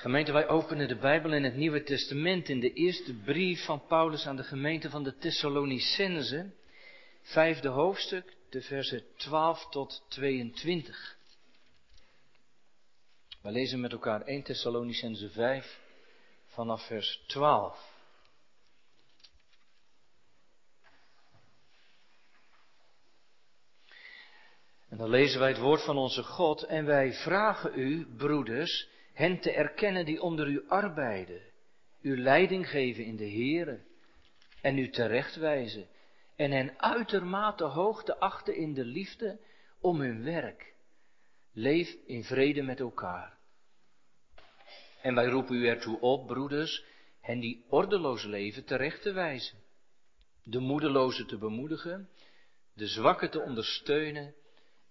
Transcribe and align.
Gemeente, 0.00 0.32
wij 0.32 0.48
openen 0.48 0.88
de 0.88 0.96
Bijbel 0.96 1.32
in 1.32 1.44
het 1.44 1.56
Nieuwe 1.56 1.82
Testament 1.82 2.48
in 2.48 2.60
de 2.60 2.72
eerste 2.72 3.14
brief 3.14 3.64
van 3.64 3.86
Paulus 3.86 4.26
aan 4.26 4.36
de 4.36 4.42
gemeente 4.42 4.90
van 4.90 5.02
de 5.02 5.16
Thessalonicense, 5.16 6.50
vijfde 7.22 7.68
hoofdstuk, 7.68 8.36
de 8.50 8.62
versen 8.62 9.02
12 9.16 9.68
tot 9.68 10.04
22. 10.08 11.16
We 13.42 13.50
lezen 13.50 13.80
met 13.80 13.92
elkaar 13.92 14.22
1 14.22 14.42
Thessalonicense 14.42 15.30
5 15.30 15.80
vanaf 16.46 16.86
vers 16.86 17.22
12. 17.26 17.92
En 24.88 24.96
dan 24.96 25.08
lezen 25.08 25.40
wij 25.40 25.48
het 25.48 25.60
woord 25.60 25.84
van 25.84 25.96
onze 25.96 26.22
God 26.22 26.62
en 26.62 26.84
wij 26.84 27.12
vragen 27.12 27.78
u, 27.78 28.06
broeders, 28.16 28.88
hen 29.20 29.40
te 29.40 29.52
erkennen 29.52 30.04
die 30.04 30.22
onder 30.22 30.46
u 30.48 30.64
arbeiden, 30.68 31.42
u 32.00 32.20
leiding 32.20 32.70
geven 32.70 33.04
in 33.04 33.16
de 33.16 33.30
Here 33.30 33.80
en 34.60 34.78
u 34.78 34.90
terechtwijzen 34.90 35.88
en 36.36 36.50
hen 36.50 36.80
uitermate 36.80 37.64
hoog 37.64 38.04
te 38.04 38.18
achten 38.18 38.56
in 38.56 38.74
de 38.74 38.84
liefde 38.84 39.40
om 39.80 40.00
hun 40.00 40.22
werk. 40.22 40.74
Leef 41.52 41.96
in 42.06 42.24
vrede 42.24 42.62
met 42.62 42.80
elkaar. 42.80 43.38
En 45.02 45.14
wij 45.14 45.26
roepen 45.26 45.56
u 45.56 45.66
ertoe 45.66 46.00
op, 46.00 46.26
broeders, 46.26 46.84
hen 47.20 47.40
die 47.40 47.64
ordeloos 47.68 48.24
leven 48.24 48.64
terecht 48.64 49.02
te 49.02 49.12
wijzen, 49.12 49.58
de 50.42 50.58
moedelozen 50.58 51.26
te 51.26 51.38
bemoedigen, 51.38 52.08
de 52.74 52.86
zwakken 52.86 53.30
te 53.30 53.40
ondersteunen 53.40 54.34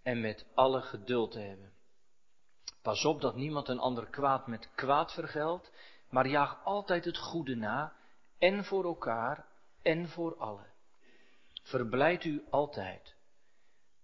en 0.03 0.21
met 0.21 0.45
alle 0.53 0.81
geduld 0.81 1.31
te 1.31 1.39
hebben. 1.39 1.73
Pas 2.81 3.05
op 3.05 3.21
dat 3.21 3.35
niemand 3.35 3.67
een 3.67 3.79
ander 3.79 4.09
kwaad 4.09 4.47
met 4.47 4.69
kwaad 4.75 5.13
vergeldt, 5.13 5.71
maar 6.09 6.27
jaag 6.27 6.63
altijd 6.63 7.05
het 7.05 7.17
goede 7.17 7.55
na, 7.55 7.93
en 8.37 8.65
voor 8.65 8.83
elkaar 8.83 9.45
en 9.81 10.07
voor 10.07 10.37
allen. 10.37 10.71
Verblijd 11.63 12.23
u 12.23 12.43
altijd. 12.49 13.15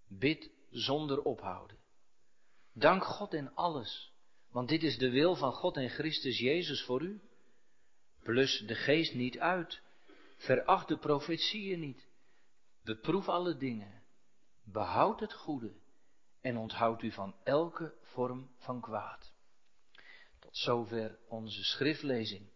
Bid 0.08 0.50
zonder 0.70 1.22
ophouden. 1.22 1.76
Dank 2.72 3.04
God 3.04 3.34
in 3.34 3.54
alles, 3.54 4.12
want 4.50 4.68
dit 4.68 4.82
is 4.82 4.98
de 4.98 5.10
wil 5.10 5.36
van 5.36 5.52
God 5.52 5.76
en 5.76 5.88
Christus 5.88 6.38
Jezus 6.38 6.84
voor 6.84 7.02
u. 7.02 7.20
Plus 8.22 8.64
de 8.66 8.74
geest 8.74 9.14
niet 9.14 9.38
uit. 9.38 9.80
Veracht 10.36 10.88
de 10.88 10.98
profetieën 10.98 11.80
niet. 11.80 12.06
Beproef 12.84 13.28
alle 13.28 13.56
dingen. 13.56 14.02
Behoud 14.64 15.20
het 15.20 15.32
goede 15.32 15.72
en 16.46 16.56
onthoud 16.56 17.02
u 17.02 17.10
van 17.10 17.34
elke 17.42 17.92
vorm 18.02 18.50
van 18.56 18.80
kwaad. 18.80 19.32
Tot 20.38 20.56
zover 20.56 21.18
onze 21.28 21.64
schriftlezing. 21.64 22.46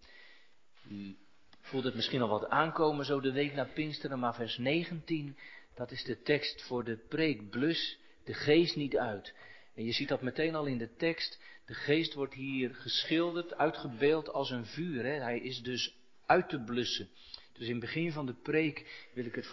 U 0.91 1.17
voelt 1.61 1.85
het 1.85 1.95
misschien 1.95 2.23
al 2.23 2.29
wat 2.29 2.49
aankomen 2.49 3.05
zo 3.05 3.21
de 3.21 3.33
week 3.33 3.55
na 3.55 3.65
Pinksteren, 3.65 4.19
maar 4.19 4.35
vers 4.35 4.59
19, 4.59 5.37
dat 5.75 5.91
is 5.91 6.05
de 6.05 6.23
tekst 6.23 6.63
voor 6.63 6.85
de 6.85 6.97
preek. 6.97 7.51
Blus 7.51 7.99
de 8.25 8.35
geest 8.35 8.77
niet 8.77 8.97
uit. 8.97 9.35
En 9.75 9.85
je 9.85 9.93
ziet 9.93 10.09
dat 10.09 10.23
meteen 10.23 10.55
al 10.55 10.67
in 10.67 10.79
de 10.79 10.95
tekst. 10.97 11.41
De 11.67 11.75
geest 11.75 12.15
wordt 12.15 12.35
hier 12.35 12.75
geschilderd, 12.75 13.55
uitgebeeld 13.55 14.33
als 14.33 14.51
een 14.51 14.67
vuur. 14.67 15.05
Hè? 15.05 15.21
Hij 15.21 15.39
is 15.39 15.63
dus 15.63 15.97
uit 16.27 16.49
te 16.49 16.61
blussen. 16.61 17.09
Dus 17.53 17.67
in 17.67 17.71
het 17.71 17.81
begin 17.81 18.13
van 18.13 18.27
de 18.27 18.35
preek 18.35 19.09
wil 19.15 19.25
ik 19.25 19.35
het 19.35 19.47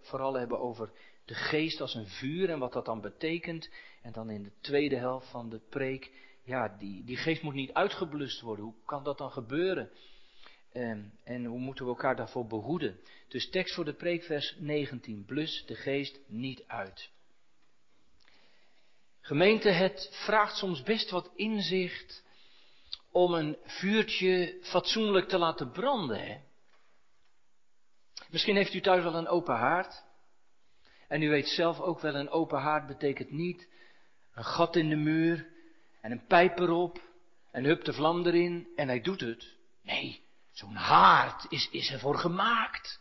vooral 0.00 0.34
hebben 0.34 0.60
over 0.60 0.92
de 1.24 1.34
geest 1.34 1.80
als 1.80 1.94
een 1.94 2.08
vuur 2.08 2.50
en 2.50 2.58
wat 2.58 2.72
dat 2.72 2.84
dan 2.84 3.00
betekent. 3.00 3.70
En 4.02 4.12
dan 4.12 4.30
in 4.30 4.42
de 4.42 4.52
tweede 4.60 4.96
helft 4.96 5.30
van 5.30 5.48
de 5.48 5.60
preek, 5.68 6.10
ja, 6.44 6.68
die, 6.78 7.04
die 7.04 7.16
geest 7.16 7.42
moet 7.42 7.54
niet 7.54 7.72
uitgeblust 7.72 8.40
worden. 8.40 8.64
Hoe 8.64 8.74
kan 8.84 9.04
dat 9.04 9.18
dan 9.18 9.30
gebeuren? 9.30 9.90
En, 10.72 11.18
en 11.24 11.44
hoe 11.44 11.58
moeten 11.58 11.84
we 11.84 11.90
elkaar 11.90 12.16
daarvoor 12.16 12.46
behoeden? 12.46 13.00
Dus 13.28 13.50
tekst 13.50 13.74
voor 13.74 13.84
de 13.84 13.94
preek, 13.94 14.22
vers 14.22 14.56
19. 14.58 15.24
Blus 15.24 15.64
de 15.66 15.74
geest 15.74 16.20
niet 16.26 16.64
uit. 16.66 17.10
Gemeente, 19.20 19.68
het 19.68 20.08
vraagt 20.12 20.56
soms 20.56 20.82
best 20.82 21.10
wat 21.10 21.30
inzicht 21.34 22.24
om 23.10 23.34
een 23.34 23.56
vuurtje 23.64 24.58
fatsoenlijk 24.62 25.28
te 25.28 25.38
laten 25.38 25.70
branden. 25.70 26.24
Hè? 26.24 26.40
Misschien 28.30 28.56
heeft 28.56 28.74
u 28.74 28.80
thuis 28.80 29.02
wel 29.02 29.14
een 29.14 29.28
open 29.28 29.54
haard. 29.54 30.04
En 31.12 31.22
u 31.22 31.28
weet 31.28 31.48
zelf 31.48 31.80
ook 31.80 32.00
wel, 32.00 32.14
een 32.14 32.30
open 32.30 32.58
haard 32.58 32.86
betekent 32.86 33.30
niet 33.30 33.68
een 34.34 34.44
gat 34.44 34.76
in 34.76 34.88
de 34.88 34.96
muur 34.96 35.46
en 36.00 36.10
een 36.10 36.26
pijp 36.26 36.58
erop 36.58 37.00
en 37.50 37.64
hup 37.64 37.84
de 37.84 37.92
vlam 37.92 38.26
erin 38.26 38.68
en 38.76 38.88
hij 38.88 39.00
doet 39.00 39.20
het. 39.20 39.56
Nee, 39.82 40.22
zo'n 40.50 40.74
haard 40.74 41.46
is, 41.48 41.68
is 41.70 41.90
ervoor 41.90 42.18
gemaakt. 42.18 43.00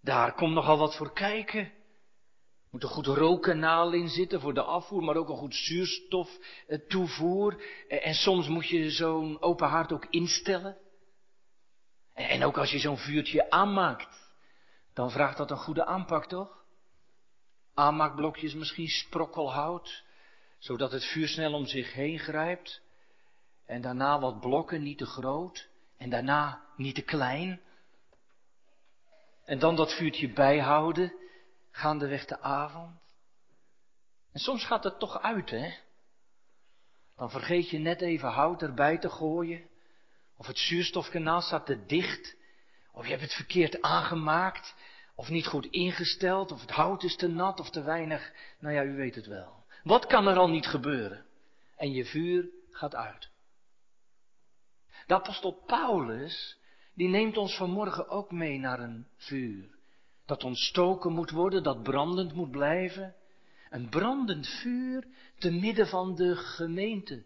Daar 0.00 0.34
komt 0.34 0.54
nogal 0.54 0.78
wat 0.78 0.96
voor 0.96 1.12
kijken. 1.12 1.72
Moet 2.70 2.82
een 2.82 2.88
goed 2.88 3.06
rookkanaal 3.06 3.92
in 3.92 4.08
zitten 4.08 4.40
voor 4.40 4.54
de 4.54 4.62
afvoer, 4.62 5.02
maar 5.02 5.16
ook 5.16 5.28
een 5.28 5.36
goed 5.36 5.54
zuurstof 5.54 6.38
eh, 6.66 6.78
toevoer. 6.78 7.62
En 7.88 8.14
soms 8.14 8.48
moet 8.48 8.68
je 8.68 8.90
zo'n 8.90 9.42
open 9.42 9.68
haard 9.68 9.92
ook 9.92 10.06
instellen. 10.10 10.76
En 12.14 12.44
ook 12.44 12.58
als 12.58 12.70
je 12.70 12.78
zo'n 12.78 12.98
vuurtje 12.98 13.50
aanmaakt, 13.50 14.34
dan 14.94 15.10
vraagt 15.10 15.36
dat 15.36 15.50
een 15.50 15.56
goede 15.56 15.84
aanpak, 15.84 16.26
toch? 16.26 16.59
Aanmaakblokjes, 17.80 18.54
misschien 18.54 18.88
sprokkelhout, 18.88 20.04
zodat 20.58 20.92
het 20.92 21.04
vuur 21.04 21.28
snel 21.28 21.52
om 21.52 21.66
zich 21.66 21.92
heen 21.92 22.18
grijpt. 22.18 22.80
En 23.66 23.80
daarna 23.80 24.20
wat 24.20 24.40
blokken, 24.40 24.82
niet 24.82 24.98
te 24.98 25.06
groot. 25.06 25.68
En 25.96 26.10
daarna 26.10 26.64
niet 26.76 26.94
te 26.94 27.02
klein. 27.02 27.60
En 29.44 29.58
dan 29.58 29.76
dat 29.76 29.94
vuurtje 29.96 30.32
bijhouden, 30.32 31.12
gaandeweg 31.70 32.24
de 32.24 32.40
avond. 32.40 32.98
En 34.32 34.40
soms 34.40 34.64
gaat 34.64 34.84
het 34.84 34.98
toch 34.98 35.22
uit, 35.22 35.50
hè? 35.50 35.74
Dan 37.16 37.30
vergeet 37.30 37.70
je 37.70 37.78
net 37.78 38.00
even 38.00 38.28
hout 38.28 38.62
erbij 38.62 38.98
te 38.98 39.10
gooien. 39.10 39.68
Of 40.36 40.46
het 40.46 40.58
zuurstofkanaal 40.58 41.40
staat 41.40 41.66
te 41.66 41.84
dicht. 41.86 42.36
Of 42.92 43.04
je 43.04 43.10
hebt 43.10 43.22
het 43.22 43.34
verkeerd 43.34 43.82
aangemaakt. 43.82 44.74
Of 45.14 45.28
niet 45.28 45.46
goed 45.46 45.66
ingesteld, 45.66 46.52
of 46.52 46.60
het 46.60 46.70
hout 46.70 47.02
is 47.02 47.16
te 47.16 47.28
nat 47.28 47.60
of 47.60 47.70
te 47.70 47.82
weinig. 47.82 48.32
Nou 48.58 48.74
ja, 48.74 48.84
u 48.84 48.96
weet 48.96 49.14
het 49.14 49.26
wel. 49.26 49.64
Wat 49.82 50.06
kan 50.06 50.26
er 50.26 50.36
al 50.36 50.48
niet 50.48 50.66
gebeuren? 50.66 51.26
En 51.76 51.92
je 51.92 52.04
vuur 52.04 52.48
gaat 52.70 52.94
uit. 52.94 53.30
De 55.06 55.14
apostel 55.14 55.62
Paulus, 55.66 56.58
die 56.94 57.08
neemt 57.08 57.36
ons 57.36 57.56
vanmorgen 57.56 58.08
ook 58.08 58.30
mee 58.30 58.58
naar 58.58 58.80
een 58.80 59.06
vuur. 59.16 59.78
Dat 60.26 60.44
ontstoken 60.44 61.12
moet 61.12 61.30
worden, 61.30 61.62
dat 61.62 61.82
brandend 61.82 62.34
moet 62.34 62.50
blijven. 62.50 63.14
Een 63.70 63.88
brandend 63.88 64.48
vuur 64.48 65.06
te 65.38 65.50
midden 65.50 65.86
van 65.86 66.14
de 66.14 66.36
gemeente. 66.36 67.24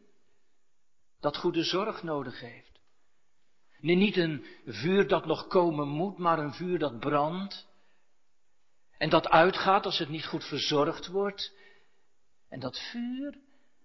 Dat 1.21 1.37
goede 1.37 1.62
zorg 1.62 2.03
nodig 2.03 2.41
heeft. 2.41 2.81
Nee, 3.81 3.97
niet 3.97 4.17
een 4.17 4.44
vuur 4.67 5.09
dat 5.09 5.27
nog 5.27 5.47
komen 5.47 5.89
moet, 5.89 6.19
maar 6.19 6.39
een 6.39 6.55
vuur 6.55 6.78
dat 6.78 6.99
brandt. 6.99 7.67
En 9.04 9.10
dat 9.10 9.28
uitgaat 9.28 9.84
als 9.84 9.98
het 9.98 10.09
niet 10.09 10.26
goed 10.26 10.44
verzorgd 10.44 11.06
wordt. 11.06 11.53
En 12.48 12.60
dat 12.60 12.78
vuur, 12.91 13.38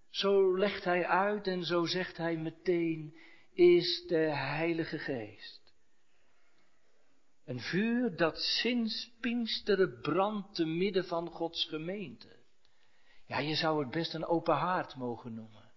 zo 0.09 0.57
legt 0.57 0.83
hij 0.83 1.05
uit 1.05 1.47
en 1.47 1.63
zo 1.63 1.85
zegt 1.85 2.17
hij 2.17 2.37
meteen, 2.37 3.17
is 3.53 4.05
de 4.07 4.17
Heilige 4.35 4.99
Geest. 4.99 5.73
Een 7.45 7.59
vuur 7.59 8.15
dat 8.15 8.37
sinds 8.37 9.11
Pinksteren 9.19 10.01
brandt 10.01 10.55
te 10.55 10.65
midden 10.65 11.05
van 11.05 11.29
Gods 11.29 11.65
gemeente. 11.65 12.35
Ja, 13.25 13.39
je 13.39 13.55
zou 13.55 13.79
het 13.79 13.91
best 13.91 14.13
een 14.13 14.25
open 14.25 14.55
haard 14.55 14.95
mogen 14.95 15.33
noemen. 15.33 15.71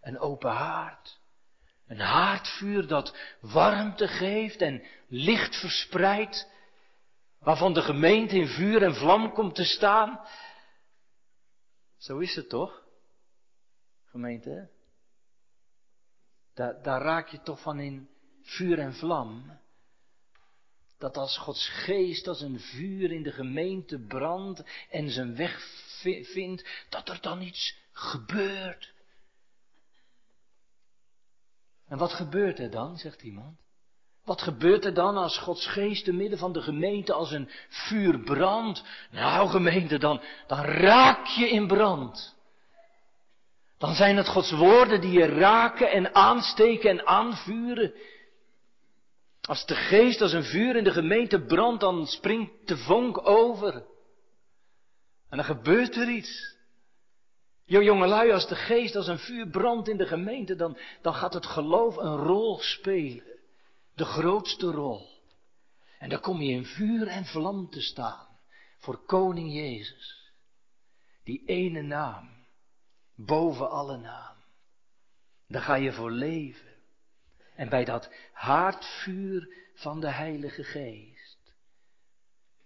Een 0.00 0.18
open 0.18 0.50
haard. 0.50 1.18
Een 1.86 2.00
haardvuur 2.00 2.86
dat 2.86 3.16
warmte 3.40 4.08
geeft 4.08 4.60
en 4.60 4.82
licht 5.08 5.60
verspreidt 5.60 6.50
waarvan 7.42 7.72
de 7.72 7.82
gemeente 7.82 8.36
in 8.36 8.46
vuur 8.46 8.82
en 8.82 8.94
vlam 8.94 9.32
komt 9.32 9.54
te 9.54 9.64
staan. 9.64 10.26
Zo 11.96 12.18
is 12.18 12.34
het 12.34 12.48
toch? 12.48 12.82
Gemeente? 14.04 14.70
Daar, 16.54 16.82
daar 16.82 17.02
raak 17.02 17.28
je 17.28 17.42
toch 17.42 17.60
van 17.60 17.80
in 17.80 18.08
vuur 18.42 18.78
en 18.78 18.94
vlam. 18.94 19.60
Dat 20.98 21.16
als 21.16 21.38
Gods 21.38 21.68
geest 21.68 22.26
als 22.26 22.40
een 22.40 22.60
vuur 22.60 23.12
in 23.12 23.22
de 23.22 23.32
gemeente 23.32 23.98
brandt 23.98 24.64
en 24.90 25.10
zijn 25.10 25.36
weg 25.36 25.60
vindt, 26.32 26.86
dat 26.88 27.08
er 27.08 27.20
dan 27.20 27.42
iets 27.42 27.76
gebeurt. 27.92 28.94
En 31.86 31.98
wat 31.98 32.12
gebeurt 32.12 32.58
er 32.58 32.70
dan, 32.70 32.98
zegt 32.98 33.22
iemand? 33.22 33.60
Wat 34.24 34.42
gebeurt 34.42 34.84
er 34.84 34.94
dan 34.94 35.16
als 35.16 35.38
Gods 35.38 35.66
geest 35.66 36.04
te 36.04 36.12
midden 36.12 36.38
van 36.38 36.52
de 36.52 36.62
gemeente 36.62 37.12
als 37.12 37.30
een 37.30 37.50
vuur 37.68 38.18
brandt? 38.18 38.84
Nou 39.10 39.48
gemeente, 39.48 39.98
dan, 39.98 40.20
dan 40.46 40.58
raak 40.58 41.26
je 41.26 41.48
in 41.48 41.66
brand. 41.66 42.36
Dan 43.78 43.94
zijn 43.94 44.16
het 44.16 44.28
Gods 44.28 44.50
woorden 44.50 45.00
die 45.00 45.12
je 45.12 45.26
raken 45.26 45.90
en 45.90 46.14
aansteken 46.14 46.90
en 46.90 47.06
aanvuren. 47.06 47.94
Als 49.40 49.66
de 49.66 49.74
geest 49.74 50.20
als 50.20 50.32
een 50.32 50.44
vuur 50.44 50.76
in 50.76 50.84
de 50.84 50.92
gemeente 50.92 51.40
brandt, 51.40 51.80
dan 51.80 52.06
springt 52.06 52.68
de 52.68 52.76
vonk 52.76 53.28
over. 53.28 53.74
En 55.28 55.36
dan 55.36 55.44
gebeurt 55.44 55.96
er 55.96 56.08
iets. 56.08 56.56
Jo 57.64 57.82
jongelui, 57.82 58.32
als 58.32 58.48
de 58.48 58.56
geest 58.56 58.96
als 58.96 59.06
een 59.06 59.18
vuur 59.18 59.48
brandt 59.48 59.88
in 59.88 59.96
de 59.96 60.06
gemeente, 60.06 60.54
dan, 60.54 60.78
dan 61.00 61.14
gaat 61.14 61.34
het 61.34 61.46
geloof 61.46 61.96
een 61.96 62.16
rol 62.16 62.58
spelen. 62.60 63.31
De 63.94 64.04
grootste 64.04 64.66
rol. 64.70 65.10
En 65.98 66.08
dan 66.08 66.20
kom 66.20 66.40
je 66.40 66.52
in 66.52 66.64
vuur 66.64 67.08
en 67.08 67.24
vlam 67.24 67.70
te 67.70 67.80
staan 67.80 68.26
voor 68.78 69.04
koning 69.04 69.52
Jezus. 69.52 70.32
Die 71.24 71.44
ene 71.44 71.82
naam, 71.82 72.46
boven 73.14 73.70
alle 73.70 73.96
naam. 73.96 74.36
Daar 75.48 75.62
ga 75.62 75.74
je 75.74 75.92
voor 75.92 76.10
leven. 76.10 76.72
En 77.54 77.68
bij 77.68 77.84
dat 77.84 78.12
haardvuur 78.32 79.54
van 79.74 80.00
de 80.00 80.10
Heilige 80.10 80.64
Geest 80.64 81.54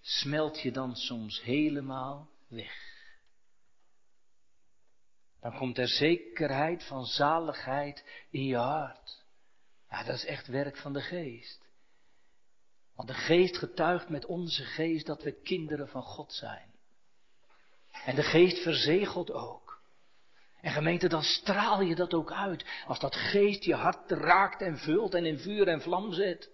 smelt 0.00 0.60
je 0.60 0.72
dan 0.72 0.96
soms 0.96 1.42
helemaal 1.42 2.30
weg. 2.48 2.94
Dan 5.40 5.56
komt 5.56 5.78
er 5.78 5.88
zekerheid 5.88 6.84
van 6.84 7.04
zaligheid 7.04 8.26
in 8.30 8.44
je 8.44 8.56
hart. 8.56 9.24
Ja, 9.90 10.02
dat 10.02 10.14
is 10.14 10.24
echt 10.24 10.46
werk 10.46 10.76
van 10.76 10.92
de 10.92 11.00
geest. 11.00 11.64
Want 12.94 13.08
de 13.08 13.14
geest 13.14 13.56
getuigt 13.56 14.08
met 14.08 14.26
onze 14.26 14.64
geest 14.64 15.06
dat 15.06 15.22
we 15.22 15.40
kinderen 15.42 15.88
van 15.88 16.02
God 16.02 16.32
zijn. 16.32 16.74
En 18.04 18.14
de 18.14 18.22
geest 18.22 18.62
verzegelt 18.62 19.30
ook. 19.32 19.80
En 20.60 20.72
gemeente, 20.72 21.08
dan 21.08 21.22
straal 21.22 21.80
je 21.80 21.94
dat 21.94 22.14
ook 22.14 22.32
uit. 22.32 22.64
Als 22.86 22.98
dat 22.98 23.16
geest 23.16 23.64
je 23.64 23.74
hart 23.74 24.10
raakt 24.10 24.60
en 24.60 24.78
vult 24.78 25.14
en 25.14 25.24
in 25.24 25.38
vuur 25.38 25.68
en 25.68 25.80
vlam 25.80 26.12
zet. 26.12 26.50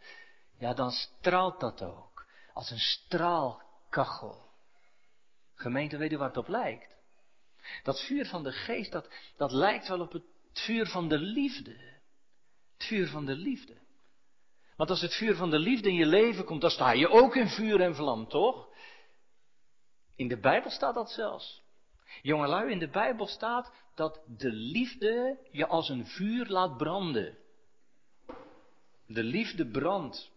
Ja, 0.58 0.74
dan 0.74 0.90
straalt 0.90 1.60
dat 1.60 1.82
ook. 1.82 2.26
Als 2.52 2.70
een 2.70 2.78
straalkachel. 2.78 4.50
Gemeente, 5.54 5.96
weet 5.96 6.12
u 6.12 6.18
waar 6.18 6.28
het 6.28 6.36
op 6.36 6.48
lijkt? 6.48 6.96
Dat 7.82 8.00
vuur 8.06 8.26
van 8.26 8.42
de 8.42 8.52
geest, 8.52 8.92
dat, 8.92 9.08
dat 9.36 9.52
lijkt 9.52 9.88
wel 9.88 10.00
op 10.00 10.12
het 10.12 10.24
vuur 10.52 10.86
van 10.86 11.08
de 11.08 11.18
liefde. 11.18 11.91
Het 12.82 12.90
vuur 12.90 13.08
van 13.08 13.26
de 13.26 13.36
liefde. 13.36 13.76
Want 14.76 14.90
als 14.90 15.00
het 15.00 15.14
vuur 15.14 15.36
van 15.36 15.50
de 15.50 15.58
liefde 15.58 15.88
in 15.88 15.94
je 15.94 16.06
leven 16.06 16.44
komt, 16.44 16.60
dan 16.60 16.70
sta 16.70 16.90
je 16.90 17.08
ook 17.08 17.36
in 17.36 17.48
vuur 17.48 17.80
en 17.80 17.94
vlam, 17.94 18.28
toch? 18.28 18.68
In 20.16 20.28
de 20.28 20.38
Bijbel 20.38 20.70
staat 20.70 20.94
dat 20.94 21.10
zelfs. 21.10 21.62
Jongelui, 22.22 22.70
in 22.70 22.78
de 22.78 22.88
Bijbel 22.88 23.26
staat 23.26 23.72
dat 23.94 24.20
de 24.26 24.52
liefde 24.52 25.38
je 25.50 25.66
als 25.66 25.88
een 25.88 26.06
vuur 26.06 26.46
laat 26.46 26.76
branden. 26.76 27.38
De 29.06 29.22
liefde 29.22 29.66
brandt. 29.66 30.30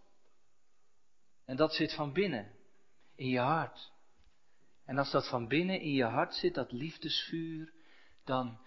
En 1.46 1.56
dat 1.56 1.74
zit 1.74 1.94
van 1.94 2.14
binnen, 2.14 2.52
in 3.16 3.28
je 3.28 3.40
hart. 3.40 3.92
En 4.86 4.98
als 4.98 5.12
dat 5.12 5.30
van 5.30 5.48
binnen 5.48 5.82
in 5.82 5.94
je 5.94 6.04
hart 6.04 6.34
zit, 6.34 6.54
dat 6.54 6.72
liefdesvuur, 6.72 7.74
dan, 8.24 8.60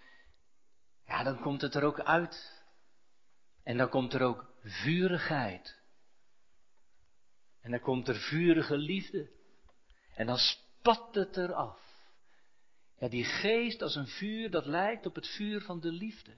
ja, 1.06 1.22
dan 1.22 1.40
komt 1.40 1.60
het 1.60 1.75
er 1.75 1.84
ook 1.84 2.00
uit. 2.00 2.57
En 3.69 3.76
dan 3.76 3.88
komt 3.88 4.15
er 4.15 4.23
ook 4.23 4.47
vurigheid. 4.62 5.79
En 7.61 7.70
dan 7.70 7.81
komt 7.81 8.09
er 8.09 8.17
vurige 8.17 8.76
liefde. 8.76 9.31
En 10.15 10.26
dan 10.26 10.38
spat 10.38 11.15
het 11.15 11.37
eraf. 11.37 11.81
Ja, 12.99 13.09
die 13.09 13.25
geest 13.25 13.82
als 13.82 13.94
een 13.94 14.06
vuur, 14.06 14.50
dat 14.50 14.67
lijkt 14.67 15.06
op 15.06 15.15
het 15.15 15.29
vuur 15.29 15.61
van 15.61 15.81
de 15.81 15.93
liefde. 15.93 16.32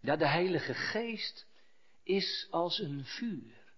Ja, 0.00 0.16
de 0.16 0.28
Heilige 0.28 0.74
Geest 0.74 1.46
is 2.02 2.46
als 2.50 2.78
een 2.78 3.04
vuur. 3.04 3.74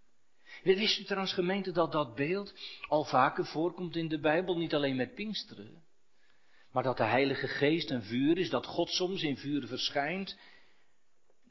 Wist 0.62 0.99
u 0.99 1.05
trouwens 1.05 1.35
gemeente 1.35 1.73
dat 1.73 1.93
dat 1.93 2.14
beeld 2.14 2.55
al 2.88 3.05
vaker 3.05 3.46
voorkomt 3.46 3.96
in 3.96 4.08
de 4.08 4.20
Bijbel, 4.20 4.56
niet 4.56 4.75
alleen 4.75 4.96
met 4.96 5.14
Pinksteren, 5.14 5.82
maar 6.70 6.82
dat 6.82 6.96
de 6.96 7.05
Heilige 7.05 7.49
Geest 7.49 7.90
een 7.90 8.02
vuur 8.02 8.38
is, 8.38 8.50
dat 8.50 8.67
God 8.67 8.90
soms 8.90 9.23
in 9.23 9.37
vuur 9.37 9.67
verschijnt. 9.67 10.37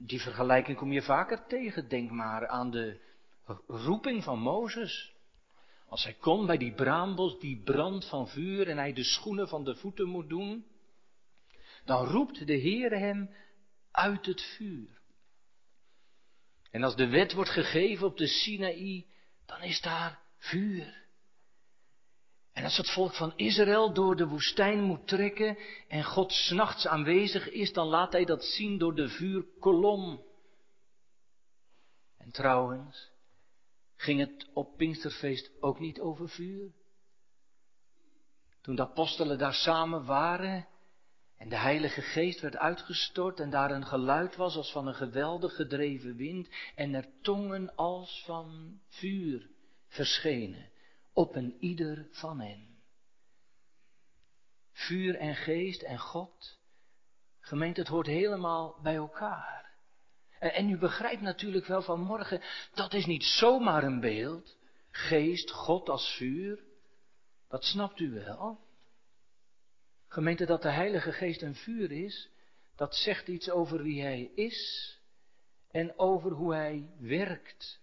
Die 0.05 0.21
vergelijking 0.21 0.77
kom 0.77 0.91
je 0.91 1.01
vaker 1.01 1.45
tegen, 1.47 1.89
denk 1.89 2.11
maar 2.11 2.47
aan 2.47 2.71
de 2.71 2.99
roeping 3.67 4.23
van 4.23 4.39
Mozes. 4.39 5.13
Als 5.87 6.03
hij 6.03 6.13
komt 6.13 6.47
bij 6.47 6.57
die 6.57 6.73
braambos, 6.73 7.39
die 7.39 7.61
brand 7.63 8.05
van 8.05 8.27
vuur 8.27 8.67
en 8.67 8.77
hij 8.77 8.93
de 8.93 9.03
schoenen 9.03 9.47
van 9.47 9.63
de 9.63 9.75
voeten 9.75 10.07
moet 10.07 10.29
doen, 10.29 10.65
dan 11.85 12.05
roept 12.05 12.47
de 12.47 12.53
Heer 12.53 12.91
hem 12.91 13.29
uit 13.91 14.25
het 14.25 14.41
vuur. 14.41 15.01
En 16.71 16.83
als 16.83 16.95
de 16.95 17.07
wet 17.07 17.33
wordt 17.33 17.49
gegeven 17.49 18.07
op 18.07 18.17
de 18.17 18.27
Sinaï, 18.27 19.05
dan 19.45 19.61
is 19.61 19.81
daar 19.81 20.19
vuur. 20.37 21.05
En 22.53 22.63
als 22.63 22.77
het 22.77 22.91
volk 22.91 23.13
van 23.13 23.33
Israël 23.35 23.93
door 23.93 24.15
de 24.15 24.27
woestijn 24.27 24.83
moet 24.83 25.07
trekken 25.07 25.57
en 25.87 26.03
God 26.03 26.31
s'nachts 26.31 26.87
aanwezig 26.87 27.49
is, 27.49 27.73
dan 27.73 27.87
laat 27.87 28.11
hij 28.11 28.25
dat 28.25 28.43
zien 28.43 28.77
door 28.77 28.95
de 28.95 29.09
vuurkolom. 29.09 30.23
En 32.17 32.31
trouwens, 32.31 33.11
ging 33.95 34.19
het 34.19 34.49
op 34.53 34.77
Pinksterfeest 34.77 35.51
ook 35.59 35.79
niet 35.79 35.99
over 35.99 36.29
vuur? 36.29 36.71
Toen 38.61 38.75
de 38.75 38.81
apostelen 38.81 39.37
daar 39.37 39.53
samen 39.53 40.05
waren 40.05 40.67
en 41.37 41.49
de 41.49 41.57
Heilige 41.57 42.01
Geest 42.01 42.41
werd 42.41 42.57
uitgestort 42.57 43.39
en 43.39 43.49
daar 43.49 43.71
een 43.71 43.85
geluid 43.85 44.35
was 44.35 44.55
als 44.55 44.71
van 44.71 44.87
een 44.87 44.95
geweldig 44.95 45.55
gedreven 45.55 46.15
wind 46.15 46.49
en 46.75 46.93
er 46.93 47.07
tongen 47.21 47.75
als 47.75 48.23
van 48.25 48.79
vuur 48.87 49.49
verschenen 49.87 50.70
op 51.13 51.35
een 51.35 51.57
ieder 51.59 52.07
van 52.11 52.39
hen. 52.39 52.67
Vuur 54.71 55.15
en 55.15 55.35
geest 55.35 55.81
en 55.81 55.99
God, 55.99 56.59
gemeente, 57.39 57.79
het 57.79 57.89
hoort 57.89 58.07
helemaal 58.07 58.79
bij 58.81 58.95
elkaar. 58.95 59.71
En 60.39 60.69
u 60.69 60.77
begrijpt 60.77 61.21
natuurlijk 61.21 61.65
wel 61.65 61.81
vanmorgen, 61.81 62.41
dat 62.73 62.93
is 62.93 63.05
niet 63.05 63.23
zomaar 63.23 63.83
een 63.83 63.99
beeld. 63.99 64.57
Geest, 64.91 65.51
God 65.51 65.89
als 65.89 66.15
vuur. 66.17 66.63
Dat 67.47 67.63
snapt 67.63 67.99
u 67.99 68.11
wel. 68.11 68.59
Gemeente, 70.07 70.45
dat 70.45 70.61
de 70.61 70.71
Heilige 70.71 71.11
Geest 71.11 71.41
een 71.41 71.55
vuur 71.55 71.91
is, 71.91 72.29
dat 72.75 72.95
zegt 72.95 73.27
iets 73.27 73.49
over 73.49 73.83
wie 73.83 74.01
Hij 74.01 74.31
is 74.35 74.99
en 75.71 75.99
over 75.99 76.31
hoe 76.31 76.53
Hij 76.53 76.89
werkt. 76.99 77.79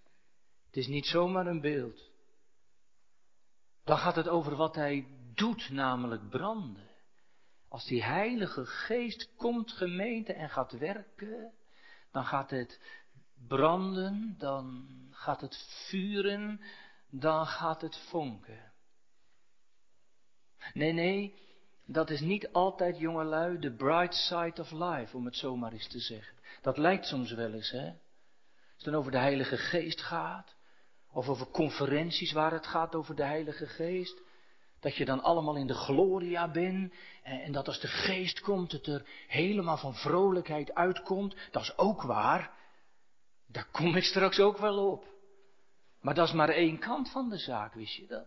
Het 0.66 0.76
is 0.76 0.86
niet 0.86 1.06
zomaar 1.06 1.46
een 1.46 1.60
beeld. 1.60 2.07
Dan 3.88 3.98
gaat 3.98 4.16
het 4.16 4.28
over 4.28 4.56
wat 4.56 4.74
Hij 4.74 5.06
doet, 5.34 5.70
namelijk 5.70 6.28
branden. 6.28 6.88
Als 7.68 7.86
die 7.86 8.04
Heilige 8.04 8.66
Geest 8.66 9.34
komt, 9.36 9.72
gemeente, 9.72 10.32
en 10.32 10.50
gaat 10.50 10.72
werken, 10.72 11.52
dan 12.10 12.24
gaat 12.24 12.50
het 12.50 12.80
branden, 13.48 14.34
dan 14.38 14.88
gaat 15.10 15.40
het 15.40 15.86
vuren, 15.88 16.60
dan 17.10 17.46
gaat 17.46 17.80
het 17.80 17.96
vonken. 17.96 18.72
Nee, 20.72 20.92
nee, 20.92 21.34
dat 21.86 22.10
is 22.10 22.20
niet 22.20 22.52
altijd, 22.52 22.98
jongelui, 22.98 23.58
de 23.58 23.72
bright 23.72 24.14
side 24.14 24.60
of 24.60 24.70
life, 24.70 25.16
om 25.16 25.24
het 25.24 25.36
zo 25.36 25.56
maar 25.56 25.72
eens 25.72 25.88
te 25.88 26.00
zeggen. 26.00 26.36
Dat 26.62 26.78
lijkt 26.78 27.06
soms 27.06 27.32
wel 27.32 27.52
eens, 27.52 27.70
hè. 27.70 27.86
Als 27.86 27.96
het 28.76 28.84
dan 28.84 28.94
over 28.94 29.10
de 29.10 29.18
Heilige 29.18 29.56
Geest 29.56 30.00
gaat, 30.00 30.57
of 31.18 31.28
over 31.28 31.46
conferenties 31.46 32.32
waar 32.32 32.52
het 32.52 32.66
gaat 32.66 32.94
over 32.94 33.14
de 33.14 33.24
Heilige 33.24 33.66
Geest, 33.66 34.22
dat 34.80 34.96
je 34.96 35.04
dan 35.04 35.22
allemaal 35.22 35.56
in 35.56 35.66
de 35.66 35.74
gloria 35.74 36.50
bent 36.50 36.94
en, 37.22 37.52
dat 37.52 37.66
als 37.66 37.80
de 37.80 37.88
geest 37.88 38.40
komt, 38.40 38.72
het 38.72 38.86
er 38.86 39.06
helemaal 39.26 39.76
van 39.76 39.94
vrolijkheid 39.94 40.74
uitkomt. 40.74 41.36
Dat 41.50 41.62
is 41.62 41.78
ook 41.78 42.02
waar. 42.02 42.50
Daar 43.46 43.68
kom 43.72 43.96
ik 43.96 44.02
straks 44.02 44.40
ook 44.40 44.58
wel 44.58 44.90
op. 44.90 45.04
Maar 46.00 46.14
dat 46.14 46.28
is 46.28 46.34
maar 46.34 46.48
één 46.48 46.78
kant 46.78 47.10
van 47.10 47.28
de 47.28 47.38
zaak, 47.38 47.74
wist 47.74 47.94
je 47.94 48.06
dat? 48.06 48.26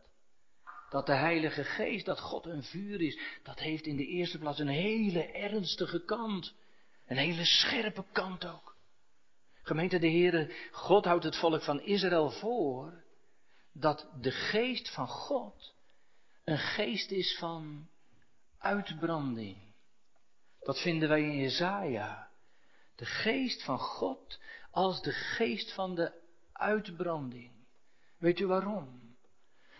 Dat 0.90 1.06
de 1.06 1.16
Heilige 1.16 1.64
Geest, 1.64 2.06
dat 2.06 2.20
God 2.20 2.46
een 2.46 2.64
vuur 2.64 3.02
is, 3.02 3.20
dat 3.44 3.60
heeft 3.60 3.86
in 3.86 3.96
de 3.96 4.08
eerste 4.08 4.38
plaats 4.38 4.60
een 4.60 4.68
hele 4.68 5.32
ernstige 5.32 6.06
kant. 6.06 6.54
Een 7.08 7.18
hele 7.18 7.46
scherpe 7.46 8.04
kant 8.12 8.46
ook. 8.46 8.71
Gemeente 9.62 10.00
de 10.00 10.10
Heere, 10.10 10.54
God 10.72 11.06
houdt 11.06 11.24
het 11.24 11.36
volk 11.36 11.64
van 11.64 11.82
Israël 11.82 12.32
voor 12.32 13.04
dat 13.74 14.10
de 14.22 14.32
geest 14.32 14.94
van 14.94 15.08
God 15.08 15.74
een 16.44 16.58
geest 16.58 17.12
is 17.12 17.38
van 17.38 17.88
uitbranding. 18.58 19.58
Dat 20.60 20.82
vinden 20.82 21.10
wij 21.10 21.22
in 21.22 21.38
Jezaja. 21.38 22.30
De 22.96 23.06
geest 23.06 23.64
van 23.64 23.80
God 23.80 24.40
als 24.72 25.02
de 25.02 25.12
geest 25.12 25.74
van 25.74 25.96
de 25.96 26.12
uitbranding. 26.54 27.52
Weet 28.18 28.40
u 28.40 28.46
waarom? 28.46 29.16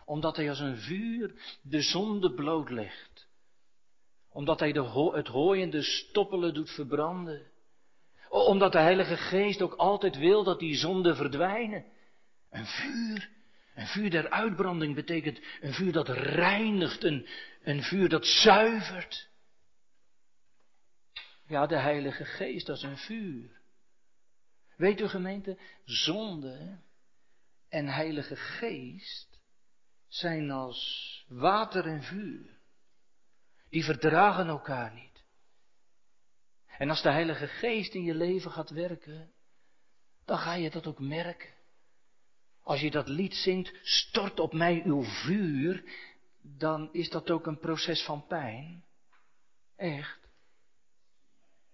Omdat 0.06 0.36
hij 0.36 0.50
als 0.50 0.60
een 0.60 0.78
vuur 0.78 1.60
de 1.62 1.82
zonde 1.82 2.34
blootlegt. 2.34 3.28
Omdat 4.30 4.60
hij 4.60 4.72
de 4.72 5.12
het 5.14 5.28
hooi 5.28 5.62
en 5.62 5.70
de 5.70 5.82
stoppelen 5.82 6.54
doet 6.54 6.70
verbranden. 6.70 7.51
Omdat 8.32 8.72
de 8.72 8.80
Heilige 8.80 9.18
Geest 9.18 9.62
ook 9.62 9.74
altijd 9.74 10.18
wil 10.18 10.44
dat 10.44 10.60
die 10.60 10.76
zonden 10.76 11.16
verdwijnen. 11.16 11.86
Een 12.50 12.66
vuur. 12.66 13.30
Een 13.76 13.88
vuur 13.88 14.10
der 14.10 14.30
uitbranding 14.30 14.96
betekent 14.96 15.40
een 15.62 15.74
vuur 15.74 15.92
dat 15.92 16.10
reinigt, 16.10 17.04
een, 17.04 17.28
een 17.62 17.84
vuur 17.84 18.10
dat 18.10 18.26
zuivert. 18.26 19.30
Ja, 21.48 21.66
de 21.66 21.78
Heilige 21.78 22.26
Geest, 22.26 22.66
dat 22.66 22.78
is 22.78 22.84
een 22.84 22.98
vuur. 22.98 23.62
Weet 24.78 25.00
u 25.00 25.08
gemeente, 25.08 25.58
zonde 25.84 26.80
en 27.70 27.88
Heilige 27.88 28.36
Geest 28.36 29.40
zijn 30.08 30.52
als 30.52 31.26
water 31.28 31.86
en 31.86 32.04
vuur. 32.04 32.60
Die 33.70 33.84
verdragen 33.84 34.48
elkaar 34.48 34.94
niet. 34.94 35.11
En 36.82 36.90
als 36.90 37.02
de 37.02 37.12
Heilige 37.12 37.48
Geest 37.48 37.94
in 37.94 38.04
je 38.04 38.16
leven 38.16 38.52
gaat 38.52 38.70
werken, 38.70 39.32
dan 40.26 40.38
ga 40.38 40.54
je 40.54 40.70
dat 40.70 40.88
ook 40.88 41.00
merken. 41.00 41.54
Als 42.62 42.82
je 42.82 42.92
dat 42.92 43.08
lied 43.08 43.34
zingt, 43.34 43.80
stort 43.82 44.40
op 44.40 44.54
mij 44.54 44.84
uw 44.86 45.04
vuur, 45.04 45.84
dan 46.42 46.94
is 46.94 47.10
dat 47.10 47.30
ook 47.30 47.48
een 47.48 47.60
proces 47.60 48.04
van 48.04 48.28
pijn. 48.28 48.84
Echt. 49.76 50.20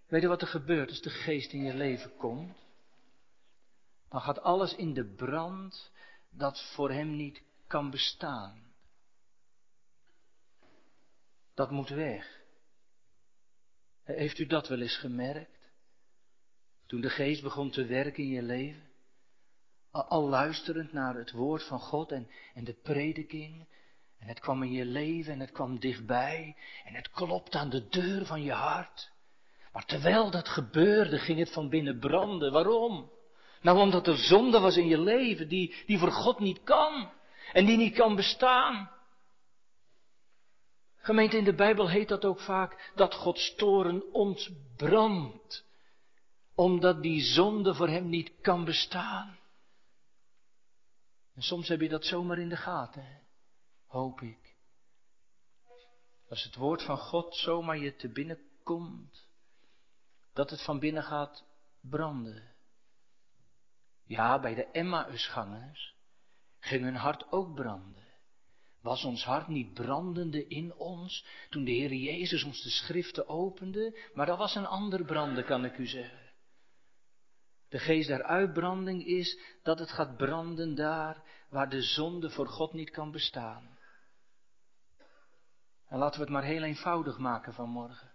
Weet 0.07 0.21
je 0.21 0.27
wat 0.27 0.41
er 0.41 0.47
gebeurt 0.47 0.89
als 0.89 1.01
de 1.01 1.09
geest 1.09 1.51
in 1.51 1.63
je 1.63 1.73
leven 1.73 2.15
komt? 2.15 2.57
Dan 4.09 4.21
gaat 4.21 4.41
alles 4.41 4.75
in 4.75 4.93
de 4.93 5.05
brand 5.05 5.91
dat 6.29 6.71
voor 6.73 6.91
hem 6.91 7.15
niet 7.15 7.41
kan 7.67 7.89
bestaan. 7.89 8.73
Dat 11.53 11.71
moet 11.71 11.89
weg. 11.89 12.45
Heeft 14.15 14.39
u 14.39 14.45
dat 14.45 14.67
wel 14.67 14.81
eens 14.81 14.97
gemerkt? 14.97 15.71
Toen 16.85 17.01
de 17.01 17.09
geest 17.09 17.41
begon 17.41 17.69
te 17.69 17.85
werken 17.85 18.23
in 18.23 18.29
je 18.29 18.41
leven? 18.41 18.83
Al 19.91 20.29
luisterend 20.29 20.93
naar 20.93 21.15
het 21.15 21.31
woord 21.31 21.63
van 21.63 21.79
God 21.79 22.11
en, 22.11 22.29
en 22.53 22.63
de 22.63 22.73
prediking. 22.83 23.67
En 24.19 24.27
het 24.27 24.39
kwam 24.39 24.63
in 24.63 24.71
je 24.71 24.85
leven 24.85 25.33
en 25.33 25.39
het 25.39 25.51
kwam 25.51 25.79
dichtbij. 25.79 26.55
En 26.85 26.93
het 26.93 27.09
klopt 27.09 27.55
aan 27.55 27.69
de 27.69 27.87
deur 27.87 28.25
van 28.25 28.43
je 28.43 28.51
hart. 28.51 29.11
Maar 29.71 29.85
terwijl 29.85 30.31
dat 30.31 30.47
gebeurde, 30.47 31.17
ging 31.19 31.39
het 31.39 31.51
van 31.51 31.69
binnen 31.69 31.99
branden. 31.99 32.51
Waarom? 32.51 33.11
Nou, 33.61 33.79
omdat 33.79 34.07
er 34.07 34.17
zonde 34.17 34.59
was 34.59 34.77
in 34.77 34.87
je 34.87 34.99
leven 34.99 35.47
die, 35.47 35.75
die 35.85 35.97
voor 35.97 36.11
God 36.11 36.39
niet 36.39 36.63
kan. 36.63 37.11
En 37.53 37.65
die 37.65 37.77
niet 37.77 37.95
kan 37.95 38.15
bestaan. 38.15 38.89
Gemeente, 41.07 41.37
in 41.37 41.43
de 41.43 41.55
Bijbel 41.55 41.89
heet 41.89 42.07
dat 42.07 42.25
ook 42.25 42.39
vaak 42.39 42.91
dat 42.95 43.13
Gods 43.13 43.55
toren 43.55 44.13
ontbrandt. 44.13 45.65
Omdat 46.55 47.01
die 47.01 47.21
zonde 47.21 47.73
voor 47.73 47.87
hem 47.87 48.09
niet 48.09 48.31
kan 48.41 48.65
bestaan. 48.65 49.37
En 51.33 51.41
soms 51.41 51.67
heb 51.67 51.81
je 51.81 51.89
dat 51.89 52.05
zomaar 52.05 52.37
in 52.37 52.49
de 52.49 52.57
gaten, 52.57 53.21
hoop 53.85 54.21
ik. 54.21 54.55
Als 56.29 56.43
het 56.43 56.55
woord 56.55 56.83
van 56.83 56.97
God 56.97 57.35
zomaar 57.35 57.77
je 57.77 57.95
te 57.95 58.09
binnen 58.09 58.39
komt, 58.63 59.27
dat 60.33 60.49
het 60.49 60.63
van 60.63 60.79
binnen 60.79 61.03
gaat 61.03 61.45
branden. 61.81 62.55
Ja, 64.03 64.39
bij 64.39 64.55
de 64.55 64.65
Emmausgangers 64.65 65.95
ging 66.59 66.83
hun 66.83 66.95
hart 66.95 67.31
ook 67.31 67.55
branden. 67.55 68.06
Was 68.81 69.03
ons 69.03 69.23
hart 69.23 69.47
niet 69.47 69.73
brandende 69.73 70.47
in 70.47 70.75
ons 70.75 71.25
toen 71.49 71.63
de 71.63 71.71
Heer 71.71 71.93
Jezus 71.93 72.43
ons 72.43 72.63
de 72.63 72.69
schriften 72.69 73.27
opende? 73.27 73.99
Maar 74.13 74.25
dat 74.25 74.37
was 74.37 74.55
een 74.55 74.65
ander 74.65 75.05
branden, 75.05 75.45
kan 75.45 75.65
ik 75.65 75.77
u 75.77 75.85
zeggen. 75.85 76.27
De 77.69 77.79
geest 77.79 78.07
der 78.07 78.23
uitbranding 78.23 79.05
is 79.05 79.39
dat 79.63 79.79
het 79.79 79.91
gaat 79.91 80.17
branden 80.17 80.75
daar 80.75 81.23
waar 81.49 81.69
de 81.69 81.81
zonde 81.81 82.29
voor 82.29 82.47
God 82.47 82.73
niet 82.73 82.89
kan 82.89 83.11
bestaan. 83.11 83.77
En 85.87 85.97
laten 85.97 86.19
we 86.19 86.25
het 86.25 86.33
maar 86.33 86.43
heel 86.43 86.63
eenvoudig 86.63 87.17
maken 87.17 87.53
vanmorgen. 87.53 88.11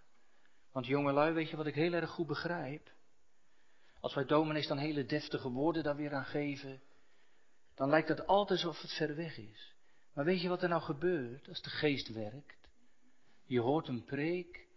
Want 0.71 0.85
jongelui, 0.85 1.33
weet 1.33 1.49
je 1.49 1.57
wat 1.57 1.65
ik 1.65 1.75
heel 1.75 1.93
erg 1.93 2.09
goed 2.09 2.27
begrijp? 2.27 2.91
Als 3.99 4.13
wij 4.13 4.25
dominees 4.25 4.67
dan 4.67 4.77
hele 4.77 5.05
deftige 5.05 5.49
woorden 5.49 5.83
daar 5.83 5.95
weer 5.95 6.13
aan 6.13 6.25
geven, 6.25 6.81
dan 7.75 7.89
lijkt 7.89 8.07
het 8.07 8.27
altijd 8.27 8.63
alsof 8.63 8.81
het 8.81 8.93
ver 8.93 9.15
weg 9.15 9.37
is. 9.37 9.72
Maar 10.13 10.25
weet 10.25 10.41
je 10.41 10.49
wat 10.49 10.63
er 10.63 10.69
nou 10.69 10.81
gebeurt 10.81 11.47
als 11.47 11.61
de 11.61 11.69
geest 11.69 12.07
werkt? 12.07 12.69
Je 13.45 13.59
hoort 13.59 13.87
een 13.87 14.03
preek, 14.03 14.67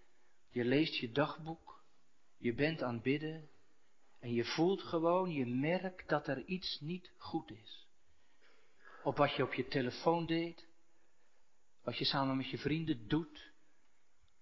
je 0.51 0.65
leest 0.65 0.95
je 0.95 1.13
dagboek, 1.13 1.85
je 2.37 2.55
bent 2.55 2.83
aan 2.83 2.95
het 2.95 3.03
bidden 3.03 3.49
en 4.21 4.33
je 4.33 4.45
voelt 4.45 4.83
gewoon, 4.83 5.33
je 5.33 5.47
merkt 5.47 6.09
dat 6.09 6.29
er 6.29 6.45
iets 6.45 6.81
niet 6.81 7.13
goed 7.17 7.51
is. 7.51 7.87
Op 9.03 9.17
wat 9.17 9.35
je 9.35 9.43
op 9.43 9.55
je 9.55 9.67
telefoon 9.67 10.27
deed, 10.27 10.67
wat 11.83 11.99
je 11.99 12.05
samen 12.05 12.37
met 12.37 12.51
je 12.51 12.59
vrienden 12.59 13.09
doet, 13.09 13.53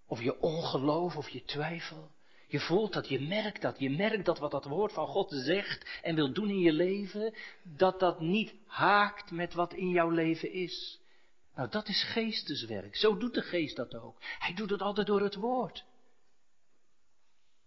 of 0.06 0.22
je 0.22 0.40
ongeloof 0.40 1.16
of 1.16 1.28
je 1.28 1.44
twijfel. 1.44 2.13
Je 2.54 2.61
voelt 2.61 2.92
dat, 2.92 3.08
je 3.08 3.20
merkt 3.20 3.62
dat, 3.62 3.78
je 3.78 3.90
merkt 3.90 4.25
dat 4.25 4.38
wat 4.38 4.50
dat 4.50 4.64
woord 4.64 4.92
van 4.92 5.06
God 5.06 5.30
zegt 5.30 6.00
en 6.02 6.14
wil 6.14 6.32
doen 6.32 6.49
in 6.49 6.58
je 6.58 6.73
leven, 6.73 7.34
dat 7.62 8.00
dat 8.00 8.20
niet 8.20 8.54
haakt 8.66 9.30
met 9.30 9.54
wat 9.54 9.73
in 9.73 9.88
jouw 9.88 10.08
leven 10.11 10.52
is. 10.52 11.00
Nou, 11.54 11.68
dat 11.68 11.88
is 11.88 12.02
geesteswerk. 12.02 12.96
Zo 12.96 13.16
doet 13.16 13.34
de 13.34 13.42
geest 13.42 13.76
dat 13.76 13.94
ook. 13.94 14.16
Hij 14.20 14.54
doet 14.54 14.70
het 14.70 14.82
altijd 14.82 15.06
door 15.06 15.20
het 15.20 15.34
woord. 15.34 15.84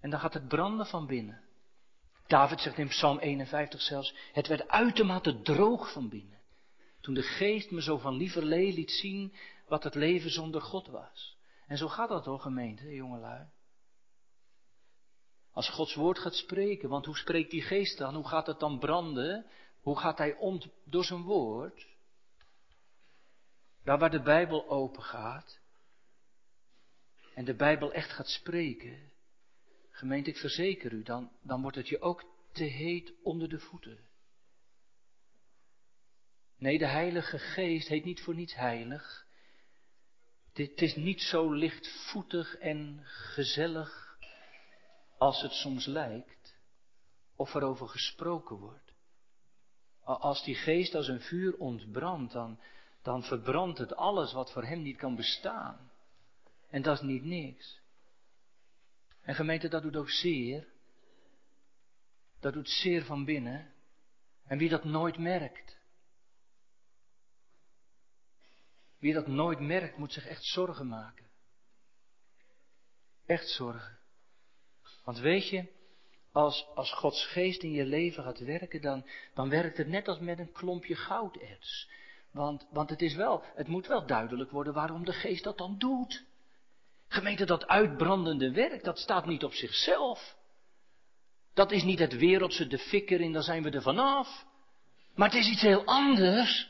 En 0.01 0.09
dan 0.09 0.19
gaat 0.19 0.33
het 0.33 0.47
branden 0.47 0.85
van 0.85 1.07
binnen. 1.07 1.41
David 2.27 2.59
zegt 2.59 2.77
in 2.77 2.87
Psalm 2.87 3.19
51 3.19 3.81
zelfs, 3.81 4.15
het 4.33 4.47
werd 4.47 4.67
uitermate 4.67 5.41
droog 5.41 5.91
van 5.91 6.09
binnen. 6.09 6.39
Toen 7.01 7.13
de 7.13 7.21
geest 7.21 7.71
me 7.71 7.81
zo 7.81 7.97
van 7.97 8.15
lieverlee 8.15 8.73
liet 8.73 8.91
zien 8.91 9.33
wat 9.67 9.83
het 9.83 9.95
leven 9.95 10.29
zonder 10.31 10.61
God 10.61 10.87
was. 10.87 11.37
En 11.65 11.77
zo 11.77 11.87
gaat 11.87 12.09
dat 12.09 12.25
hoor, 12.25 12.39
gemeente, 12.39 12.93
jongelui. 12.93 13.47
Als 15.57 15.69
Gods 15.69 15.95
woord 15.95 16.19
gaat 16.19 16.35
spreken, 16.35 16.89
want 16.89 17.05
hoe 17.05 17.17
spreekt 17.17 17.51
die 17.51 17.61
geest 17.61 17.97
dan? 17.97 18.15
Hoe 18.15 18.27
gaat 18.27 18.47
het 18.47 18.59
dan 18.59 18.79
branden? 18.79 19.45
Hoe 19.81 19.99
gaat 19.99 20.17
hij 20.17 20.35
om 20.35 20.61
door 20.85 21.03
zijn 21.03 21.21
woord? 21.21 21.87
Daar 23.83 23.97
waar 23.97 24.09
de 24.09 24.21
Bijbel 24.21 24.69
open 24.69 25.03
gaat 25.03 25.59
en 27.33 27.45
de 27.45 27.55
Bijbel 27.55 27.93
echt 27.93 28.11
gaat 28.11 28.27
spreken, 28.27 29.11
gemeente, 29.91 30.29
ik 30.29 30.37
verzeker 30.37 30.91
u, 30.91 31.03
dan, 31.03 31.31
dan 31.41 31.61
wordt 31.61 31.77
het 31.77 31.87
je 31.87 32.01
ook 32.01 32.23
te 32.51 32.63
heet 32.63 33.13
onder 33.23 33.49
de 33.49 33.59
voeten. 33.59 33.99
Nee, 36.57 36.77
de 36.77 36.87
Heilige 36.87 37.39
Geest 37.39 37.87
heet 37.87 38.05
niet 38.05 38.21
voor 38.21 38.35
niets 38.35 38.55
heilig. 38.55 39.25
Dit 40.53 40.81
is 40.81 40.95
niet 40.95 41.21
zo 41.21 41.51
lichtvoetig 41.51 42.55
en 42.55 42.99
gezellig 43.03 44.06
als 45.17 45.41
het 45.41 45.51
soms 45.51 45.85
lijkt, 45.85 46.55
of 47.35 47.55
er 47.55 47.63
over 47.63 47.87
gesproken 47.87 48.55
wordt. 48.55 48.93
Als 50.03 50.43
die 50.43 50.55
geest 50.55 50.95
als 50.95 51.07
een 51.07 51.21
vuur 51.21 51.57
ontbrandt, 51.57 52.33
dan, 52.33 52.59
dan 53.01 53.23
verbrandt 53.23 53.77
het 53.77 53.95
alles 53.95 54.33
wat 54.33 54.51
voor 54.51 54.63
hem 54.63 54.81
niet 54.81 54.97
kan 54.97 55.15
bestaan. 55.15 55.91
En 56.69 56.81
dat 56.81 56.97
is 56.97 57.03
niet 57.03 57.23
niks. 57.23 57.79
En 59.21 59.35
gemeente, 59.35 59.67
dat 59.67 59.81
doet 59.81 59.95
ook 59.95 60.09
zeer. 60.09 60.67
Dat 62.39 62.53
doet 62.53 62.69
zeer 62.69 63.05
van 63.05 63.25
binnen. 63.25 63.73
En 64.45 64.57
wie 64.57 64.69
dat 64.69 64.83
nooit 64.83 65.17
merkt. 65.17 65.77
Wie 68.99 69.13
dat 69.13 69.27
nooit 69.27 69.59
merkt, 69.59 69.97
moet 69.97 70.13
zich 70.13 70.25
echt 70.25 70.43
zorgen 70.43 70.87
maken. 70.87 71.25
Echt 73.25 73.49
zorgen. 73.49 73.96
Want 75.07 75.19
weet 75.19 75.49
je, 75.49 75.65
als, 76.31 76.67
als 76.75 76.93
Gods 76.93 77.25
geest 77.25 77.63
in 77.63 77.71
je 77.71 77.85
leven 77.85 78.23
gaat 78.23 78.39
werken, 78.39 78.81
dan, 78.81 79.05
dan 79.33 79.49
werkt 79.49 79.77
het 79.77 79.87
net 79.87 80.07
als 80.07 80.19
met 80.19 80.39
een 80.39 80.51
klompje 80.51 80.95
gouderts. 80.95 81.89
Want, 82.31 82.67
want 82.71 82.89
het 82.89 83.01
is 83.01 83.15
wel, 83.15 83.43
het 83.55 83.67
moet 83.67 83.87
wel 83.87 84.05
duidelijk 84.05 84.51
worden 84.51 84.73
waarom 84.73 85.05
de 85.05 85.13
geest 85.13 85.43
dat 85.43 85.57
dan 85.57 85.77
doet. 85.77 86.23
Gemeente, 87.07 87.45
dat 87.45 87.67
uitbrandende 87.67 88.51
werk, 88.51 88.83
dat 88.83 88.99
staat 88.99 89.25
niet 89.25 89.43
op 89.43 89.53
zichzelf. 89.53 90.35
Dat 91.53 91.71
is 91.71 91.83
niet 91.83 91.99
het 91.99 92.17
wereldse, 92.17 92.67
de 92.67 92.79
fikker 92.79 93.21
in, 93.21 93.33
dan 93.33 93.43
zijn 93.43 93.63
we 93.63 93.69
er 93.69 93.81
vanaf. 93.81 94.45
Maar 95.15 95.29
het 95.29 95.39
is 95.39 95.49
iets 95.49 95.61
heel 95.61 95.85
anders. 95.85 96.69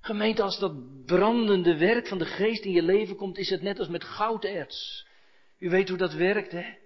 Gemeente, 0.00 0.42
als 0.42 0.58
dat 0.58 1.04
brandende 1.04 1.76
werk 1.76 2.08
van 2.08 2.18
de 2.18 2.26
geest 2.26 2.64
in 2.64 2.72
je 2.72 2.82
leven 2.82 3.16
komt, 3.16 3.38
is 3.38 3.50
het 3.50 3.62
net 3.62 3.78
als 3.78 3.88
met 3.88 4.04
gouderts. 4.04 5.06
U 5.58 5.70
weet 5.70 5.88
hoe 5.88 5.98
dat 5.98 6.12
werkt, 6.12 6.52
hè? 6.52 6.79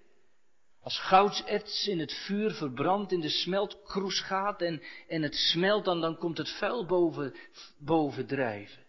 Als 0.84 0.98
goudserts 0.98 1.86
in 1.86 1.98
het 1.98 2.12
vuur 2.12 2.50
verbrandt 2.50 3.12
in 3.12 3.20
de 3.20 3.28
smeltkroes 3.28 4.20
gaat 4.20 4.62
en, 4.62 4.82
en 5.08 5.22
het 5.22 5.34
smelt, 5.34 5.84
dan, 5.84 6.00
dan 6.00 6.16
komt 6.16 6.38
het 6.38 6.50
vuil 6.50 6.86
boven, 6.86 7.34
boven 7.78 8.26
drijven. 8.26 8.82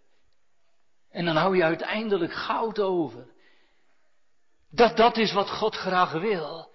En 1.09 1.25
dan 1.25 1.35
hou 1.35 1.55
je 1.55 1.63
uiteindelijk 1.63 2.33
goud 2.33 2.79
over. 2.79 3.27
Dat 4.69 4.97
dat 4.97 5.17
is 5.17 5.33
wat 5.33 5.49
God 5.49 5.75
graag 5.75 6.11
wil. 6.11 6.73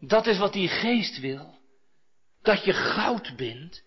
Dat 0.00 0.26
is 0.26 0.38
wat 0.38 0.52
die 0.52 0.68
geest 0.68 1.20
wil. 1.20 1.58
Dat 2.42 2.64
je 2.64 2.72
goud 2.72 3.36
bent. 3.36 3.82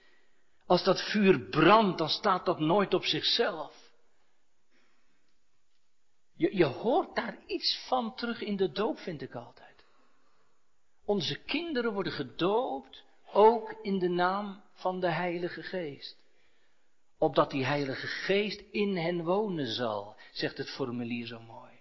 Als 0.65 0.83
dat 0.83 1.01
vuur 1.01 1.39
brandt, 1.39 1.97
dan 1.97 2.09
staat 2.09 2.45
dat 2.45 2.59
nooit 2.59 2.93
op 2.93 3.05
zichzelf. 3.05 3.75
Je, 6.35 6.55
je 6.55 6.65
hoort 6.65 7.15
daar 7.15 7.37
iets 7.45 7.85
van 7.87 8.15
terug 8.15 8.41
in 8.41 8.55
de 8.55 8.71
doop, 8.71 8.99
vind 8.99 9.21
ik 9.21 9.35
altijd. 9.35 9.70
Onze 11.11 11.35
kinderen 11.35 11.93
worden 11.93 12.13
gedoopt, 12.13 13.03
ook 13.31 13.75
in 13.81 13.99
de 13.99 14.09
naam 14.09 14.61
van 14.73 14.99
de 14.99 15.09
Heilige 15.09 15.63
Geest. 15.63 16.17
Opdat 17.17 17.51
die 17.51 17.65
Heilige 17.65 18.07
Geest 18.07 18.63
in 18.71 18.97
hen 18.97 19.23
wonen 19.23 19.67
zal, 19.67 20.15
zegt 20.31 20.57
het 20.57 20.69
formulier 20.69 21.27
zo 21.27 21.39
mooi. 21.39 21.71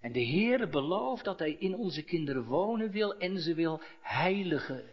En 0.00 0.12
de 0.12 0.26
Heere 0.26 0.68
belooft 0.68 1.24
dat 1.24 1.38
Hij 1.38 1.52
in 1.52 1.74
onze 1.74 2.02
kinderen 2.02 2.44
wonen 2.44 2.90
wil 2.90 3.18
en 3.18 3.40
ze 3.40 3.54
wil 3.54 3.80
heiligen. 4.00 4.90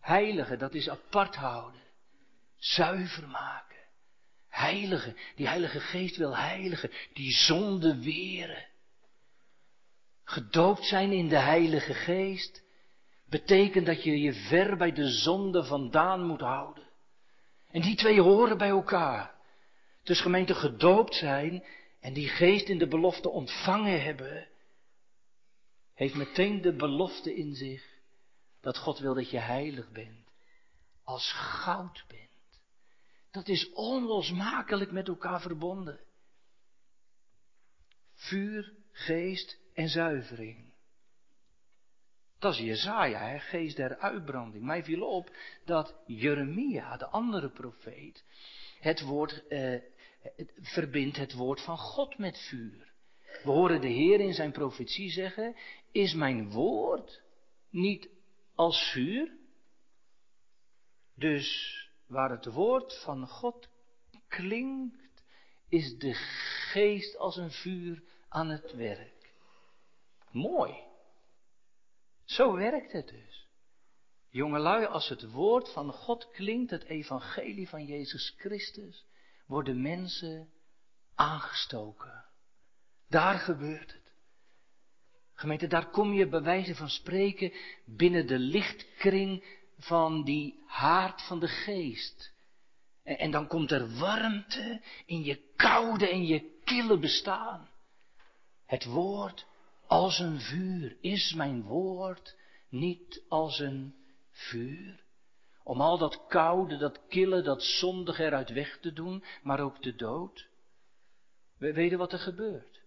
Heiligen, 0.00 0.58
dat 0.58 0.74
is 0.74 0.88
apart 0.88 1.36
houden. 1.36 1.82
Zuiver 2.56 3.28
maken. 3.28 3.78
Heiligen, 4.48 5.16
die 5.36 5.48
Heilige 5.48 5.80
Geest 5.80 6.16
wil 6.16 6.36
heiligen. 6.36 6.90
Die 7.12 7.32
zonde 7.32 7.98
weren. 7.98 8.69
Gedoopt 10.30 10.84
zijn 10.84 11.12
in 11.12 11.28
de 11.28 11.38
Heilige 11.38 11.94
Geest 11.94 12.62
betekent 13.28 13.86
dat 13.86 14.02
je 14.02 14.20
je 14.20 14.32
ver 14.32 14.76
bij 14.76 14.92
de 14.92 15.08
zonde 15.08 15.64
vandaan 15.64 16.26
moet 16.26 16.40
houden. 16.40 16.88
En 17.70 17.80
die 17.80 17.96
twee 17.96 18.20
horen 18.20 18.58
bij 18.58 18.68
elkaar. 18.68 19.34
Dus 20.02 20.20
gemeente 20.20 20.54
gedoopt 20.54 21.14
zijn 21.14 21.64
en 22.00 22.12
die 22.12 22.28
geest 22.28 22.68
in 22.68 22.78
de 22.78 22.88
belofte 22.88 23.28
ontvangen 23.28 24.02
hebben, 24.02 24.48
heeft 25.94 26.14
meteen 26.14 26.60
de 26.60 26.72
belofte 26.72 27.34
in 27.34 27.54
zich 27.54 27.84
dat 28.60 28.78
God 28.78 28.98
wil 28.98 29.14
dat 29.14 29.30
je 29.30 29.38
heilig 29.38 29.90
bent, 29.90 30.28
als 31.04 31.32
goud 31.32 32.04
bent. 32.08 32.60
Dat 33.30 33.48
is 33.48 33.72
onlosmakelijk 33.72 34.90
met 34.90 35.08
elkaar 35.08 35.40
verbonden. 35.40 36.00
Vuur, 38.14 38.72
geest 38.92 39.58
en 39.80 39.88
zuivering. 39.88 40.72
Dat 42.38 42.52
is 42.52 42.58
Jezaja, 42.58 43.28
hè? 43.28 43.38
geest 43.38 43.76
der 43.76 43.98
uitbranding. 43.98 44.64
Mij 44.64 44.84
viel 44.84 45.02
op 45.02 45.36
dat 45.64 45.94
Jeremia, 46.06 46.96
de 46.96 47.06
andere 47.06 47.50
profeet, 47.50 48.24
het 48.80 49.00
woord, 49.00 49.46
eh, 49.46 49.80
verbindt 50.60 51.16
het 51.16 51.32
woord 51.32 51.60
van 51.60 51.78
God 51.78 52.18
met 52.18 52.38
vuur. 52.38 52.92
We 53.42 53.50
horen 53.50 53.80
de 53.80 53.88
Heer 53.88 54.20
in 54.20 54.32
zijn 54.32 54.52
profetie 54.52 55.10
zeggen, 55.10 55.56
is 55.92 56.14
mijn 56.14 56.50
woord 56.50 57.22
niet 57.70 58.08
als 58.54 58.90
vuur? 58.92 59.32
Dus 61.14 61.78
waar 62.06 62.30
het 62.30 62.46
woord 62.46 63.02
van 63.02 63.26
God 63.26 63.68
klinkt, 64.28 65.24
is 65.68 65.98
de 65.98 66.14
geest 66.72 67.16
als 67.16 67.36
een 67.36 67.50
vuur 67.50 68.02
aan 68.28 68.48
het 68.48 68.72
werk. 68.72 69.19
Mooi. 70.30 70.74
Zo 72.24 72.52
werkt 72.54 72.92
het 72.92 73.08
dus. 73.08 73.48
Jongelui, 74.28 74.86
als 74.86 75.08
het 75.08 75.30
woord 75.30 75.72
van 75.72 75.92
God 75.92 76.30
klinkt, 76.30 76.70
het 76.70 76.84
evangelie 76.84 77.68
van 77.68 77.84
Jezus 77.84 78.34
Christus, 78.38 79.04
worden 79.46 79.82
mensen 79.82 80.48
aangestoken. 81.14 82.24
Daar 83.08 83.38
gebeurt 83.38 83.92
het. 83.92 84.12
Gemeente, 85.34 85.66
daar 85.66 85.90
kom 85.90 86.12
je 86.12 86.28
bij 86.28 86.42
wijze 86.42 86.74
van 86.74 86.88
spreken 86.88 87.52
binnen 87.84 88.26
de 88.26 88.38
lichtkring 88.38 89.44
van 89.78 90.24
die 90.24 90.62
haard 90.66 91.22
van 91.22 91.40
de 91.40 91.48
geest. 91.48 92.32
En, 93.02 93.18
en 93.18 93.30
dan 93.30 93.46
komt 93.46 93.70
er 93.70 93.98
warmte 93.98 94.80
in 95.06 95.22
je 95.22 95.40
koude 95.56 96.08
en 96.08 96.26
je 96.26 96.60
kille 96.64 96.98
bestaan. 96.98 97.68
Het 98.66 98.84
woord 98.84 99.46
als 99.90 100.18
een 100.18 100.40
vuur. 100.40 100.96
Is 101.00 101.34
mijn 101.34 101.62
woord 101.62 102.36
niet 102.68 103.22
als 103.28 103.58
een 103.58 103.94
vuur? 104.30 105.04
Om 105.62 105.80
al 105.80 105.98
dat 105.98 106.26
koude, 106.26 106.76
dat 106.76 107.00
kille, 107.08 107.42
dat 107.42 107.62
zondige 107.62 108.24
eruit 108.24 108.50
weg 108.50 108.78
te 108.80 108.92
doen, 108.92 109.24
maar 109.42 109.60
ook 109.60 109.82
de 109.82 109.94
dood. 109.94 110.48
We 111.58 111.72
weten 111.72 111.98
wat 111.98 112.12
er 112.12 112.18
gebeurt. 112.18 112.80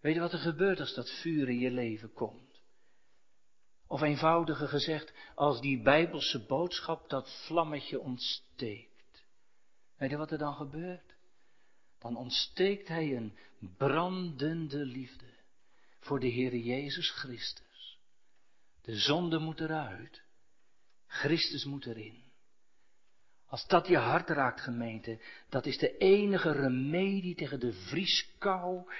Weet 0.00 0.14
je 0.14 0.20
wat 0.20 0.32
er 0.32 0.38
gebeurt 0.38 0.80
als 0.80 0.94
dat 0.94 1.10
vuur 1.10 1.48
in 1.48 1.58
je 1.58 1.70
leven 1.70 2.12
komt? 2.12 2.60
Of 3.86 4.00
eenvoudiger 4.00 4.68
gezegd, 4.68 5.12
als 5.34 5.60
die 5.60 5.82
bijbelse 5.82 6.46
boodschap 6.46 7.08
dat 7.08 7.44
vlammetje 7.46 8.00
ontsteekt. 8.00 9.24
Weet 9.96 10.10
je 10.10 10.16
wat 10.16 10.30
er 10.30 10.38
dan 10.38 10.54
gebeurt? 10.54 11.14
Dan 11.98 12.16
ontsteekt 12.16 12.88
hij 12.88 13.16
een 13.16 13.36
brandende 13.76 14.84
liefde 14.84 15.36
voor 15.98 16.20
de 16.20 16.26
Heer 16.26 16.56
Jezus 16.56 17.10
Christus. 17.10 17.98
De 18.82 18.96
zonde 18.96 19.38
moet 19.38 19.60
eruit. 19.60 20.22
Christus 21.06 21.64
moet 21.64 21.86
erin. 21.86 22.26
Als 23.46 23.66
dat 23.66 23.86
je 23.86 23.96
hart 23.96 24.28
raakt, 24.28 24.60
gemeente, 24.60 25.20
dat 25.48 25.66
is 25.66 25.78
de 25.78 25.96
enige 25.96 26.52
remedie 26.52 27.34
tegen 27.34 27.60
de 27.60 27.72
vrieskou 27.72 28.92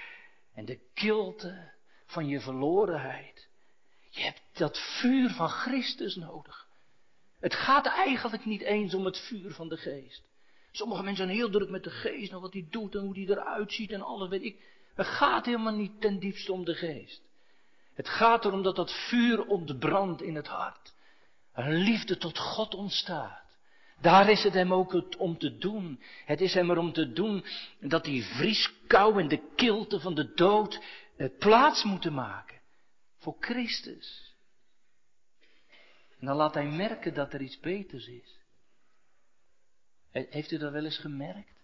en 0.54 0.64
de 0.64 0.80
kilte 0.94 1.72
van 2.06 2.26
je 2.26 2.40
verlorenheid. 2.40 3.48
Je 4.10 4.20
hebt 4.20 4.42
dat 4.52 4.78
vuur 4.78 5.30
van 5.30 5.48
Christus 5.48 6.16
nodig. 6.16 6.68
Het 7.40 7.54
gaat 7.54 7.86
eigenlijk 7.86 8.44
niet 8.44 8.60
eens 8.60 8.94
om 8.94 9.04
het 9.04 9.18
vuur 9.18 9.52
van 9.52 9.68
de 9.68 9.76
geest. 9.76 10.22
Sommige 10.70 11.02
mensen 11.02 11.24
zijn 11.24 11.36
heel 11.36 11.50
druk 11.50 11.68
met 11.68 11.84
de 11.84 11.90
geest 11.90 12.32
en 12.32 12.40
wat 12.40 12.52
hij 12.52 12.66
doet 12.70 12.94
en 12.94 13.00
hoe 13.00 13.14
hij 13.14 13.26
eruit 13.26 13.72
ziet 13.72 13.92
en 13.92 14.02
alles 14.02 14.28
weet 14.28 14.42
ik. 14.42 14.62
Het 14.98 15.06
gaat 15.06 15.44
helemaal 15.44 15.74
niet 15.74 16.00
ten 16.00 16.18
diepste 16.18 16.52
om 16.52 16.64
de 16.64 16.74
geest. 16.74 17.22
Het 17.94 18.08
gaat 18.08 18.44
erom 18.44 18.62
dat 18.62 18.76
dat 18.76 18.92
vuur 18.92 19.46
ontbrandt 19.46 20.22
in 20.22 20.34
het 20.34 20.46
hart. 20.46 20.94
Een 21.52 21.72
liefde 21.72 22.16
tot 22.16 22.38
God 22.38 22.74
ontstaat. 22.74 23.42
Daar 24.00 24.30
is 24.30 24.42
het 24.42 24.52
hem 24.52 24.72
ook 24.72 25.18
om 25.18 25.38
te 25.38 25.58
doen. 25.58 26.02
Het 26.24 26.40
is 26.40 26.54
hem 26.54 26.70
er 26.70 26.78
om 26.78 26.92
te 26.92 27.12
doen 27.12 27.44
dat 27.80 28.04
die 28.04 28.24
vrieskou 28.24 29.20
en 29.20 29.28
de 29.28 29.52
kilte 29.56 30.00
van 30.00 30.14
de 30.14 30.32
dood 30.34 30.80
eh, 31.16 31.28
plaats 31.38 31.84
moeten 31.84 32.12
maken 32.14 32.60
voor 33.18 33.36
Christus. 33.40 34.34
En 36.18 36.26
dan 36.26 36.36
laat 36.36 36.54
hij 36.54 36.66
merken 36.66 37.14
dat 37.14 37.32
er 37.32 37.40
iets 37.40 37.60
beters 37.60 38.06
is. 38.06 38.38
Heeft 40.10 40.50
u 40.50 40.58
dat 40.58 40.72
wel 40.72 40.84
eens 40.84 40.98
gemerkt? 40.98 41.62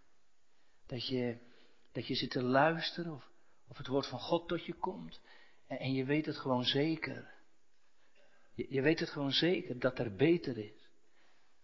Dat 0.86 1.06
je 1.06 1.52
dat 1.94 2.06
je 2.06 2.14
zit 2.14 2.30
te 2.30 2.42
luisteren 2.42 3.12
of, 3.12 3.30
of 3.68 3.76
het 3.76 3.86
woord 3.86 4.06
van 4.06 4.18
God 4.18 4.48
tot 4.48 4.64
je 4.64 4.74
komt. 4.74 5.20
En, 5.66 5.78
en 5.78 5.92
je 5.92 6.04
weet 6.04 6.26
het 6.26 6.36
gewoon 6.36 6.64
zeker. 6.64 7.32
Je, 8.54 8.66
je 8.68 8.82
weet 8.82 9.00
het 9.00 9.10
gewoon 9.10 9.32
zeker 9.32 9.78
dat 9.78 9.98
er 9.98 10.14
beter 10.14 10.58
is. 10.58 10.88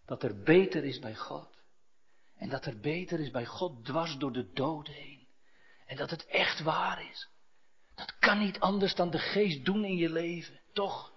Dat 0.07 0.23
er 0.23 0.43
beter 0.43 0.85
is 0.85 0.99
bij 0.99 1.15
God. 1.15 1.49
En 2.37 2.49
dat 2.49 2.67
er 2.67 2.81
beter 2.81 3.21
is 3.21 3.31
bij 3.31 3.47
God 3.47 3.85
dwars 3.85 4.17
door 4.17 4.33
de 4.33 4.53
dood 4.53 4.89
heen. 4.89 5.27
En 5.87 5.97
dat 5.97 6.11
het 6.11 6.27
echt 6.27 6.63
waar 6.63 7.11
is. 7.11 7.29
Dat 7.95 8.19
kan 8.19 8.39
niet 8.39 8.61
anders 8.61 8.95
dan 8.95 9.11
de 9.11 9.19
geest 9.19 9.65
doen 9.65 9.85
in 9.85 9.97
je 9.97 10.11
leven. 10.11 10.61
Toch? 10.73 11.13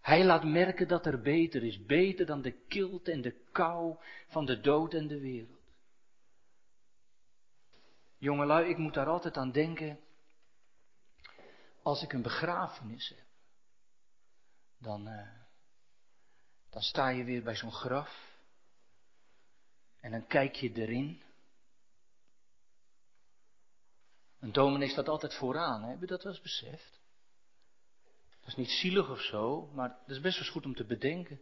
Hij 0.00 0.24
laat 0.24 0.44
merken 0.44 0.88
dat 0.88 1.06
er 1.06 1.20
beter 1.20 1.64
is. 1.64 1.84
Beter 1.84 2.26
dan 2.26 2.42
de 2.42 2.64
kilte 2.68 3.12
en 3.12 3.20
de 3.20 3.44
kou 3.52 3.96
van 4.26 4.44
de 4.44 4.60
dood 4.60 4.94
en 4.94 5.06
de 5.06 5.20
wereld. 5.20 5.61
Jongelui, 8.22 8.68
ik 8.68 8.78
moet 8.78 8.94
daar 8.94 9.06
altijd 9.06 9.36
aan 9.36 9.52
denken. 9.52 10.00
Als 11.82 12.02
ik 12.02 12.12
een 12.12 12.22
begrafenis 12.22 13.08
heb, 13.08 13.26
dan, 14.78 15.08
uh, 15.08 15.28
dan 16.70 16.82
sta 16.82 17.08
je 17.08 17.24
weer 17.24 17.42
bij 17.42 17.56
zo'n 17.56 17.72
graf. 17.72 18.36
En 20.00 20.10
dan 20.10 20.26
kijk 20.26 20.54
je 20.54 20.72
erin. 20.72 21.22
Een 24.38 24.52
dominee 24.52 24.88
staat 24.88 25.08
altijd 25.08 25.34
vooraan, 25.34 25.82
hè? 25.82 25.90
heb 25.90 26.00
je 26.00 26.06
dat 26.06 26.22
wel 26.22 26.32
eens 26.32 26.42
beseft? 26.42 27.00
Dat 28.40 28.48
is 28.48 28.56
niet 28.56 28.70
zielig 28.70 29.10
of 29.10 29.20
zo, 29.20 29.66
maar 29.66 29.88
dat 29.88 30.16
is 30.16 30.20
best 30.20 30.38
wel 30.38 30.52
goed 30.52 30.64
om 30.64 30.74
te 30.74 30.84
bedenken. 30.84 31.40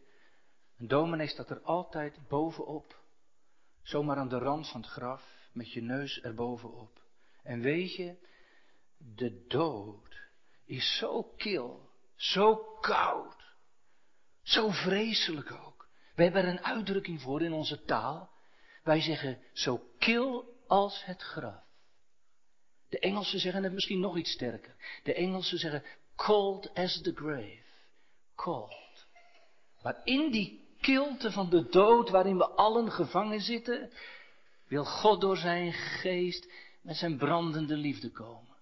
Een 0.77 0.89
dominee 0.89 1.29
staat 1.29 1.51
er 1.51 1.61
altijd 1.63 2.29
bovenop, 2.29 3.01
zomaar 3.83 4.17
aan 4.17 4.29
de 4.29 4.39
rand 4.39 4.69
van 4.69 4.81
het 4.81 4.91
graf 4.91 5.40
met 5.53 5.73
je 5.73 5.83
neus 5.83 6.21
erbovenop. 6.21 7.01
En 7.43 7.61
weet 7.61 7.95
je, 7.95 8.17
de 8.99 9.45
dood 9.49 10.21
is 10.65 10.97
zo 10.97 11.23
kil, 11.23 11.91
zo 12.17 12.57
koud, 12.81 13.55
zo 14.43 14.71
vreselijk 14.71 15.53
ook. 15.53 15.89
We 16.15 16.23
hebben 16.23 16.43
er 16.43 16.49
een 16.49 16.65
uitdrukking 16.65 17.21
voor 17.21 17.43
in 17.43 17.53
onze 17.53 17.85
taal. 17.85 18.31
Wij 18.83 19.01
zeggen 19.01 19.43
zo 19.53 19.83
kil 19.99 20.59
als 20.67 21.05
het 21.05 21.23
graf. 21.23 21.69
De 22.89 22.99
Engelsen 22.99 23.41
zeggen 23.41 23.63
het 23.63 23.73
misschien 23.73 24.01
nog 24.01 24.17
iets 24.17 24.31
sterker. 24.31 24.75
De 25.03 25.15
Engelsen 25.15 25.59
zeggen 25.59 25.85
cold 26.17 26.75
as 26.75 27.01
the 27.03 27.13
grave. 27.15 27.63
Cold. 28.35 29.07
Maar 29.83 30.01
in 30.05 30.31
die 30.31 30.69
kilte 30.81 31.33
van 31.33 31.51
de 31.51 31.69
dood 31.69 32.11
waarin 32.11 32.37
we 32.37 32.49
allen 32.49 32.93
gevangen 32.93 33.41
zitten, 33.41 33.91
wil 34.71 34.85
God 34.85 35.21
door 35.21 35.37
zijn 35.37 35.73
geest 35.73 36.53
met 36.83 36.97
zijn 36.97 37.17
brandende 37.17 37.77
liefde 37.77 38.11
komen. 38.11 38.57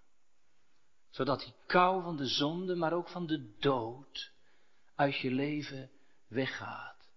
Zodat 1.11 1.41
die 1.41 1.55
kou 1.67 2.03
van 2.03 2.17
de 2.17 2.27
zonde, 2.27 2.75
maar 2.75 2.93
ook 2.93 3.09
van 3.09 3.27
de 3.27 3.57
dood 3.59 4.33
uit 4.95 5.17
je 5.17 5.31
leven 5.31 5.91
weggaat. 6.29 7.09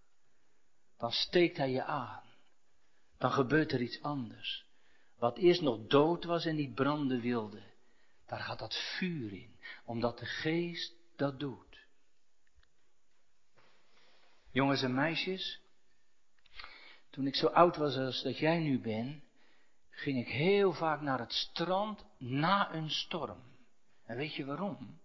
Dan 0.97 1.11
steekt 1.11 1.57
hij 1.57 1.71
je 1.71 1.83
aan. 1.83 2.23
Dan 3.17 3.31
gebeurt 3.31 3.71
er 3.71 3.81
iets 3.81 4.01
anders. 4.01 4.65
Wat 5.17 5.37
eerst 5.37 5.61
nog 5.61 5.87
dood 5.87 6.23
was 6.23 6.45
en 6.45 6.55
niet 6.55 6.75
branden 6.75 7.21
wilde, 7.21 7.63
daar 8.25 8.39
gaat 8.39 8.59
dat 8.59 8.75
vuur 8.97 9.33
in, 9.33 9.55
omdat 9.85 10.19
de 10.19 10.25
geest 10.25 10.93
dat 11.15 11.39
doet. 11.39 11.85
Jongens 14.51 14.81
en 14.81 14.93
meisjes, 14.93 15.60
toen 17.11 17.27
ik 17.27 17.35
zo 17.35 17.47
oud 17.47 17.77
was 17.77 17.97
als 17.97 18.23
dat 18.23 18.37
jij 18.37 18.59
nu 18.59 18.79
bent, 18.79 19.21
ging 19.89 20.19
ik 20.19 20.27
heel 20.27 20.73
vaak 20.73 21.01
naar 21.01 21.19
het 21.19 21.33
strand 21.33 22.05
na 22.17 22.73
een 22.73 22.89
storm. 22.89 23.39
En 24.05 24.17
weet 24.17 24.33
je 24.33 24.45
waarom? 24.45 24.99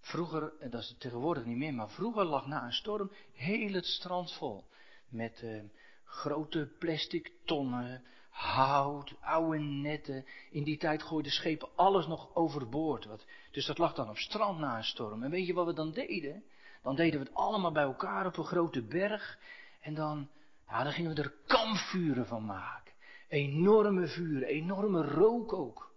Vroeger, 0.00 0.52
dat 0.70 0.80
is 0.80 0.94
tegenwoordig 0.98 1.44
niet 1.44 1.56
meer, 1.56 1.74
maar 1.74 1.90
vroeger 1.90 2.24
lag 2.24 2.46
na 2.46 2.64
een 2.64 2.72
storm 2.72 3.10
heel 3.32 3.72
het 3.72 3.86
strand 3.86 4.32
vol. 4.32 4.64
Met 5.08 5.42
eh, 5.42 5.60
grote 6.04 6.72
plastic 6.78 7.32
tonnen, 7.44 8.04
hout, 8.30 9.14
oude 9.20 9.58
netten. 9.58 10.24
In 10.50 10.64
die 10.64 10.78
tijd 10.78 11.02
gooiden 11.02 11.32
schepen 11.32 11.68
alles 11.76 12.06
nog 12.06 12.34
overboord. 12.34 13.04
Wat, 13.04 13.24
dus 13.50 13.66
dat 13.66 13.78
lag 13.78 13.94
dan 13.94 14.08
op 14.08 14.16
strand 14.16 14.58
na 14.58 14.76
een 14.76 14.84
storm. 14.84 15.22
En 15.22 15.30
weet 15.30 15.46
je 15.46 15.54
wat 15.54 15.66
we 15.66 15.72
dan 15.72 15.92
deden? 15.92 16.44
Dan 16.82 16.96
deden 16.96 17.20
we 17.20 17.26
het 17.26 17.34
allemaal 17.34 17.72
bij 17.72 17.82
elkaar 17.82 18.26
op 18.26 18.36
een 18.36 18.44
grote 18.44 18.82
berg. 18.82 19.38
En 19.80 19.94
dan, 19.94 20.28
ja, 20.70 20.82
dan 20.82 20.92
gingen 20.92 21.14
we 21.14 21.22
er 21.22 21.34
kampvuren 21.46 22.26
van 22.26 22.44
maken. 22.44 22.92
Enorme 23.28 24.06
vuren, 24.06 24.48
enorme 24.48 25.02
rook 25.02 25.52
ook. 25.52 25.92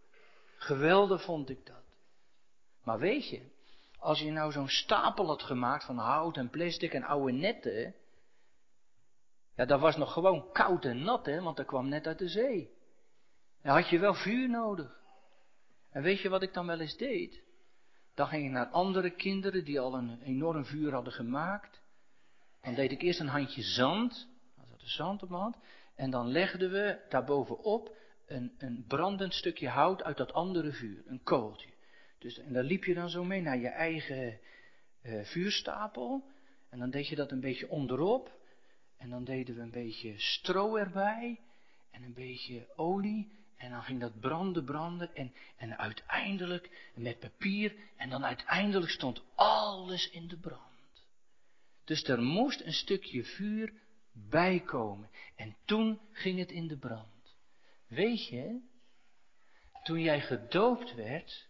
Geweldig 0.56 1.24
vond 1.24 1.50
ik 1.50 1.66
dat. 1.66 1.84
Maar 2.84 3.00
weet 3.00 3.30
je, 3.30 3.42
als 4.00 4.20
je 4.20 4.32
nou 4.32 4.52
zo'n 4.52 4.68
stapel 4.68 5.28
had 5.28 5.44
gemaakt 5.44 5.84
van 5.84 5.98
hout 5.98 6.38
en 6.38 6.50
plastic 6.50 6.94
en 6.94 7.04
oude 7.04 7.32
netten. 7.32 7.96
Ja, 9.56 9.66
dat 9.66 9.80
was 9.80 9.98
nog 9.98 10.14
gewoon 10.14 10.52
koud 10.52 10.86
en 10.86 11.04
nat, 11.04 11.26
hè, 11.26 11.42
want 11.42 11.58
dat 11.58 11.66
kwam 11.66 11.90
net 11.90 12.08
uit 12.08 12.20
de 12.20 12.28
zee. 12.28 12.72
Dan 13.62 13.76
had 13.76 13.90
je 13.90 14.00
wel 14.00 14.14
vuur 14.14 14.50
nodig. 14.50 15.02
En 15.92 16.02
weet 16.02 16.20
je 16.20 16.30
wat 16.30 16.42
ik 16.42 16.54
dan 16.54 16.68
wel 16.68 16.80
eens 16.80 16.98
deed? 16.98 17.44
Dan 18.14 18.28
ging 18.28 18.46
ik 18.46 18.52
naar 18.52 18.68
andere 18.68 19.10
kinderen 19.10 19.66
die 19.66 19.80
al 19.80 19.94
een 19.94 20.22
enorm 20.22 20.66
vuur 20.66 20.94
hadden 20.94 21.14
gemaakt. 21.14 21.82
Dan 22.62 22.74
deed 22.74 22.92
ik 22.92 23.02
eerst 23.02 23.20
een 23.20 23.28
handje 23.28 23.62
zand. 23.62 24.28
Dan 24.84 24.92
zat 24.92 25.06
zand 25.06 25.24
op 25.24 25.30
mijn 25.30 25.42
hand. 25.42 25.58
En 25.96 26.10
dan 26.10 26.28
legden 26.28 26.72
we 26.72 27.00
daarbovenop 27.10 27.96
een, 28.26 28.56
een 28.58 28.86
brandend 28.88 29.34
stukje 29.34 29.68
hout 29.68 30.04
uit 30.04 30.18
dat 30.18 30.34
andere 30.34 30.72
vuur. 30.72 31.04
Een 31.06 31.24
kooltje. 31.24 31.70
Dus, 32.18 32.38
en 32.40 32.54
daar 32.54 32.64
liep 32.64 32.84
je 32.84 32.94
dan 32.94 33.10
zo 33.10 33.24
mee 33.24 33.42
naar 33.42 33.58
je 33.58 33.68
eigen 33.68 34.40
uh, 35.02 35.24
vuurstapel. 35.24 36.24
En 36.70 36.80
dan 36.80 36.90
deed 36.90 37.08
je 37.08 37.16
dat 37.16 37.32
een 37.32 37.40
beetje 37.40 37.70
onderop. 37.70 38.32
En 38.98 39.10
dan 39.10 39.24
deden 39.24 39.56
we 39.56 39.62
een 39.62 39.72
beetje 39.72 40.20
stro 40.20 40.76
erbij. 40.76 41.40
En 41.92 42.04
een 42.04 42.14
beetje 42.14 42.68
olie. 42.76 43.32
En 43.58 43.70
dan 43.70 43.84
ging 43.84 44.00
dat 44.00 44.20
branden, 44.20 44.66
branden. 44.66 45.16
En, 45.16 45.34
en 45.58 45.78
uiteindelijk 45.78 46.92
met 46.96 47.20
papier. 47.20 47.76
En 47.98 48.10
dan 48.10 48.26
uiteindelijk 48.26 48.92
stond 48.92 49.24
alles 49.36 50.10
in 50.10 50.28
de 50.28 50.38
brand. 50.38 50.72
Dus 51.84 52.04
er 52.04 52.22
moest 52.22 52.62
een 52.62 52.74
stukje 52.74 53.24
vuur 53.24 53.74
bijkomen. 54.14 55.10
En 55.36 55.56
toen 55.66 56.00
ging 56.12 56.40
het 56.40 56.52
in 56.52 56.68
de 56.68 56.78
brand. 56.78 57.36
Weet 57.88 58.28
je, 58.28 58.62
toen 59.84 60.02
jij 60.02 60.22
gedoopt 60.22 60.96
werd, 60.96 61.48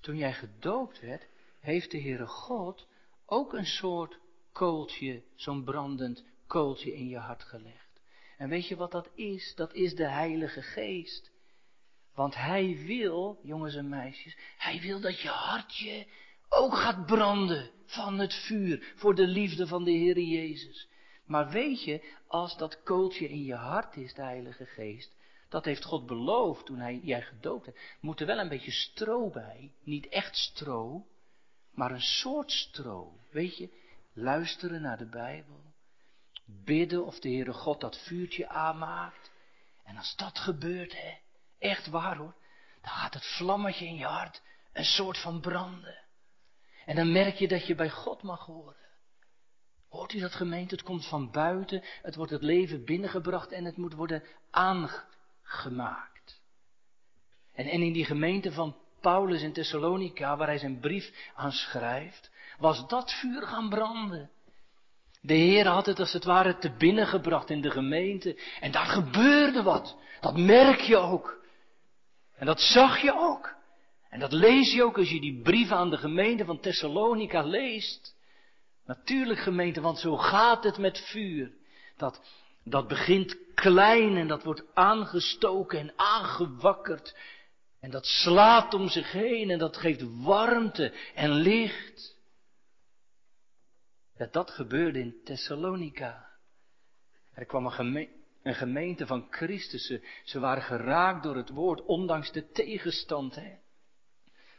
toen 0.00 0.16
jij 0.16 0.32
gedoopt 0.32 1.00
werd, 1.00 1.26
heeft 1.60 1.90
de 1.90 2.00
Heere 2.00 2.26
God 2.26 2.86
ook 3.26 3.52
een 3.52 3.66
soort 3.66 4.18
kooltje, 4.52 5.22
zo'n 5.34 5.64
brandend 5.64 6.24
kooltje 6.46 6.94
in 6.94 7.08
je 7.08 7.18
hart 7.18 7.42
gelegd. 7.42 8.00
En 8.36 8.48
weet 8.48 8.68
je 8.68 8.76
wat 8.76 8.92
dat 8.92 9.10
is? 9.14 9.54
Dat 9.54 9.74
is 9.74 9.94
de 9.94 10.08
Heilige 10.08 10.62
Geest. 10.62 11.30
Want 12.14 12.34
Hij 12.34 12.82
wil, 12.86 13.40
jongens 13.42 13.74
en 13.74 13.88
meisjes, 13.88 14.36
Hij 14.58 14.80
wil 14.80 15.00
dat 15.00 15.20
je 15.20 15.28
hartje 15.28 16.06
ook 16.48 16.74
gaat 16.74 17.06
branden 17.06 17.70
van 17.86 18.18
het 18.18 18.34
vuur 18.34 18.92
voor 18.96 19.14
de 19.14 19.26
liefde 19.26 19.66
van 19.66 19.84
de 19.84 19.90
Heere 19.90 20.26
Jezus. 20.26 20.88
Maar 21.26 21.48
weet 21.48 21.84
je, 21.84 22.14
als 22.26 22.56
dat 22.56 22.82
kooltje 22.82 23.28
in 23.28 23.44
je 23.44 23.54
hart 23.54 23.96
is, 23.96 24.14
de 24.14 24.22
Heilige 24.22 24.66
Geest, 24.66 25.14
dat 25.48 25.64
heeft 25.64 25.84
God 25.84 26.06
beloofd 26.06 26.66
toen 26.66 26.78
hij, 26.78 27.00
jij 27.02 27.22
gedoopt 27.22 27.66
hebt. 27.66 27.80
Moet 28.00 28.20
er 28.20 28.26
wel 28.26 28.38
een 28.38 28.48
beetje 28.48 28.70
stro 28.70 29.30
bij. 29.30 29.72
Niet 29.82 30.08
echt 30.08 30.36
stro, 30.36 31.06
maar 31.70 31.90
een 31.90 32.00
soort 32.00 32.50
stro. 32.50 33.12
Weet 33.30 33.56
je, 33.56 33.70
luisteren 34.12 34.82
naar 34.82 34.98
de 34.98 35.08
Bijbel. 35.08 35.60
Bidden 36.44 37.04
of 37.04 37.20
de 37.20 37.28
Heere 37.28 37.52
God 37.52 37.80
dat 37.80 37.98
vuurtje 37.98 38.48
aanmaakt. 38.48 39.30
En 39.84 39.96
als 39.96 40.16
dat 40.16 40.38
gebeurt, 40.38 40.92
hè, 40.92 41.14
echt 41.58 41.86
waar 41.86 42.16
hoor, 42.16 42.34
dan 42.80 42.90
gaat 42.90 43.14
het 43.14 43.36
vlammetje 43.36 43.86
in 43.86 43.96
je 43.96 44.04
hart 44.04 44.42
een 44.72 44.84
soort 44.84 45.18
van 45.18 45.40
branden. 45.40 45.98
En 46.84 46.96
dan 46.96 47.12
merk 47.12 47.34
je 47.34 47.48
dat 47.48 47.66
je 47.66 47.74
bij 47.74 47.90
God 47.90 48.22
mag 48.22 48.46
horen. 48.46 48.85
Hoort 49.88 50.12
u 50.12 50.20
dat 50.20 50.34
gemeente? 50.34 50.74
Het 50.74 50.84
komt 50.84 51.06
van 51.06 51.30
buiten, 51.30 51.82
het 52.02 52.14
wordt 52.14 52.32
het 52.32 52.42
leven 52.42 52.84
binnengebracht 52.84 53.52
en 53.52 53.64
het 53.64 53.76
moet 53.76 53.94
worden 53.94 54.22
aangebracht 54.50 55.14
gemaakt. 55.46 56.40
En, 57.54 57.66
en 57.66 57.82
in 57.82 57.92
die 57.92 58.04
gemeente 58.04 58.52
van 58.52 58.76
Paulus 59.00 59.42
in 59.42 59.52
Thessalonica, 59.52 60.36
waar 60.36 60.46
hij 60.46 60.58
zijn 60.58 60.80
brief 60.80 61.30
aan 61.34 61.52
schrijft, 61.52 62.30
was 62.58 62.88
dat 62.88 63.12
vuur 63.12 63.42
gaan 63.42 63.68
branden. 63.68 64.30
De 65.20 65.34
Heer 65.34 65.66
had 65.66 65.86
het 65.86 65.98
als 65.98 66.12
het 66.12 66.24
ware 66.24 66.58
te 66.58 66.70
binnen 66.78 67.06
gebracht 67.06 67.50
in 67.50 67.60
de 67.60 67.70
gemeente. 67.70 68.40
En 68.60 68.72
daar 68.72 68.86
gebeurde 68.86 69.62
wat. 69.62 69.96
Dat 70.20 70.36
merk 70.36 70.80
je 70.80 70.96
ook. 70.96 71.44
En 72.34 72.46
dat 72.46 72.60
zag 72.60 73.02
je 73.02 73.14
ook. 73.18 73.54
En 74.08 74.20
dat 74.20 74.32
lees 74.32 74.72
je 74.72 74.82
ook 74.82 74.98
als 74.98 75.10
je 75.10 75.20
die 75.20 75.42
brief 75.42 75.70
aan 75.70 75.90
de 75.90 75.96
gemeente 75.96 76.44
van 76.44 76.60
Thessalonica 76.60 77.42
leest. 77.42 78.15
Natuurlijk 78.86 79.38
gemeente, 79.38 79.80
want 79.80 79.98
zo 79.98 80.16
gaat 80.16 80.64
het 80.64 80.78
met 80.78 80.98
vuur. 80.98 81.52
Dat 81.96 82.20
dat 82.68 82.88
begint 82.88 83.36
klein 83.54 84.16
en 84.16 84.28
dat 84.28 84.42
wordt 84.42 84.64
aangestoken 84.74 85.78
en 85.78 85.92
aangewakkerd. 85.96 87.16
En 87.80 87.90
dat 87.90 88.06
slaat 88.06 88.74
om 88.74 88.88
zich 88.88 89.12
heen 89.12 89.50
en 89.50 89.58
dat 89.58 89.76
geeft 89.76 90.22
warmte 90.22 90.92
en 91.14 91.30
licht. 91.30 92.16
Ja, 94.16 94.28
dat 94.30 94.50
gebeurde 94.50 95.00
in 95.00 95.20
Thessalonica. 95.24 96.28
Er 97.32 97.44
kwam 97.44 97.66
een, 97.66 98.08
een 98.42 98.54
gemeente 98.54 99.06
van 99.06 99.26
Christussen. 99.30 100.02
Ze 100.24 100.40
waren 100.40 100.62
geraakt 100.62 101.22
door 101.22 101.36
het 101.36 101.50
woord, 101.50 101.84
ondanks 101.84 102.32
de 102.32 102.50
tegenstand. 102.50 103.34
Hè? 103.34 103.54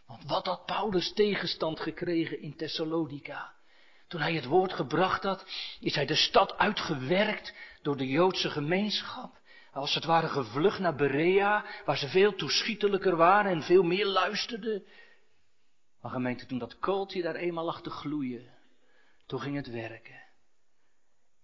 Want 0.06 0.24
wat 0.24 0.46
had 0.46 0.66
Paulus 0.66 1.14
tegenstand 1.14 1.80
gekregen 1.80 2.42
in 2.42 2.56
Thessalonica? 2.56 3.57
Toen 4.08 4.22
hij 4.22 4.34
het 4.34 4.46
woord 4.46 4.74
gebracht 4.74 5.24
had, 5.24 5.46
is 5.80 5.96
hij 5.96 6.06
de 6.06 6.16
stad 6.16 6.58
uitgewerkt 6.58 7.54
door 7.82 7.98
de 7.98 8.08
Joodse 8.08 8.50
gemeenschap. 8.50 9.40
Als 9.72 9.94
het 9.94 10.06
ware 10.06 10.28
gevlucht 10.28 10.80
naar 10.80 10.96
Berea, 10.96 11.66
waar 11.86 11.98
ze 11.98 12.10
veel 12.10 12.36
toeschietelijker 12.36 13.16
waren 13.16 13.52
en 13.52 13.62
veel 13.62 13.84
meer 13.84 14.06
luisterden. 14.06 14.86
Maar 16.02 16.12
gemeente, 16.12 16.46
toen 16.46 16.58
dat 16.58 16.80
kooltje 16.80 17.22
daar 17.22 17.36
eenmaal 17.36 17.66
lag 17.66 17.82
te 17.82 17.90
gloeien, 17.90 18.56
toen 19.26 19.40
ging 19.40 19.56
het 19.56 19.70
werken. 19.70 20.22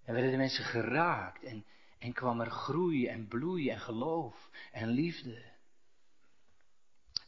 En 0.06 0.14
werden 0.14 0.32
de 0.32 0.38
mensen 0.38 0.64
geraakt 0.64 1.44
en, 1.44 1.66
en 2.00 2.14
kwam 2.14 2.42
er 2.42 2.52
groei 2.52 3.08
en 3.08 3.28
bloei 3.28 3.70
en 3.70 3.80
geloof 3.80 4.50
en 4.72 4.88
liefde. 4.88 5.52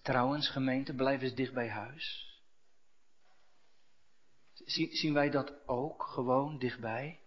Trouwens, 0.02 0.50
gemeente, 0.50 0.93
blijf 0.93 1.21
eens 1.21 1.36
dicht 1.36 1.54
bij 1.54 1.69
huis. 1.69 2.35
Zien 4.63 5.13
wij 5.13 5.29
dat 5.29 5.67
ook 5.67 6.03
gewoon 6.03 6.57
dichtbij? 6.59 7.19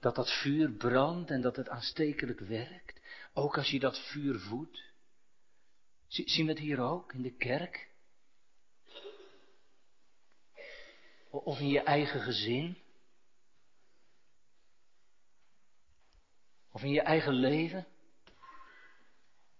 Dat 0.00 0.14
dat 0.14 0.30
vuur 0.30 0.70
brandt 0.70 1.30
en 1.30 1.40
dat 1.40 1.56
het 1.56 1.68
aanstekelijk 1.68 2.40
werkt. 2.40 3.00
Ook 3.32 3.56
als 3.56 3.70
je 3.70 3.78
dat 3.78 3.98
vuur 3.98 4.38
voedt. 4.38 4.84
Zien 6.06 6.46
we 6.46 6.52
het 6.52 6.60
hier 6.60 6.80
ook 6.80 7.12
in 7.12 7.22
de 7.22 7.36
kerk? 7.36 7.90
Of 11.30 11.58
in 11.58 11.68
je 11.68 11.80
eigen 11.80 12.20
gezin? 12.20 12.78
Of 16.70 16.82
in 16.82 16.90
je 16.90 17.00
eigen 17.00 17.32
leven? 17.32 17.86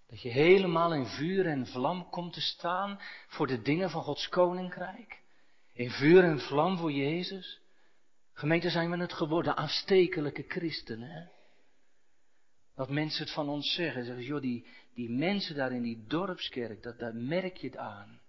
Dat 0.07 0.23
je 0.23 0.29
helemaal 0.29 0.95
in 0.95 1.07
vuur 1.07 1.47
en 1.47 1.67
vlam 1.67 2.11
komt 2.11 2.33
te 2.33 2.41
staan 2.41 3.01
voor 3.29 3.47
de 3.47 3.63
dingen 3.63 3.91
van 3.91 4.03
Gods 4.03 4.29
koninkrijk. 4.29 5.25
In 5.77 5.91
vuur 5.91 6.25
en 6.25 6.41
vlam 6.41 6.79
voor 6.79 6.93
Jezus. 6.93 7.61
Gemeente 8.33 8.71
zijn 8.71 8.91
we 8.91 8.97
het 8.97 9.13
geworden, 9.13 9.57
aanstekelijke 9.57 10.45
christenen. 10.49 11.11
Hè? 11.11 11.25
Dat 12.75 12.91
mensen 12.91 13.25
het 13.25 13.33
van 13.33 13.49
ons 13.49 13.75
zeggen. 13.75 14.05
Zeggen, 14.05 14.25
joh, 14.25 14.41
die, 14.41 14.67
die 14.95 15.11
mensen 15.11 15.55
daar 15.55 15.73
in 15.73 15.83
die 15.83 16.05
dorpskerk, 16.07 16.83
dat, 16.83 16.99
daar 16.99 17.15
merk 17.15 17.57
je 17.57 17.67
het 17.67 17.77
aan. 17.77 18.21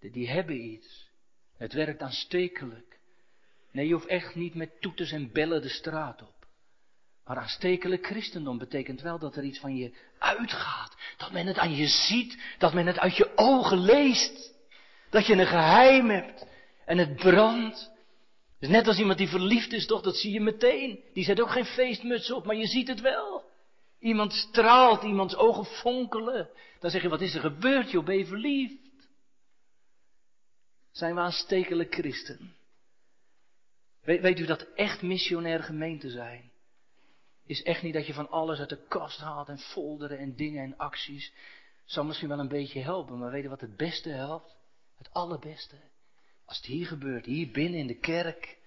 Die, 0.00 0.10
die 0.10 0.28
hebben 0.28 0.64
iets. 0.64 1.08
Het 1.56 1.72
werkt 1.72 2.02
aanstekelijk. 2.02 2.98
Nee, 3.72 3.86
je 3.86 3.92
hoeft 3.92 4.06
echt 4.06 4.34
niet 4.34 4.54
met 4.54 4.80
toeters 4.80 5.12
en 5.12 5.32
bellen 5.32 5.62
de 5.62 5.68
straat 5.68 6.22
op. 6.22 6.46
Maar 7.24 7.36
aanstekelijk 7.36 8.06
christendom 8.06 8.58
betekent 8.58 9.00
wel 9.00 9.18
dat 9.18 9.36
er 9.36 9.44
iets 9.44 9.58
van 9.58 9.76
je 9.76 9.94
uitgaat. 10.18 10.96
Dat 11.16 11.32
men 11.32 11.46
het 11.46 11.58
aan 11.58 11.74
je 11.74 11.86
ziet. 11.86 12.38
Dat 12.58 12.74
men 12.74 12.86
het 12.86 12.98
uit 12.98 13.16
je 13.16 13.32
ogen 13.36 13.78
leest. 13.78 14.49
Dat 15.10 15.26
je 15.26 15.32
een 15.32 15.46
geheim 15.46 16.10
hebt. 16.10 16.46
En 16.84 16.98
het 16.98 17.16
brandt. 17.16 17.90
Dus 18.58 18.68
net 18.68 18.86
als 18.86 18.98
iemand 18.98 19.18
die 19.18 19.28
verliefd 19.28 19.72
is, 19.72 19.86
toch, 19.86 20.02
dat 20.02 20.16
zie 20.16 20.32
je 20.32 20.40
meteen. 20.40 21.04
Die 21.12 21.24
zet 21.24 21.40
ook 21.40 21.50
geen 21.50 21.64
feestmuts 21.64 22.32
op, 22.32 22.44
maar 22.44 22.56
je 22.56 22.66
ziet 22.66 22.88
het 22.88 23.00
wel. 23.00 23.44
Iemand 23.98 24.32
straalt, 24.32 25.02
iemands 25.02 25.36
ogen 25.36 25.64
fonkelen. 25.64 26.50
Dan 26.78 26.90
zeg 26.90 27.02
je, 27.02 27.08
wat 27.08 27.20
is 27.20 27.34
er 27.34 27.40
gebeurd, 27.40 27.90
joh, 27.90 28.04
ben 28.04 28.18
je 28.18 28.26
verliefd? 28.26 29.08
Zijn 30.90 31.14
we 31.14 31.20
aanstekelijk 31.20 31.94
christen? 31.94 32.54
Weet, 34.00 34.20
weet 34.20 34.38
u 34.38 34.46
dat 34.46 34.66
echt 34.74 35.02
missionair 35.02 35.62
gemeente 35.62 36.10
zijn? 36.10 36.50
Is 37.46 37.62
echt 37.62 37.82
niet 37.82 37.94
dat 37.94 38.06
je 38.06 38.14
van 38.14 38.30
alles 38.30 38.58
uit 38.58 38.68
de 38.68 38.86
kast 38.88 39.20
haalt 39.20 39.48
en 39.48 39.58
folderen 39.58 40.18
en 40.18 40.36
dingen 40.36 40.64
en 40.64 40.76
acties. 40.76 41.32
Zou 41.84 42.06
misschien 42.06 42.28
wel 42.28 42.38
een 42.38 42.48
beetje 42.48 42.80
helpen, 42.80 43.18
maar 43.18 43.30
weet 43.30 43.42
je 43.42 43.48
wat 43.48 43.60
het 43.60 43.76
beste 43.76 44.08
helpt? 44.08 44.59
Het 45.00 45.12
allerbeste. 45.12 45.76
Als 46.44 46.56
het 46.56 46.66
hier 46.66 46.86
gebeurt, 46.86 47.26
hier 47.26 47.50
binnen 47.50 47.80
in 47.80 47.86
de 47.86 47.98
kerk, 47.98 48.58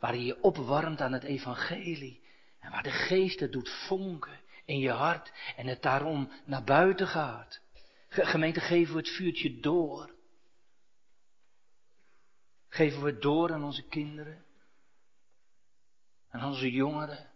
waar 0.00 0.16
je 0.16 0.24
je 0.24 0.42
opwarmt 0.42 1.00
aan 1.00 1.12
het 1.12 1.22
evangelie. 1.22 2.24
En 2.60 2.70
waar 2.70 2.82
de 2.82 2.90
geest 2.90 3.40
het 3.40 3.52
doet 3.52 3.70
vonken 3.70 4.40
in 4.64 4.78
je 4.78 4.90
hart 4.90 5.32
en 5.56 5.66
het 5.66 5.82
daarom 5.82 6.30
naar 6.44 6.64
buiten 6.64 7.06
gaat. 7.06 7.60
Gemeente, 8.08 8.60
geven 8.60 8.92
we 8.94 9.00
het 9.00 9.08
vuurtje 9.08 9.60
door. 9.60 10.14
Geven 12.68 13.02
we 13.02 13.10
het 13.10 13.22
door 13.22 13.52
aan 13.52 13.64
onze 13.64 13.88
kinderen. 13.88 14.44
Aan 16.28 16.44
onze 16.44 16.70
jongeren. 16.70 17.30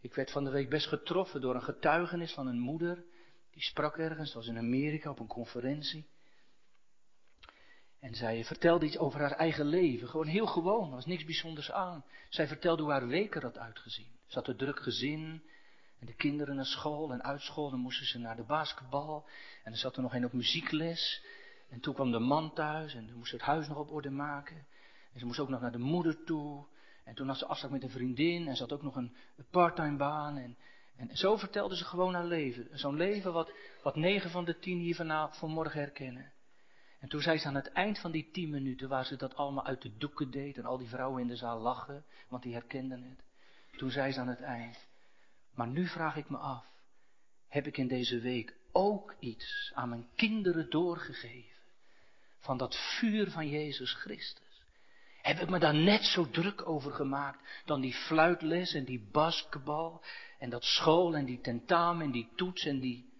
Ik 0.00 0.14
werd 0.14 0.30
van 0.30 0.44
de 0.44 0.50
week 0.50 0.70
best 0.70 0.86
getroffen 0.86 1.40
door 1.40 1.54
een 1.54 1.62
getuigenis 1.62 2.32
van 2.32 2.46
een 2.46 2.58
moeder. 2.58 3.04
Die 3.50 3.62
sprak 3.62 3.98
ergens, 3.98 4.34
was 4.34 4.46
in 4.46 4.58
Amerika 4.58 5.10
op 5.10 5.18
een 5.18 5.26
conferentie. 5.26 6.14
En 8.06 8.14
zij 8.14 8.44
vertelde 8.44 8.86
iets 8.86 8.98
over 8.98 9.20
haar 9.20 9.32
eigen 9.32 9.66
leven. 9.66 10.08
Gewoon 10.08 10.26
heel 10.26 10.46
gewoon, 10.46 10.88
er 10.88 10.94
was 10.94 11.06
niks 11.06 11.24
bijzonders 11.24 11.72
aan. 11.72 12.04
Zij 12.28 12.46
vertelde 12.46 12.82
hoe 12.82 12.90
haar 12.90 13.06
week 13.06 13.34
had 13.34 13.58
uitgezien. 13.58 14.06
Ze 14.26 14.38
had 14.38 14.48
een 14.48 14.56
druk 14.56 14.80
gezin. 14.80 15.42
En 15.98 16.06
de 16.06 16.14
kinderen 16.14 16.56
naar 16.56 16.64
school 16.64 17.12
en 17.12 17.22
uit 17.22 17.40
school. 17.40 17.70
Dan 17.70 17.80
moesten 17.80 18.06
ze 18.06 18.18
naar 18.18 18.36
de 18.36 18.42
basketbal. 18.42 19.28
En 19.64 19.72
er 19.72 19.78
zat 19.78 19.96
er 19.96 20.02
nog 20.02 20.14
een 20.14 20.24
op 20.24 20.32
muziekles. 20.32 21.24
En 21.68 21.80
toen 21.80 21.94
kwam 21.94 22.10
de 22.10 22.18
man 22.18 22.52
thuis 22.52 22.94
en 22.94 23.06
toen 23.06 23.16
moest 23.16 23.30
ze 23.30 23.36
het 23.36 23.44
huis 23.44 23.68
nog 23.68 23.78
op 23.78 23.92
orde 23.92 24.10
maken. 24.10 24.66
En 25.12 25.18
ze 25.18 25.26
moest 25.26 25.38
ook 25.38 25.48
nog 25.48 25.60
naar 25.60 25.72
de 25.72 25.78
moeder 25.78 26.24
toe. 26.24 26.66
En 27.04 27.14
toen 27.14 27.26
had 27.26 27.38
ze 27.38 27.46
afspraak 27.46 27.72
met 27.72 27.82
een 27.82 27.90
vriendin 27.90 28.48
en 28.48 28.56
ze 28.56 28.62
had 28.62 28.72
ook 28.72 28.82
nog 28.82 28.96
een, 28.96 29.16
parttime 29.50 29.96
baan. 29.96 30.36
En, 30.36 30.56
en 30.96 31.16
zo 31.16 31.36
vertelde 31.36 31.76
ze 31.76 31.84
gewoon 31.84 32.14
haar 32.14 32.26
leven. 32.26 32.68
Zo'n 32.72 32.96
leven 32.96 33.32
wat, 33.32 33.52
wat 33.82 33.96
negen 33.96 34.30
van 34.30 34.44
de 34.44 34.58
tien 34.58 34.78
hier 34.78 34.94
vanavond, 34.94 35.36
vanmorgen 35.36 35.80
herkennen. 35.80 36.34
En 37.06 37.12
toen 37.12 37.22
zei 37.22 37.38
ze 37.38 37.46
aan 37.46 37.54
het 37.54 37.72
eind 37.72 37.98
van 37.98 38.10
die 38.10 38.30
tien 38.32 38.50
minuten, 38.50 38.88
waar 38.88 39.06
ze 39.06 39.16
dat 39.16 39.34
allemaal 39.34 39.64
uit 39.64 39.82
de 39.82 39.96
doeken 39.96 40.30
deed 40.30 40.56
en 40.56 40.64
al 40.64 40.78
die 40.78 40.88
vrouwen 40.88 41.22
in 41.22 41.28
de 41.28 41.36
zaal 41.36 41.60
lachen, 41.60 42.04
want 42.28 42.42
die 42.42 42.52
herkenden 42.52 43.02
het. 43.02 43.24
Toen 43.76 43.90
zei 43.90 44.12
ze 44.12 44.20
aan 44.20 44.28
het 44.28 44.40
eind, 44.40 44.86
maar 45.54 45.66
nu 45.66 45.86
vraag 45.86 46.16
ik 46.16 46.28
me 46.28 46.36
af, 46.36 46.66
heb 47.48 47.66
ik 47.66 47.76
in 47.76 47.88
deze 47.88 48.20
week 48.20 48.56
ook 48.72 49.14
iets 49.20 49.72
aan 49.74 49.88
mijn 49.88 50.08
kinderen 50.14 50.70
doorgegeven 50.70 51.62
van 52.38 52.56
dat 52.56 52.76
vuur 52.98 53.30
van 53.30 53.48
Jezus 53.48 53.92
Christus? 53.92 54.62
Heb 55.22 55.38
ik 55.38 55.48
me 55.48 55.58
daar 55.58 55.74
net 55.74 56.04
zo 56.04 56.30
druk 56.30 56.68
over 56.68 56.92
gemaakt 56.92 57.62
dan 57.64 57.80
die 57.80 57.94
fluitles 57.94 58.74
en 58.74 58.84
die 58.84 59.08
basketbal 59.12 60.04
en 60.38 60.50
dat 60.50 60.64
school 60.64 61.14
en 61.14 61.24
die 61.24 61.40
tentamen 61.40 62.04
en 62.04 62.12
die 62.12 62.28
toets 62.36 62.64
en 62.64 62.80
die... 62.80 63.12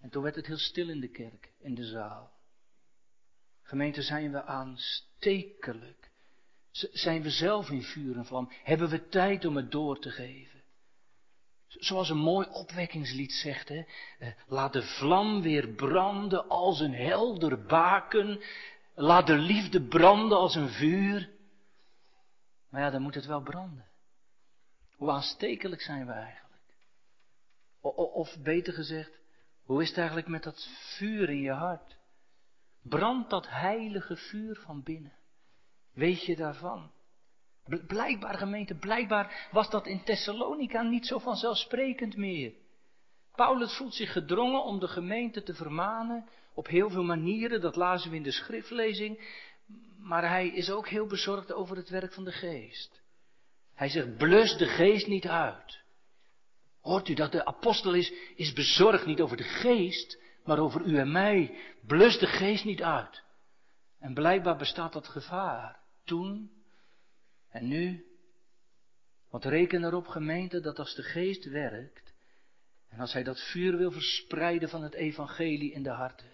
En 0.00 0.10
toen 0.10 0.22
werd 0.22 0.36
het 0.36 0.46
heel 0.46 0.58
stil 0.58 0.88
in 0.88 1.00
de 1.00 1.10
kerk, 1.10 1.52
in 1.58 1.74
de 1.74 1.84
zaal. 1.84 2.33
Gemeente, 3.64 4.02
zijn 4.02 4.32
we 4.32 4.44
aanstekelijk? 4.44 6.10
Zijn 6.70 7.22
we 7.22 7.30
zelf 7.30 7.70
in 7.70 7.82
vuur 7.82 8.16
en 8.16 8.26
vlam? 8.26 8.52
Hebben 8.62 8.88
we 8.88 9.08
tijd 9.08 9.44
om 9.44 9.56
het 9.56 9.70
door 9.70 9.98
te 9.98 10.10
geven? 10.10 10.62
Zoals 11.68 12.10
een 12.10 12.16
mooi 12.18 12.48
opwekkingslied 12.50 13.32
zegt, 13.32 13.68
hè? 13.68 13.84
Eh, 14.18 14.28
laat 14.46 14.72
de 14.72 14.82
vlam 14.82 15.42
weer 15.42 15.68
branden 15.68 16.48
als 16.48 16.80
een 16.80 16.94
helder 16.94 17.64
baken. 17.64 18.40
Laat 18.94 19.26
de 19.26 19.36
liefde 19.36 19.82
branden 19.82 20.38
als 20.38 20.54
een 20.54 20.68
vuur. 20.68 21.30
Maar 22.68 22.80
ja, 22.80 22.90
dan 22.90 23.02
moet 23.02 23.14
het 23.14 23.26
wel 23.26 23.42
branden. 23.42 23.86
Hoe 24.96 25.10
aanstekelijk 25.10 25.80
zijn 25.80 26.06
we 26.06 26.12
eigenlijk? 26.12 26.62
Of 27.94 28.36
beter 28.38 28.72
gezegd, 28.72 29.10
hoe 29.62 29.82
is 29.82 29.88
het 29.88 29.98
eigenlijk 29.98 30.28
met 30.28 30.42
dat 30.42 30.68
vuur 30.96 31.30
in 31.30 31.40
je 31.40 31.52
hart? 31.52 31.96
Brandt 32.88 33.30
dat 33.30 33.48
heilige 33.48 34.16
vuur 34.16 34.56
van 34.56 34.82
binnen? 34.82 35.12
Weet 35.92 36.24
je 36.24 36.36
daarvan? 36.36 36.90
Blijkbaar 37.86 38.34
gemeente, 38.34 38.74
blijkbaar 38.74 39.48
was 39.52 39.70
dat 39.70 39.86
in 39.86 40.02
Thessalonica 40.04 40.82
niet 40.82 41.06
zo 41.06 41.18
vanzelfsprekend 41.18 42.16
meer. 42.16 42.52
Paulus 43.34 43.76
voelt 43.76 43.94
zich 43.94 44.12
gedrongen 44.12 44.62
om 44.64 44.78
de 44.78 44.88
gemeente 44.88 45.42
te 45.42 45.54
vermanen 45.54 46.28
op 46.54 46.66
heel 46.66 46.90
veel 46.90 47.02
manieren, 47.02 47.60
dat 47.60 47.76
lazen 47.76 48.10
we 48.10 48.16
in 48.16 48.22
de 48.22 48.30
schriftlezing, 48.30 49.40
maar 49.98 50.28
hij 50.28 50.48
is 50.48 50.70
ook 50.70 50.88
heel 50.88 51.06
bezorgd 51.06 51.52
over 51.52 51.76
het 51.76 51.88
werk 51.88 52.12
van 52.12 52.24
de 52.24 52.32
geest. 52.32 53.02
Hij 53.74 53.88
zegt, 53.88 54.16
blus 54.16 54.56
de 54.56 54.66
geest 54.66 55.06
niet 55.06 55.28
uit. 55.28 55.82
Hoort 56.80 57.08
u 57.08 57.14
dat 57.14 57.32
de 57.32 57.44
apostel 57.44 57.94
is, 57.94 58.12
is 58.34 58.52
bezorgd 58.52 59.06
niet 59.06 59.20
over 59.20 59.36
de 59.36 59.42
geest, 59.42 60.22
maar 60.44 60.58
over 60.58 60.80
u 60.80 60.98
en 60.98 61.12
mij. 61.12 61.58
Blus 61.86 62.18
de 62.18 62.26
geest 62.26 62.64
niet 62.64 62.82
uit. 62.82 63.22
En 63.98 64.14
blijkbaar 64.14 64.56
bestaat 64.56 64.92
dat 64.92 65.08
gevaar. 65.08 65.80
Toen 66.04 66.50
en 67.48 67.68
nu. 67.68 68.04
Want 69.30 69.44
reken 69.44 69.84
erop, 69.84 70.06
gemeente, 70.06 70.60
dat 70.60 70.78
als 70.78 70.94
de 70.94 71.02
geest 71.02 71.44
werkt, 71.44 72.14
en 72.88 73.00
als 73.00 73.12
hij 73.12 73.22
dat 73.22 73.40
vuur 73.40 73.76
wil 73.76 73.90
verspreiden 73.90 74.68
van 74.68 74.82
het 74.82 74.94
evangelie 74.94 75.72
in 75.72 75.82
de 75.82 75.90
harten, 75.90 76.32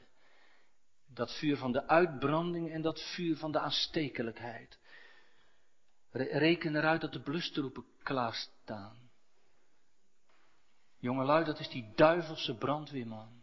dat 1.07 1.39
vuur 1.39 1.57
van 1.57 1.73
de 1.73 1.89
uitbranding 1.89 2.71
en 2.71 2.83
dat 2.83 3.01
vuur 3.15 3.37
van 3.37 3.53
de 3.53 3.59
aanstekelijkheid, 3.59 4.79
reken 6.13 6.77
eruit 6.77 7.01
dat 7.01 7.13
de 7.13 7.23
blustroepen 7.23 7.85
klaarstaan. 8.03 9.11
Jongelui, 10.99 11.45
dat 11.45 11.59
is 11.59 11.69
die 11.69 11.93
duivelse 11.95 12.55
brandweerman. 12.55 13.40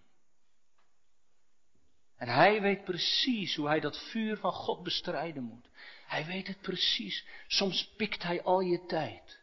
En 2.17 2.27
hij 2.27 2.61
weet 2.61 2.83
precies 2.83 3.55
hoe 3.55 3.67
hij 3.67 3.79
dat 3.79 4.09
vuur 4.09 4.37
van 4.37 4.51
God 4.51 4.83
bestrijden 4.83 5.43
moet. 5.43 5.69
Hij 6.07 6.25
weet 6.25 6.47
het 6.47 6.61
precies. 6.61 7.25
Soms 7.47 7.93
pikt 7.97 8.23
hij 8.23 8.43
al 8.43 8.59
je 8.59 8.85
tijd. 8.85 9.39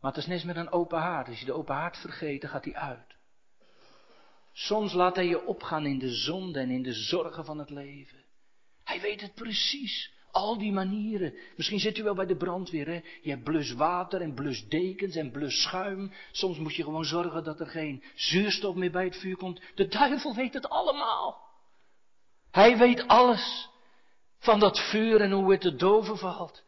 Maar 0.00 0.12
het 0.12 0.20
is 0.20 0.26
net 0.26 0.44
met 0.44 0.56
een 0.56 0.70
open 0.70 0.98
haard. 0.98 1.28
Als 1.28 1.38
je 1.38 1.44
de 1.44 1.52
open 1.52 1.74
haard 1.74 1.96
vergeet, 1.96 2.40
dan 2.40 2.50
gaat 2.50 2.64
hij 2.64 2.74
uit. 2.74 3.16
Soms 4.52 4.92
laat 4.92 5.16
hij 5.16 5.26
je 5.26 5.46
opgaan 5.46 5.86
in 5.86 5.98
de 5.98 6.10
zonde 6.10 6.60
en 6.60 6.70
in 6.70 6.82
de 6.82 6.92
zorgen 6.92 7.44
van 7.44 7.58
het 7.58 7.70
leven. 7.70 8.24
Hij 8.84 9.00
weet 9.00 9.20
het 9.20 9.34
precies. 9.34 10.12
Al 10.30 10.58
die 10.58 10.72
manieren. 10.72 11.34
Misschien 11.56 11.80
zit 11.80 11.98
u 11.98 12.02
wel 12.02 12.14
bij 12.14 12.26
de 12.26 12.36
brandweer, 12.36 12.86
hè? 12.86 13.00
Je 13.22 13.30
hebt 13.30 13.44
bluswater 13.44 14.20
en 14.20 14.34
blusdekens 14.34 15.16
en 15.16 15.30
blusschuim. 15.30 16.12
Soms 16.32 16.58
moet 16.58 16.74
je 16.74 16.84
gewoon 16.84 17.04
zorgen 17.04 17.44
dat 17.44 17.60
er 17.60 17.66
geen 17.66 18.02
zuurstof 18.14 18.74
meer 18.74 18.90
bij 18.90 19.04
het 19.04 19.16
vuur 19.16 19.36
komt. 19.36 19.60
De 19.74 19.88
duivel 19.88 20.34
weet 20.34 20.54
het 20.54 20.68
allemaal. 20.68 21.47
Hij 22.50 22.76
weet 22.76 23.06
alles 23.06 23.68
van 24.38 24.60
dat 24.60 24.78
vuur 24.90 25.20
en 25.20 25.30
hoe 25.30 25.50
het 25.50 25.60
te 25.60 25.74
doven 25.74 26.18
valt. 26.18 26.62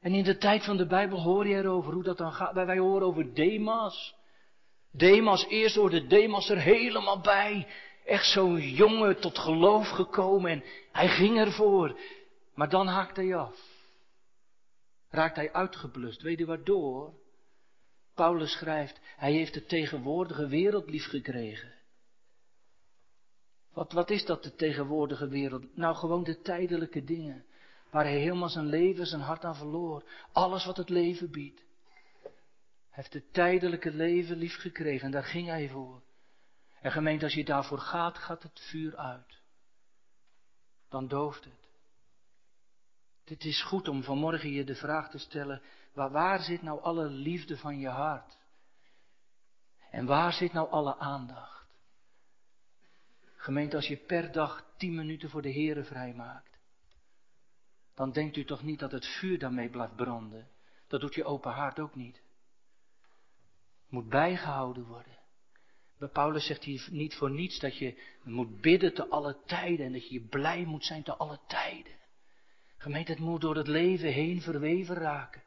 En 0.00 0.14
in 0.14 0.24
de 0.24 0.38
tijd 0.38 0.64
van 0.64 0.76
de 0.76 0.86
Bijbel 0.86 1.20
hoor 1.20 1.46
je 1.46 1.54
erover 1.54 1.92
hoe 1.92 2.02
dat 2.02 2.18
dan 2.18 2.32
gaat. 2.32 2.54
Wij 2.54 2.78
horen 2.78 3.06
over 3.06 3.34
Demas. 3.34 4.14
Demas, 4.92 5.46
eerst 5.46 5.74
hoorde 5.74 6.06
Demas 6.06 6.48
er 6.48 6.60
helemaal 6.60 7.20
bij. 7.20 7.66
Echt 8.04 8.26
zo'n 8.26 8.60
jongen 8.60 9.20
tot 9.20 9.38
geloof 9.38 9.88
gekomen 9.88 10.50
en 10.50 10.64
hij 10.92 11.08
ging 11.08 11.38
ervoor. 11.38 11.98
Maar 12.54 12.68
dan 12.68 12.86
haakt 12.86 13.16
hij 13.16 13.34
af. 13.34 13.56
Raakt 15.10 15.36
hij 15.36 15.52
uitgeblust. 15.52 16.22
Weet 16.22 16.38
je 16.38 16.46
waardoor? 16.46 17.14
Paulus 18.14 18.52
schrijft, 18.52 19.00
hij 19.16 19.32
heeft 19.32 19.54
de 19.54 19.64
tegenwoordige 19.64 20.46
wereld 20.46 20.90
lief 20.90 21.08
gekregen. 21.08 21.72
Wat, 23.72 23.92
wat 23.92 24.10
is 24.10 24.24
dat, 24.24 24.42
de 24.42 24.54
tegenwoordige 24.54 25.28
wereld? 25.28 25.76
Nou, 25.76 25.94
gewoon 25.94 26.24
de 26.24 26.40
tijdelijke 26.40 27.04
dingen. 27.04 27.44
Waar 27.90 28.04
hij 28.04 28.18
helemaal 28.18 28.48
zijn 28.48 28.66
leven, 28.66 29.06
zijn 29.06 29.20
hart 29.20 29.44
aan 29.44 29.56
verloor. 29.56 30.04
Alles 30.32 30.64
wat 30.64 30.76
het 30.76 30.88
leven 30.88 31.30
biedt. 31.30 31.64
Hij 32.22 33.02
heeft 33.02 33.12
het 33.12 33.32
tijdelijke 33.32 33.90
leven 33.90 34.36
lief 34.36 34.56
gekregen 34.56 35.06
en 35.06 35.10
daar 35.10 35.24
ging 35.24 35.46
hij 35.46 35.68
voor. 35.68 36.02
En 36.80 36.92
gemeente, 36.92 37.24
als 37.24 37.34
je 37.34 37.44
daarvoor 37.44 37.78
gaat, 37.78 38.18
gaat 38.18 38.42
het 38.42 38.60
vuur 38.60 38.96
uit. 38.96 39.40
Dan 40.88 41.08
dooft 41.08 41.44
het. 41.44 41.70
Het 43.24 43.44
is 43.44 43.62
goed 43.62 43.88
om 43.88 44.02
vanmorgen 44.02 44.50
je 44.50 44.64
de 44.64 44.74
vraag 44.74 45.10
te 45.10 45.18
stellen, 45.18 45.62
waar 45.92 46.40
zit 46.40 46.62
nou 46.62 46.82
alle 46.82 47.06
liefde 47.06 47.56
van 47.56 47.78
je 47.78 47.88
hart? 47.88 48.38
En 49.90 50.06
waar 50.06 50.32
zit 50.32 50.52
nou 50.52 50.70
alle 50.70 50.96
aandacht? 50.96 51.61
Gemeente, 53.42 53.76
als 53.76 53.86
je 53.86 53.96
per 53.96 54.32
dag 54.32 54.74
tien 54.76 54.94
minuten 54.94 55.30
voor 55.30 55.42
de 55.42 55.52
Here 55.52 55.84
vrijmaakt, 55.84 56.58
dan 57.94 58.12
denkt 58.12 58.36
u 58.36 58.44
toch 58.44 58.62
niet 58.62 58.78
dat 58.78 58.92
het 58.92 59.06
vuur 59.06 59.38
daarmee 59.38 59.70
blijft 59.70 59.96
branden. 59.96 60.48
Dat 60.86 61.00
doet 61.00 61.14
je 61.14 61.24
open 61.24 61.52
hart 61.52 61.80
ook 61.80 61.94
niet. 61.94 62.22
Moet 63.88 64.08
bijgehouden 64.08 64.84
worden. 64.84 65.18
Bij 65.98 66.08
Paulus 66.08 66.46
zegt 66.46 66.64
hij 66.64 66.82
niet 66.90 67.14
voor 67.14 67.30
niets 67.30 67.58
dat 67.58 67.76
je 67.76 68.02
moet 68.22 68.60
bidden 68.60 68.94
te 68.94 69.08
alle 69.08 69.40
tijden 69.46 69.86
en 69.86 69.92
dat 69.92 70.08
je 70.08 70.20
blij 70.20 70.64
moet 70.64 70.84
zijn 70.84 71.02
te 71.02 71.14
alle 71.14 71.40
tijden. 71.46 71.98
Gemeente, 72.76 73.12
het 73.12 73.20
moet 73.20 73.40
door 73.40 73.56
het 73.56 73.68
leven 73.68 74.12
heen 74.12 74.40
verweven 74.40 74.94
raken. 74.94 75.42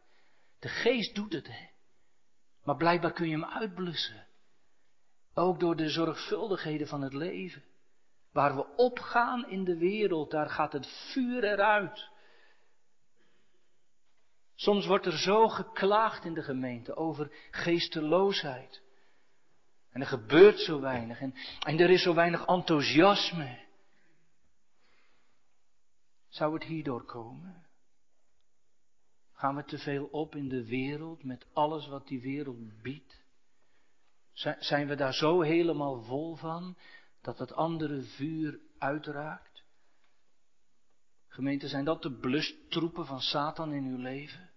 De 0.60 0.70
geest 0.70 1.16
doet 1.16 1.34
het, 1.34 1.48
hè. 1.48 1.68
Maar 2.64 2.78
blijkbaar 2.78 3.14
kun 3.14 3.26
je 3.26 3.32
hem 3.32 3.46
uitblussen. 3.46 4.28
Ook 5.34 5.60
door 5.60 5.76
de 5.76 5.90
zorgvuldigheden 5.90 6.88
van 6.88 7.02
het 7.02 7.14
leven. 7.14 7.64
Waar 8.36 8.56
we 8.56 8.76
opgaan 8.76 9.50
in 9.50 9.64
de 9.64 9.78
wereld, 9.78 10.32
daar 10.32 10.50
gaat 10.50 10.74
het 10.74 10.88
vuur 10.88 11.44
eruit. 11.44 12.10
Soms 14.56 14.86
wordt 14.86 15.06
er 15.06 15.18
zo 15.18 15.48
geklaagd 15.48 16.26
in 16.26 16.34
de 16.34 16.44
gemeente 16.44 16.96
over 16.96 17.32
geesteloosheid. 17.52 18.82
En 19.90 20.02
er 20.02 20.08
gebeurt 20.08 20.60
zo 20.60 20.80
weinig 20.80 21.20
en, 21.20 21.34
en 21.60 21.80
er 21.80 21.90
is 21.90 22.04
zo 22.04 22.14
weinig 22.14 22.46
enthousiasme. 22.46 23.66
Zou 26.28 26.54
het 26.54 26.64
hierdoor 26.64 27.06
komen? 27.06 27.66
Gaan 29.34 29.56
we 29.56 29.64
te 29.64 29.78
veel 29.78 30.06
op 30.06 30.36
in 30.36 30.50
de 30.50 30.66
wereld 30.66 31.24
met 31.24 31.46
alles 31.54 31.88
wat 31.88 32.08
die 32.08 32.22
wereld 32.22 32.82
biedt? 32.82 33.24
Zijn 34.60 34.88
we 34.88 34.96
daar 34.96 35.14
zo 35.14 35.42
helemaal 35.42 36.04
vol 36.04 36.36
van 36.36 36.78
dat 37.26 37.40
het 37.40 37.54
andere 37.54 38.02
vuur 38.02 38.60
uitraakt? 38.78 39.64
Gemeente, 41.28 41.68
zijn 41.68 41.86
dat 41.86 42.02
de 42.02 42.12
blustroepen 42.12 43.06
van 43.06 43.22
Satan 43.22 43.74
in 43.74 43.86
uw 43.86 43.98
leven? 43.98 44.50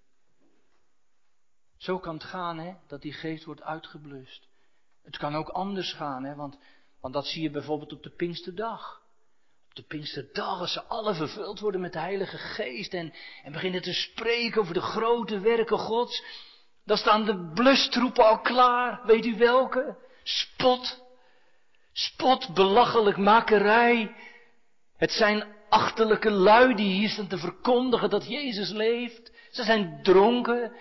Zo 1.76 1.98
kan 1.98 2.14
het 2.14 2.24
gaan, 2.24 2.58
hè, 2.58 2.74
dat 2.86 3.02
die 3.02 3.12
geest 3.12 3.44
wordt 3.44 3.62
uitgeblust. 3.62 4.48
Het 5.02 5.16
kan 5.16 5.34
ook 5.34 5.48
anders 5.48 5.92
gaan, 5.92 6.24
hè, 6.24 6.34
want, 6.34 6.58
want 7.00 7.14
dat 7.14 7.26
zie 7.26 7.42
je 7.42 7.50
bijvoorbeeld 7.50 7.92
op 7.92 8.02
de 8.02 8.10
Pinksterdag. 8.10 9.02
Op 9.68 9.74
de 9.74 9.82
Pinksterdag, 9.82 10.60
als 10.60 10.72
ze 10.72 10.82
alle 10.82 11.14
vervuld 11.14 11.60
worden 11.60 11.80
met 11.80 11.92
de 11.92 11.98
Heilige 11.98 12.38
Geest 12.38 12.94
en, 12.94 13.14
en 13.44 13.52
beginnen 13.52 13.82
te 13.82 13.92
spreken 13.92 14.60
over 14.60 14.74
de 14.74 14.80
grote 14.80 15.40
werken 15.40 15.78
Gods, 15.78 16.22
dan 16.84 16.96
staan 16.96 17.24
de 17.24 17.50
blustroepen 17.54 18.26
al 18.26 18.40
klaar. 18.40 19.06
Weet 19.06 19.26
u 19.26 19.36
welke? 19.36 19.96
Spot. 20.22 21.06
Spot, 21.98 22.54
belachelijk 22.54 23.16
makerij. 23.16 24.14
Het 24.96 25.10
zijn 25.10 25.44
achterlijke 25.68 26.30
lui 26.30 26.74
die 26.74 26.92
hier 26.92 27.08
staan 27.08 27.28
te 27.28 27.38
verkondigen 27.38 28.10
dat 28.10 28.28
Jezus 28.28 28.70
leeft. 28.70 29.32
Ze 29.50 29.62
zijn 29.62 30.02
dronken. 30.02 30.72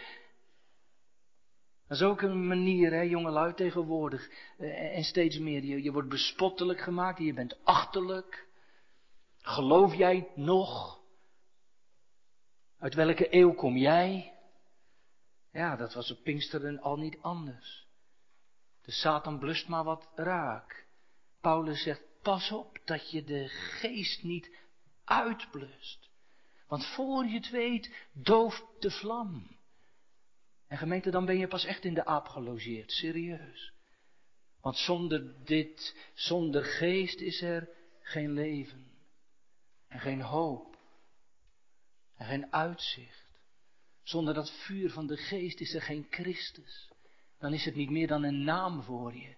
Dat 1.87 1.97
is 1.97 2.03
ook 2.03 2.21
een 2.21 2.47
manier, 2.47 2.91
hè, 2.91 3.01
jongelui 3.01 3.53
tegenwoordig. 3.53 4.29
Eh, 4.57 4.97
en 4.97 5.03
steeds 5.03 5.37
meer. 5.37 5.63
Je, 5.63 5.83
je 5.83 5.91
wordt 5.91 6.09
bespottelijk 6.09 6.79
gemaakt. 6.79 7.19
Je 7.19 7.33
bent 7.33 7.57
achterlijk. 7.63 8.47
Geloof 9.41 9.95
jij 9.95 10.27
nog? 10.35 10.99
Uit 12.79 12.93
welke 12.93 13.35
eeuw 13.35 13.53
kom 13.53 13.77
jij? 13.77 14.33
Ja, 15.51 15.75
dat 15.75 15.93
was 15.93 16.11
op 16.11 16.23
Pinksteren 16.23 16.81
al 16.81 16.97
niet 16.97 17.17
anders. 17.21 17.87
De 18.81 18.91
Satan 18.91 19.39
blust 19.39 19.67
maar 19.67 19.83
wat 19.83 20.09
raak. 20.15 20.86
Paulus 21.41 21.83
zegt, 21.83 22.01
pas 22.21 22.51
op 22.51 22.79
dat 22.85 23.11
je 23.11 23.23
de 23.23 23.47
geest 23.47 24.23
niet 24.23 24.55
uitblust. 25.03 26.09
Want 26.67 26.85
voor 26.85 27.25
je 27.25 27.33
het 27.33 27.49
weet, 27.49 27.91
dooft 28.13 28.63
de 28.79 28.91
vlam. 28.91 29.57
En 30.67 30.77
gemeente, 30.77 31.09
dan 31.09 31.25
ben 31.25 31.37
je 31.37 31.47
pas 31.47 31.65
echt 31.65 31.85
in 31.85 31.93
de 31.93 32.05
aap 32.05 32.27
gelogeerd, 32.27 32.91
serieus. 32.91 33.73
Want 34.61 34.77
zonder 34.77 35.45
dit, 35.45 35.95
zonder 36.13 36.63
geest 36.63 37.19
is 37.19 37.41
er 37.41 37.69
geen 38.01 38.31
leven. 38.31 38.91
En 39.87 39.99
geen 39.99 40.21
hoop. 40.21 40.77
En 42.15 42.25
geen 42.25 42.53
uitzicht. 42.53 43.27
Zonder 44.03 44.33
dat 44.33 44.51
vuur 44.51 44.91
van 44.91 45.07
de 45.07 45.17
geest 45.17 45.59
is 45.59 45.73
er 45.73 45.81
geen 45.81 46.07
Christus. 46.09 46.91
Dan 47.39 47.53
is 47.53 47.65
het 47.65 47.75
niet 47.75 47.89
meer 47.89 48.07
dan 48.07 48.23
een 48.23 48.43
naam 48.43 48.83
voor 48.83 49.15
je. 49.15 49.35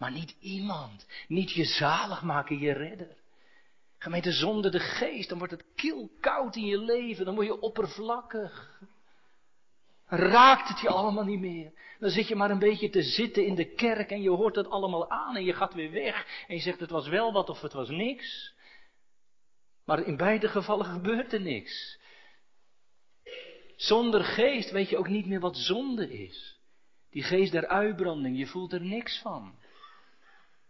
Maar 0.00 0.12
niet 0.12 0.36
iemand. 0.40 1.06
Niet 1.28 1.52
je 1.52 1.64
zalig 1.64 2.22
maken, 2.22 2.58
je 2.58 2.72
redder. 2.72 3.16
Gemeente, 3.98 4.32
zonder 4.32 4.70
de 4.70 4.80
geest, 4.80 5.28
dan 5.28 5.38
wordt 5.38 5.52
het 5.52 5.64
kil 5.74 6.10
koud 6.20 6.56
in 6.56 6.66
je 6.66 6.78
leven. 6.78 7.24
Dan 7.24 7.34
word 7.34 7.46
je 7.46 7.60
oppervlakkig. 7.60 8.80
Raakt 10.06 10.68
het 10.68 10.80
je 10.80 10.88
allemaal 10.88 11.24
niet 11.24 11.40
meer. 11.40 11.72
Dan 11.98 12.10
zit 12.10 12.28
je 12.28 12.34
maar 12.34 12.50
een 12.50 12.58
beetje 12.58 12.90
te 12.90 13.02
zitten 13.02 13.46
in 13.46 13.54
de 13.54 13.74
kerk 13.74 14.10
en 14.10 14.22
je 14.22 14.30
hoort 14.30 14.56
het 14.56 14.70
allemaal 14.70 15.10
aan 15.10 15.36
en 15.36 15.44
je 15.44 15.54
gaat 15.54 15.74
weer 15.74 15.90
weg. 15.90 16.44
En 16.48 16.54
je 16.54 16.60
zegt 16.60 16.80
het 16.80 16.90
was 16.90 17.08
wel 17.08 17.32
wat 17.32 17.48
of 17.48 17.60
het 17.60 17.72
was 17.72 17.88
niks. 17.88 18.54
Maar 19.84 20.06
in 20.06 20.16
beide 20.16 20.48
gevallen 20.48 20.86
gebeurt 20.86 21.32
er 21.32 21.40
niks. 21.40 21.98
Zonder 23.76 24.24
geest 24.24 24.70
weet 24.70 24.88
je 24.88 24.98
ook 24.98 25.08
niet 25.08 25.26
meer 25.26 25.40
wat 25.40 25.56
zonde 25.56 26.12
is. 26.12 26.58
Die 27.10 27.22
geest 27.22 27.52
der 27.52 27.66
uitbranding, 27.66 28.38
je 28.38 28.46
voelt 28.46 28.72
er 28.72 28.84
niks 28.84 29.18
van. 29.18 29.59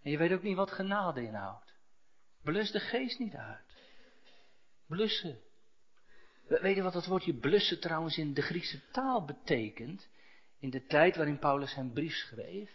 En 0.02 0.10
je 0.10 0.18
weet 0.18 0.32
ook 0.32 0.42
niet 0.42 0.56
wat 0.56 0.70
genade 0.70 1.22
inhoudt. 1.22 1.74
Blus 2.42 2.70
de 2.70 2.80
geest 2.80 3.18
niet 3.18 3.34
uit. 3.34 3.74
Blussen. 4.86 5.38
Weet 6.46 6.76
je 6.76 6.82
wat 6.82 6.92
dat 6.92 7.06
woordje 7.06 7.34
blussen 7.34 7.80
trouwens 7.80 8.18
in 8.18 8.34
de 8.34 8.42
Griekse 8.42 8.80
taal 8.90 9.24
betekent? 9.24 10.08
In 10.58 10.70
de 10.70 10.84
tijd 10.84 11.16
waarin 11.16 11.38
Paulus 11.38 11.72
zijn 11.72 11.92
brief 11.92 12.14
schreef. 12.14 12.70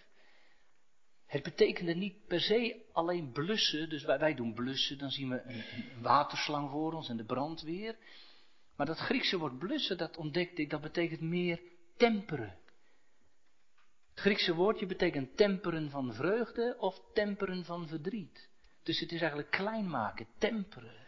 Het 1.26 1.44
betekende 1.44 1.96
niet 1.96 2.26
per 2.28 2.42
se 2.42 2.86
alleen 2.92 3.32
blussen, 3.32 3.90
dus 3.90 4.04
wij, 4.04 4.20
wij 4.20 4.36
doen 4.36 4.54
blussen, 4.54 4.98
dan 4.98 5.10
zien 5.10 5.30
we 5.30 5.42
een, 5.42 5.64
een, 5.74 6.02
waterslang 6.02 6.70
voor 6.70 6.94
ons 6.94 7.10
en 7.10 7.18
de 7.18 7.26
brandweer. 7.26 7.96
Maar 8.76 8.86
dat 8.86 8.98
Griekse 8.98 9.38
woord 9.38 9.58
blussen, 9.58 9.98
dat 9.98 10.18
ontdekte 10.18 10.62
ik, 10.62 10.70
dat 10.70 10.82
betekent 10.82 11.22
meer 11.22 11.62
temperen. 11.98 12.58
Het 14.15 14.23
Griekse 14.23 14.54
woordje 14.54 14.86
betekent 14.86 15.38
temperen 15.38 15.89
van 15.89 16.13
vreugde 16.13 16.75
of 16.80 17.01
temperen 17.13 17.65
van 17.65 17.88
verdriet. 17.88 18.49
Dus 18.84 18.99
het 18.99 19.12
is 19.12 19.19
eigenlijk 19.19 19.51
klein 19.51 19.89
maken, 19.89 20.28
temperen. 20.38 21.08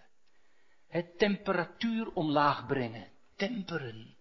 Het 0.88 1.18
temperatuur 1.18 2.14
omlaag 2.14 2.66
brengen, 2.66 3.08
temperen. 3.36 4.16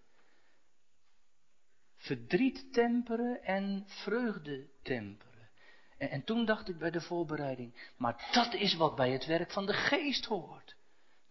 Verdriet 1.95 2.73
temperen 2.73 3.43
en 3.43 3.83
vreugde 3.87 4.67
temperen. 4.81 5.49
En, 5.97 6.09
en, 6.09 6.23
toen 6.23 6.45
dacht 6.45 6.69
ik 6.69 6.77
bij 6.77 6.91
de 6.91 7.01
voorbereiding, 7.01 7.91
maar 7.97 8.29
dat 8.31 8.53
is 8.53 8.75
wat 8.75 8.95
bij 8.95 9.11
het 9.11 9.25
werk 9.25 9.51
van 9.51 9.65
de 9.65 9.73
geest 9.73 10.25
hoort. 10.25 10.75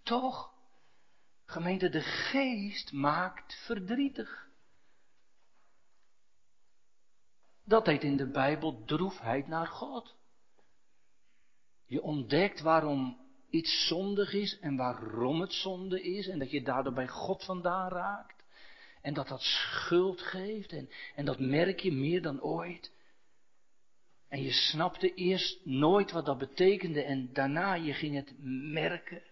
Toch? 0.02 0.54
Gemeente, 1.44 1.88
de 1.88 2.02
geest 2.02 2.92
maakt 2.92 3.54
verdrietig. 3.64 4.45
Dat 7.66 7.86
heet 7.86 8.02
in 8.02 8.16
de 8.16 8.30
Bijbel 8.30 8.84
droefheid 8.84 9.46
naar 9.46 9.66
God. 9.66 10.14
Je 11.86 12.02
ontdekt 12.02 12.60
waarom 12.60 13.18
iets 13.50 13.86
zondig 13.86 14.32
is 14.32 14.58
en 14.58 14.76
waarom 14.76 15.40
het 15.40 15.52
zonde 15.52 16.02
is 16.02 16.28
en 16.28 16.38
dat 16.38 16.50
je 16.50 16.62
daardoor 16.62 16.92
bij 16.92 17.08
God 17.08 17.44
vandaan 17.44 17.88
raakt. 17.88 18.44
En 19.02 19.14
dat 19.14 19.28
dat 19.28 19.40
schuld 19.40 20.22
geeft 20.22 20.72
en, 20.72 20.90
en 21.14 21.24
dat 21.24 21.38
merk 21.38 21.80
je 21.80 21.92
meer 21.92 22.22
dan 22.22 22.42
ooit. 22.42 22.92
En 24.28 24.42
je 24.42 24.52
snapte 24.52 25.14
eerst 25.14 25.64
nooit 25.64 26.10
wat 26.12 26.26
dat 26.26 26.38
betekende 26.38 27.02
en 27.02 27.32
daarna 27.32 27.74
je 27.74 27.92
ging 27.92 28.14
het 28.14 28.34
merken. 28.72 29.22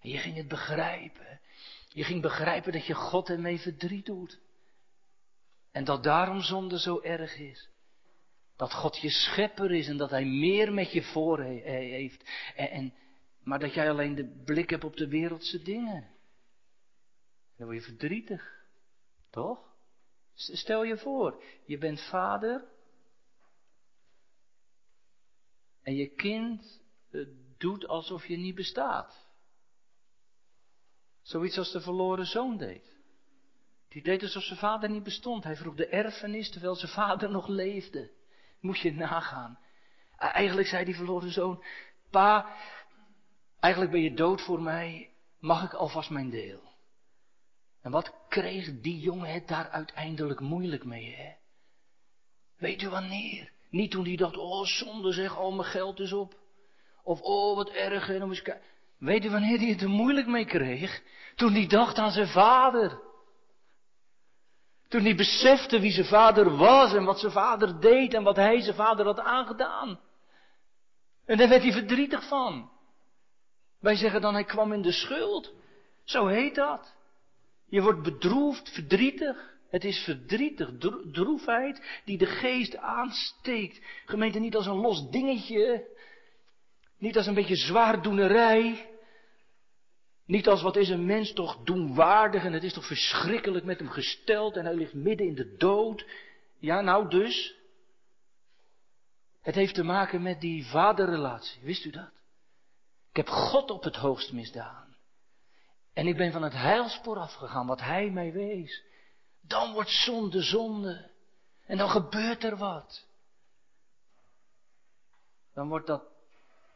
En 0.00 0.10
je 0.10 0.18
ging 0.18 0.36
het 0.36 0.48
begrijpen. 0.48 1.40
Je 1.88 2.04
ging 2.04 2.22
begrijpen 2.22 2.72
dat 2.72 2.86
je 2.86 2.94
God 2.94 3.28
ermee 3.28 3.58
verdriet 3.58 4.06
doet. 4.06 4.40
En 5.76 5.84
dat 5.84 6.02
daarom 6.02 6.40
zonde 6.40 6.78
zo 6.78 7.00
erg 7.00 7.38
is. 7.38 7.68
Dat 8.56 8.72
God 8.72 8.96
je 8.96 9.10
schepper 9.10 9.72
is 9.72 9.88
en 9.88 9.96
dat 9.96 10.10
Hij 10.10 10.24
meer 10.24 10.72
met 10.72 10.92
je 10.92 11.02
voor 11.02 11.40
heeft. 11.40 12.30
En, 12.54 12.70
en, 12.70 12.94
maar 13.42 13.58
dat 13.58 13.74
jij 13.74 13.90
alleen 13.90 14.14
de 14.14 14.42
blik 14.44 14.70
hebt 14.70 14.84
op 14.84 14.96
de 14.96 15.08
wereldse 15.08 15.62
dingen. 15.62 16.10
Dan 17.56 17.66
word 17.66 17.78
je 17.78 17.84
verdrietig. 17.84 18.66
Toch? 19.30 19.76
Stel 20.34 20.84
je 20.84 20.98
voor, 20.98 21.42
je 21.66 21.78
bent 21.78 22.00
vader. 22.00 22.64
En 25.82 25.94
je 25.94 26.14
kind 26.14 26.82
eh, 27.10 27.26
doet 27.58 27.86
alsof 27.86 28.26
je 28.26 28.36
niet 28.36 28.54
bestaat. 28.54 29.26
Zoiets 31.22 31.58
als 31.58 31.72
de 31.72 31.80
verloren 31.80 32.26
zoon 32.26 32.56
deed. 32.56 32.95
Die 33.96 34.04
deed 34.04 34.22
alsof 34.22 34.42
zijn 34.42 34.58
vader 34.58 34.90
niet 34.90 35.02
bestond. 35.02 35.44
Hij 35.44 35.56
vroeg 35.56 35.74
de 35.74 35.86
erfenis 35.86 36.50
terwijl 36.50 36.74
zijn 36.74 36.92
vader 36.92 37.30
nog 37.30 37.48
leefde. 37.48 38.10
Moet 38.60 38.78
je 38.78 38.92
nagaan. 38.92 39.58
Eigenlijk 40.16 40.68
zei 40.68 40.84
die 40.84 40.94
verloren 40.94 41.30
zoon: 41.30 41.64
Pa, 42.10 42.56
eigenlijk 43.60 43.92
ben 43.92 44.02
je 44.02 44.14
dood 44.14 44.40
voor 44.42 44.62
mij. 44.62 45.10
Mag 45.40 45.64
ik 45.64 45.72
alvast 45.72 46.10
mijn 46.10 46.30
deel? 46.30 46.60
En 47.82 47.90
wat 47.90 48.14
kreeg 48.28 48.80
die 48.80 48.98
jongen 48.98 49.32
het 49.32 49.48
daar 49.48 49.68
uiteindelijk 49.68 50.40
moeilijk 50.40 50.84
mee, 50.84 51.14
hè? 51.14 51.32
Weet 52.56 52.82
u 52.82 52.88
wanneer? 52.88 53.52
Niet 53.70 53.90
toen 53.90 54.04
hij 54.04 54.16
dacht, 54.16 54.36
oh 54.36 54.64
zonde 54.64 55.12
zeg, 55.12 55.36
al 55.36 55.52
mijn 55.52 55.68
geld 55.68 56.00
is 56.00 56.12
op. 56.12 56.38
Of 57.02 57.20
oh 57.20 57.56
wat 57.56 57.70
erg, 57.70 58.08
en. 58.08 58.60
Weet 58.98 59.24
u 59.24 59.30
wanneer 59.30 59.58
hij 59.58 59.68
het 59.68 59.82
er 59.82 59.88
moeilijk 59.88 60.26
mee 60.26 60.46
kreeg? 60.46 61.02
Toen 61.34 61.52
hij 61.52 61.66
dacht 61.66 61.98
aan 61.98 62.12
zijn 62.12 62.28
vader. 62.28 63.05
Toen 64.88 65.02
hij 65.02 65.14
besefte 65.14 65.80
wie 65.80 65.92
zijn 65.92 66.06
vader 66.06 66.56
was 66.56 66.94
en 66.94 67.04
wat 67.04 67.20
zijn 67.20 67.32
vader 67.32 67.80
deed 67.80 68.14
en 68.14 68.22
wat 68.22 68.36
hij 68.36 68.60
zijn 68.60 68.76
vader 68.76 69.04
had 69.04 69.20
aangedaan. 69.20 70.00
En 71.24 71.36
daar 71.36 71.48
werd 71.48 71.62
hij 71.62 71.72
verdrietig 71.72 72.28
van. 72.28 72.70
Wij 73.80 73.96
zeggen 73.96 74.20
dan 74.20 74.34
hij 74.34 74.44
kwam 74.44 74.72
in 74.72 74.82
de 74.82 74.92
schuld. 74.92 75.52
Zo 76.04 76.26
heet 76.26 76.54
dat. 76.54 76.94
Je 77.68 77.82
wordt 77.82 78.02
bedroefd, 78.02 78.70
verdrietig. 78.70 79.54
Het 79.70 79.84
is 79.84 79.98
verdrietig, 79.98 80.70
droefheid 81.12 82.00
die 82.04 82.18
de 82.18 82.26
geest 82.26 82.76
aansteekt. 82.76 83.80
Gemeente 84.04 84.38
niet 84.38 84.56
als 84.56 84.66
een 84.66 84.80
los 84.80 85.10
dingetje. 85.10 85.86
Niet 86.98 87.16
als 87.16 87.26
een 87.26 87.34
beetje 87.34 87.56
zwaardoenerij. 87.56 88.90
Niet 90.26 90.48
als 90.48 90.62
wat 90.62 90.76
is 90.76 90.88
een 90.88 91.06
mens 91.06 91.32
toch 91.32 91.62
doenwaardig 91.64 92.44
en 92.44 92.52
het 92.52 92.62
is 92.62 92.72
toch 92.72 92.86
verschrikkelijk 92.86 93.64
met 93.64 93.78
hem 93.78 93.88
gesteld 93.88 94.56
en 94.56 94.64
hij 94.64 94.74
ligt 94.74 94.94
midden 94.94 95.26
in 95.26 95.34
de 95.34 95.56
dood. 95.56 96.06
Ja, 96.58 96.80
nou 96.80 97.08
dus. 97.08 97.54
Het 99.40 99.54
heeft 99.54 99.74
te 99.74 99.82
maken 99.82 100.22
met 100.22 100.40
die 100.40 100.66
vaderrelatie, 100.66 101.62
wist 101.62 101.84
u 101.84 101.90
dat? 101.90 102.10
Ik 103.10 103.16
heb 103.16 103.28
God 103.28 103.70
op 103.70 103.82
het 103.82 103.96
hoogst 103.96 104.32
misdaan. 104.32 104.96
En 105.92 106.06
ik 106.06 106.16
ben 106.16 106.32
van 106.32 106.42
het 106.42 106.52
heilspoor 106.52 107.18
afgegaan, 107.18 107.66
wat 107.66 107.80
hij 107.80 108.10
mij 108.10 108.32
wees. 108.32 108.82
Dan 109.40 109.72
wordt 109.72 109.90
zonde 109.90 110.42
zonde. 110.42 111.10
En 111.66 111.76
dan 111.76 111.88
gebeurt 111.88 112.44
er 112.44 112.56
wat. 112.56 113.06
Dan 115.54 115.68
wordt 115.68 115.86
dat 115.86 116.15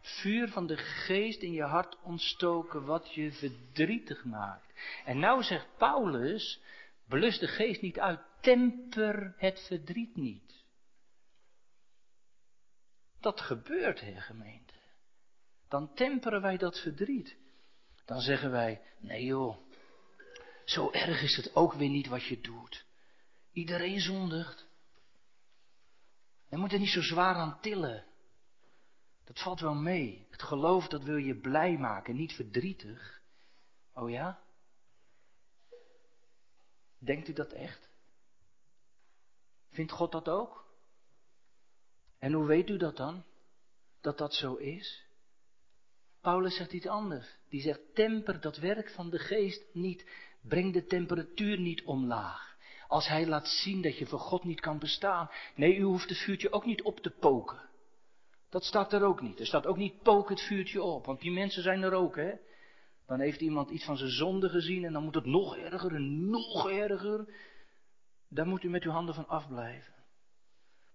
vuur 0.01 0.48
van 0.48 0.66
de 0.66 0.76
geest 0.76 1.42
in 1.42 1.53
je 1.53 1.62
hart 1.62 1.96
ontstoken 2.03 2.84
wat 2.84 3.14
je 3.14 3.32
verdrietig 3.32 4.24
maakt. 4.24 4.72
En 5.05 5.18
nou 5.18 5.42
zegt 5.42 5.66
Paulus, 5.76 6.61
belus 7.09 7.38
de 7.38 7.48
geest 7.48 7.82
niet 7.82 7.98
uit, 7.98 8.20
temper 8.40 9.34
het 9.36 9.61
verdriet 9.66 10.16
niet. 10.16 10.64
Dat 13.20 13.40
gebeurt, 13.40 14.01
heer 14.01 14.22
gemeente. 14.22 14.74
Dan 15.68 15.94
temperen 15.94 16.42
wij 16.42 16.57
dat 16.57 16.80
verdriet. 16.80 17.36
Dan 18.05 18.20
zeggen 18.20 18.51
wij, 18.51 18.80
nee 18.98 19.24
joh, 19.24 19.57
zo 20.64 20.90
erg 20.90 21.22
is 21.22 21.36
het 21.36 21.55
ook 21.55 21.72
weer 21.72 21.88
niet 21.88 22.07
wat 22.07 22.24
je 22.24 22.40
doet. 22.40 22.84
Iedereen 23.53 24.01
zondigt. 24.01 24.66
Je 26.48 26.57
moet 26.57 26.72
er 26.72 26.78
niet 26.78 26.88
zo 26.88 27.03
zwaar 27.03 27.34
aan 27.34 27.61
tillen. 27.61 28.05
Dat 29.24 29.40
valt 29.40 29.60
wel 29.60 29.74
mee. 29.74 30.26
Het 30.30 30.42
geloof 30.42 30.88
dat 30.88 31.02
wil 31.02 31.16
je 31.16 31.34
blij 31.34 31.78
maken, 31.78 32.16
niet 32.16 32.32
verdrietig. 32.32 33.22
Oh 33.94 34.10
ja? 34.10 34.42
Denkt 36.98 37.28
u 37.28 37.32
dat 37.32 37.52
echt? 37.52 37.88
Vindt 39.70 39.92
God 39.92 40.12
dat 40.12 40.28
ook? 40.28 40.64
En 42.18 42.32
hoe 42.32 42.46
weet 42.46 42.68
u 42.70 42.76
dat 42.76 42.96
dan? 42.96 43.24
Dat 44.00 44.18
dat 44.18 44.34
zo 44.34 44.54
is? 44.54 45.04
Paulus 46.20 46.56
zegt 46.56 46.72
iets 46.72 46.86
anders. 46.86 47.38
Die 47.48 47.60
zegt, 47.60 47.80
temper 47.94 48.40
dat 48.40 48.56
werk 48.56 48.90
van 48.90 49.10
de 49.10 49.18
geest 49.18 49.64
niet. 49.72 50.06
Breng 50.40 50.72
de 50.72 50.84
temperatuur 50.84 51.58
niet 51.58 51.84
omlaag. 51.84 52.56
Als 52.88 53.08
hij 53.08 53.26
laat 53.26 53.48
zien 53.48 53.82
dat 53.82 53.98
je 53.98 54.06
voor 54.06 54.18
God 54.18 54.44
niet 54.44 54.60
kan 54.60 54.78
bestaan. 54.78 55.30
Nee, 55.54 55.76
u 55.76 55.82
hoeft 55.82 56.08
het 56.08 56.18
vuurtje 56.18 56.52
ook 56.52 56.64
niet 56.64 56.82
op 56.82 57.00
te 57.00 57.10
poken. 57.10 57.69
Dat 58.51 58.64
staat 58.64 58.92
er 58.92 59.03
ook 59.03 59.20
niet. 59.20 59.40
Er 59.40 59.46
staat 59.46 59.66
ook 59.66 59.76
niet 59.76 60.03
pook 60.03 60.28
het 60.28 60.40
vuurtje 60.40 60.82
op, 60.82 61.07
want 61.07 61.20
die 61.20 61.30
mensen 61.30 61.62
zijn 61.62 61.82
er 61.82 61.92
ook, 61.92 62.16
hè. 62.16 62.32
Dan 63.07 63.20
heeft 63.20 63.40
iemand 63.40 63.70
iets 63.70 63.84
van 63.84 63.96
zijn 63.96 64.11
zonde 64.11 64.48
gezien 64.48 64.84
en 64.84 64.92
dan 64.92 65.05
moet 65.05 65.14
het 65.14 65.24
nog 65.26 65.57
erger 65.57 65.94
en 65.94 66.30
nog 66.30 66.70
erger. 66.70 67.34
Daar 68.28 68.46
moet 68.46 68.62
u 68.62 68.68
met 68.68 68.82
uw 68.82 68.90
handen 68.90 69.14
van 69.14 69.28
afblijven. 69.28 69.94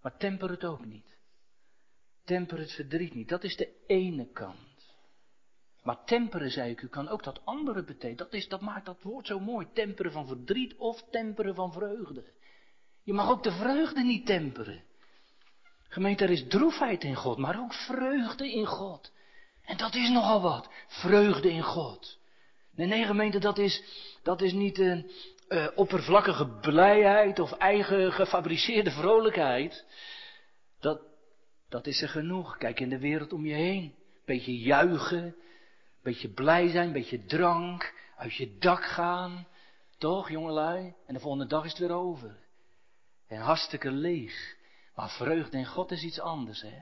Maar 0.02 0.18
temper 0.18 0.50
het 0.50 0.66
ook 0.66 0.86
niet. 0.86 1.18
Temper 2.24 2.58
het 2.58 2.72
verdriet 2.72 3.14
niet. 3.14 3.30
Dat 3.30 3.44
is 3.44 3.56
de 3.56 3.84
ene 3.88 4.32
kant. 4.32 4.94
Maar 5.84 6.04
temperen, 6.04 6.52
zei 6.52 6.72
ik 6.72 6.82
u, 6.82 6.88
kan 6.88 7.08
ook 7.08 7.24
dat 7.24 7.46
andere 7.46 7.84
betekenen. 7.84 8.30
Dat, 8.30 8.50
dat 8.50 8.62
maakt 8.62 8.86
dat 8.86 9.02
woord 9.02 9.28
zo 9.28 9.40
mooi. 9.40 9.68
Temperen 9.74 10.12
van 10.12 10.28
verdriet 10.28 10.76
of 10.76 11.04
temperen 11.10 11.56
van 11.56 11.72
vreugde. 11.74 12.24
Je 13.04 13.14
mag 13.14 13.30
ook 13.30 13.44
de 13.44 13.52
vreugde 13.52 14.04
niet 14.04 14.26
temperen. 14.26 14.84
Gemeente, 15.88 16.24
er 16.24 16.30
is 16.30 16.48
droefheid 16.48 17.04
in 17.04 17.16
God, 17.16 17.38
maar 17.38 17.60
ook 17.60 17.74
vreugde 17.74 18.52
in 18.52 18.66
God. 18.66 19.12
En 19.66 19.78
dat 19.78 19.96
is 19.96 20.10
nogal 20.10 20.42
wat. 20.42 20.70
Vreugde 20.88 21.52
in 21.52 21.64
God. 21.64 22.20
Nee, 22.76 22.88
nee, 22.88 23.06
gemeente, 23.06 23.40
dat 23.40 23.58
is, 23.58 23.84
dat 24.24 24.42
is 24.42 24.54
niet 24.54 24.80
een 24.80 25.12
uh, 25.50 25.68
oppervlakkige 25.76 26.48
blijheid 26.48 27.40
of 27.40 27.52
eigen 27.52 28.12
gefabriceerde 28.12 28.92
vrolijkheid. 28.92 29.86
Dat, 30.80 31.02
dat 31.70 31.88
is 31.88 32.02
er 32.02 32.10
genoeg. 32.10 32.58
Kijk 32.58 32.80
in 32.80 32.90
de 32.90 33.00
wereld 33.00 33.34
om 33.34 33.46
je 33.46 33.54
heen. 33.54 33.96
Beetje 34.26 34.58
juichen, 34.58 35.36
beetje 36.04 36.30
blij 36.30 36.70
zijn, 36.70 36.92
beetje 36.92 37.26
drank, 37.26 37.94
uit 38.18 38.36
je 38.36 38.58
dak 38.58 38.84
gaan. 38.84 39.48
Toch, 39.98 40.30
jongelui? 40.30 40.94
En 41.08 41.14
de 41.14 41.20
volgende 41.20 41.48
dag 41.48 41.64
is 41.66 41.70
het 41.70 41.80
weer 41.80 41.92
over. 41.92 42.38
En 43.28 43.40
hartstikke 43.40 43.92
leeg. 43.92 44.56
Maar 44.96 45.10
vreugde 45.10 45.58
in 45.58 45.66
God 45.66 45.92
is 45.92 46.04
iets 46.04 46.20
anders, 46.20 46.62
hè? 46.62 46.80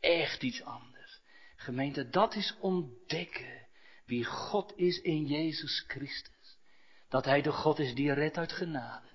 Echt 0.00 0.42
iets 0.42 0.62
anders. 0.62 1.20
Gemeente, 1.56 2.08
dat 2.08 2.34
is 2.34 2.56
ontdekken 2.60 3.66
wie 4.04 4.24
God 4.24 4.72
is 4.76 5.00
in 5.00 5.26
Jezus 5.26 5.84
Christus. 5.86 6.58
Dat 7.08 7.24
Hij 7.24 7.42
de 7.42 7.52
God 7.52 7.78
is 7.78 7.94
die 7.94 8.12
redt 8.12 8.36
uit 8.36 8.52
genade. 8.52 9.06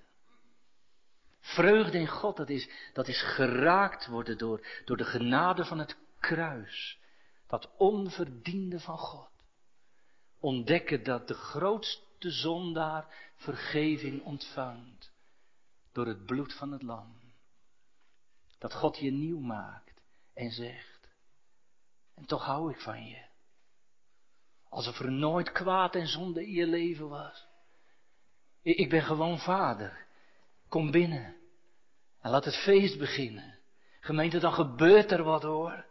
Vreugde 1.40 1.98
in 1.98 2.08
God, 2.08 2.36
dat 2.36 2.48
is, 2.48 2.68
dat 2.92 3.08
is 3.08 3.22
geraakt 3.22 4.06
worden 4.06 4.38
door, 4.38 4.66
door 4.84 4.96
de 4.96 5.04
genade 5.04 5.64
van 5.64 5.78
het 5.78 5.96
kruis. 6.20 6.98
Dat 7.46 7.70
onverdiende 7.76 8.80
van 8.80 8.98
God. 8.98 9.30
Ontdekken 10.40 11.02
dat 11.02 11.28
de 11.28 11.34
grootste 11.34 12.30
zondaar 12.30 13.32
vergeving 13.36 14.22
ontvangt 14.22 15.12
door 15.92 16.06
het 16.06 16.26
bloed 16.26 16.54
van 16.54 16.72
het 16.72 16.82
lam. 16.82 17.23
Dat 18.64 18.74
God 18.74 18.98
je 18.98 19.10
nieuw 19.10 19.38
maakt 19.38 20.02
en 20.34 20.50
zegt, 20.50 21.08
en 22.14 22.26
toch 22.26 22.44
hou 22.44 22.70
ik 22.70 22.80
van 22.80 23.06
je. 23.06 23.24
Alsof 24.68 24.98
er 24.98 25.12
nooit 25.12 25.52
kwaad 25.52 25.94
en 25.94 26.06
zonde 26.06 26.46
in 26.46 26.52
je 26.52 26.66
leven 26.66 27.08
was. 27.08 27.46
Ik 28.62 28.88
ben 28.88 29.02
gewoon 29.02 29.38
vader. 29.38 30.06
Kom 30.68 30.90
binnen. 30.90 31.36
En 32.20 32.30
laat 32.30 32.44
het 32.44 32.56
feest 32.56 32.98
beginnen. 32.98 33.58
Gemeente, 34.00 34.38
dan 34.38 34.52
gebeurt 34.52 35.10
er 35.10 35.22
wat 35.22 35.42
hoor. 35.42 35.84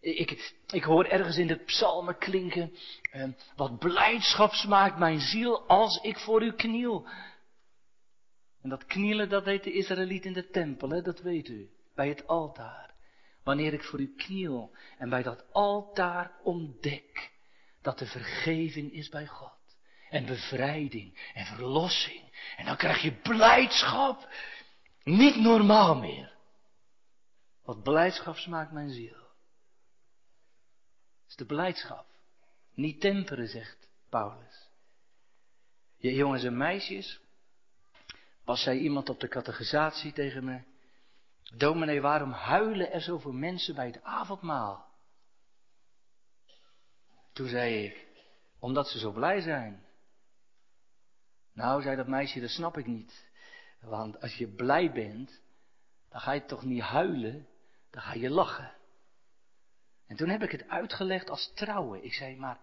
Ik, 0.00 0.54
ik 0.66 0.84
hoor 0.84 1.04
ergens 1.04 1.36
in 1.36 1.46
de 1.46 1.64
psalmen 1.64 2.18
klinken. 2.18 2.76
Eh, 3.10 3.28
wat 3.56 3.78
blijdschap 3.78 4.52
smaakt 4.52 4.98
mijn 4.98 5.20
ziel 5.20 5.66
als 5.68 5.96
ik 6.02 6.18
voor 6.18 6.42
u 6.42 6.52
kniel. 6.52 7.08
En 8.66 8.72
dat 8.72 8.86
knielen, 8.86 9.28
dat 9.28 9.44
deed 9.44 9.64
de 9.64 9.72
Israëliet 9.72 10.24
in 10.24 10.32
de 10.32 10.50
tempel, 10.50 10.90
hè? 10.90 11.02
dat 11.02 11.20
weet 11.20 11.48
u. 11.48 11.70
Bij 11.94 12.08
het 12.08 12.26
altaar. 12.26 12.94
Wanneer 13.42 13.72
ik 13.72 13.84
voor 13.84 14.00
u 14.00 14.14
kniel 14.14 14.76
en 14.98 15.08
bij 15.08 15.22
dat 15.22 15.52
altaar 15.52 16.32
ontdek 16.42 17.32
dat 17.82 17.98
de 17.98 18.06
vergeving 18.06 18.92
is 18.92 19.08
bij 19.08 19.26
God. 19.26 19.76
en 20.10 20.26
bevrijding 20.26 21.30
en 21.34 21.46
verlossing. 21.46 22.54
En 22.56 22.64
dan 22.64 22.76
krijg 22.76 23.02
je 23.02 23.12
blijdschap. 23.12 24.28
Niet 25.02 25.36
normaal 25.36 25.94
meer. 25.94 26.36
Wat 27.64 27.82
blijdschap 27.82 28.36
smaakt 28.36 28.72
mijn 28.72 28.90
ziel. 28.90 29.16
Dat 31.22 31.28
is 31.28 31.36
de 31.36 31.46
blijdschap. 31.46 32.06
Niet 32.74 33.00
temperen, 33.00 33.48
zegt 33.48 33.88
Paulus. 34.08 34.68
Je 35.96 36.14
jongens 36.14 36.44
en 36.44 36.56
meisjes, 36.56 37.20
was 38.46 38.62
zei 38.62 38.78
iemand 38.78 39.08
op 39.08 39.20
de 39.20 39.28
catechisatie 39.28 40.12
tegen 40.12 40.44
me, 40.44 40.60
dominee, 41.56 42.00
waarom 42.00 42.30
huilen 42.30 42.92
er 42.92 43.00
zoveel 43.00 43.32
mensen 43.32 43.74
bij 43.74 43.86
het 43.86 44.02
avondmaal? 44.02 44.86
Toen 47.32 47.48
zei 47.48 47.84
ik, 47.84 48.06
omdat 48.58 48.88
ze 48.88 48.98
zo 48.98 49.12
blij 49.12 49.40
zijn. 49.40 49.84
Nou, 51.52 51.82
zei 51.82 51.96
dat 51.96 52.06
meisje, 52.06 52.40
dat 52.40 52.50
snap 52.50 52.78
ik 52.78 52.86
niet. 52.86 53.26
Want 53.80 54.20
als 54.20 54.34
je 54.34 54.48
blij 54.48 54.92
bent, 54.92 55.40
dan 56.08 56.20
ga 56.20 56.32
je 56.32 56.44
toch 56.44 56.64
niet 56.64 56.82
huilen, 56.82 57.46
dan 57.90 58.02
ga 58.02 58.14
je 58.14 58.30
lachen. 58.30 58.74
En 60.06 60.16
toen 60.16 60.28
heb 60.28 60.42
ik 60.42 60.50
het 60.50 60.68
uitgelegd 60.68 61.30
als 61.30 61.52
trouwen. 61.54 62.04
Ik 62.04 62.12
zei, 62.12 62.36
maar, 62.36 62.60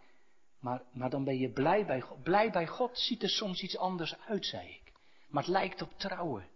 maar, 0.60 0.82
maar 0.94 1.10
dan 1.10 1.24
ben 1.24 1.38
je 1.38 1.52
blij 1.52 1.86
bij 1.86 2.02
God. 2.02 2.24
Blij 2.24 2.52
bij 2.52 2.68
God 2.68 3.00
ziet 3.00 3.24
er 3.24 3.30
soms 3.30 3.62
iets 3.62 3.78
anders 3.78 4.20
uit, 4.20 4.46
zei 4.46 4.70
ik. 4.70 4.83
Maar 5.34 5.44
het 5.44 5.52
lijkt 5.52 5.82
op 5.82 5.94
trouwen. 5.98 6.48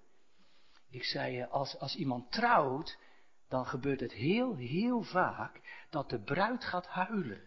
Ik 0.89 1.03
zei, 1.03 1.43
als, 1.43 1.80
als 1.80 1.95
iemand 1.95 2.32
trouwt, 2.32 2.97
dan 3.47 3.65
gebeurt 3.65 3.99
het 3.99 4.13
heel, 4.13 4.55
heel 4.55 5.03
vaak 5.03 5.61
dat 5.89 6.09
de 6.09 6.19
bruid 6.19 6.63
gaat 6.63 6.88
huilen. 6.88 7.41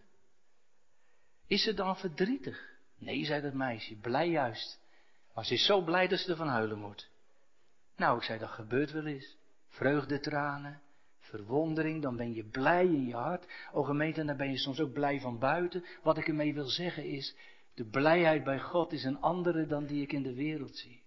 Is 1.47 1.63
ze 1.63 1.73
dan 1.73 1.97
verdrietig? 1.97 2.69
Nee, 2.97 3.25
zei 3.25 3.41
dat 3.41 3.53
meisje, 3.53 3.95
blij 3.95 4.29
juist. 4.29 4.79
Maar 5.33 5.45
ze 5.45 5.53
is 5.53 5.65
zo 5.65 5.81
blij 5.81 6.07
dat 6.07 6.19
ze 6.19 6.31
ervan 6.31 6.47
huilen 6.47 6.79
moet. 6.79 7.09
Nou, 7.95 8.17
ik 8.17 8.23
zei, 8.23 8.39
dat 8.39 8.49
gebeurt 8.49 8.91
wel 8.91 9.05
eens. 9.05 9.37
Vreugdetranen, 9.67 10.81
verwondering, 11.19 12.01
dan 12.01 12.15
ben 12.15 12.33
je 12.33 12.43
blij 12.43 12.85
in 12.85 13.05
je 13.05 13.15
hart. 13.15 13.45
O 13.71 13.83
gemeente, 13.83 14.25
dan 14.25 14.37
ben 14.37 14.51
je 14.51 14.57
soms 14.57 14.79
ook 14.79 14.93
blij 14.93 15.19
van 15.19 15.39
buiten. 15.39 15.85
Wat 16.03 16.17
ik 16.17 16.27
ermee 16.27 16.53
wil 16.53 16.67
zeggen 16.67 17.05
is, 17.05 17.35
de 17.73 17.85
blijheid 17.85 18.43
bij 18.43 18.59
God 18.59 18.91
is 18.91 19.03
een 19.03 19.21
andere 19.21 19.67
dan 19.67 19.85
die 19.85 20.01
ik 20.01 20.11
in 20.11 20.23
de 20.23 20.33
wereld 20.33 20.77
zie. 20.77 21.00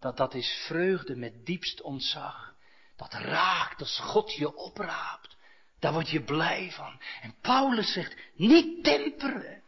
Dat, 0.00 0.16
dat 0.16 0.34
is 0.34 0.64
vreugde 0.66 1.16
met 1.16 1.46
diepst 1.46 1.82
ontzag. 1.82 2.54
Dat 2.96 3.12
raakt 3.12 3.80
als 3.80 3.98
God 3.98 4.34
je 4.34 4.56
opraapt. 4.56 5.36
Daar 5.78 5.92
word 5.92 6.10
je 6.10 6.22
blij 6.22 6.70
van. 6.70 7.00
En 7.22 7.34
Paulus 7.40 7.92
zegt, 7.92 8.16
niet 8.34 8.84
temperen. 8.84 9.62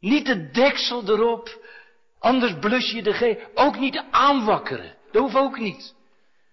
Niet 0.00 0.26
de 0.26 0.50
deksel 0.50 1.08
erop. 1.08 1.64
Anders 2.18 2.58
blus 2.58 2.90
je 2.90 3.02
de 3.02 3.12
ge... 3.12 3.50
Ook 3.54 3.78
niet 3.78 4.04
aanwakkeren. 4.10 4.96
Dat 5.12 5.22
hoeft 5.22 5.36
ook 5.36 5.58
niet. 5.58 5.94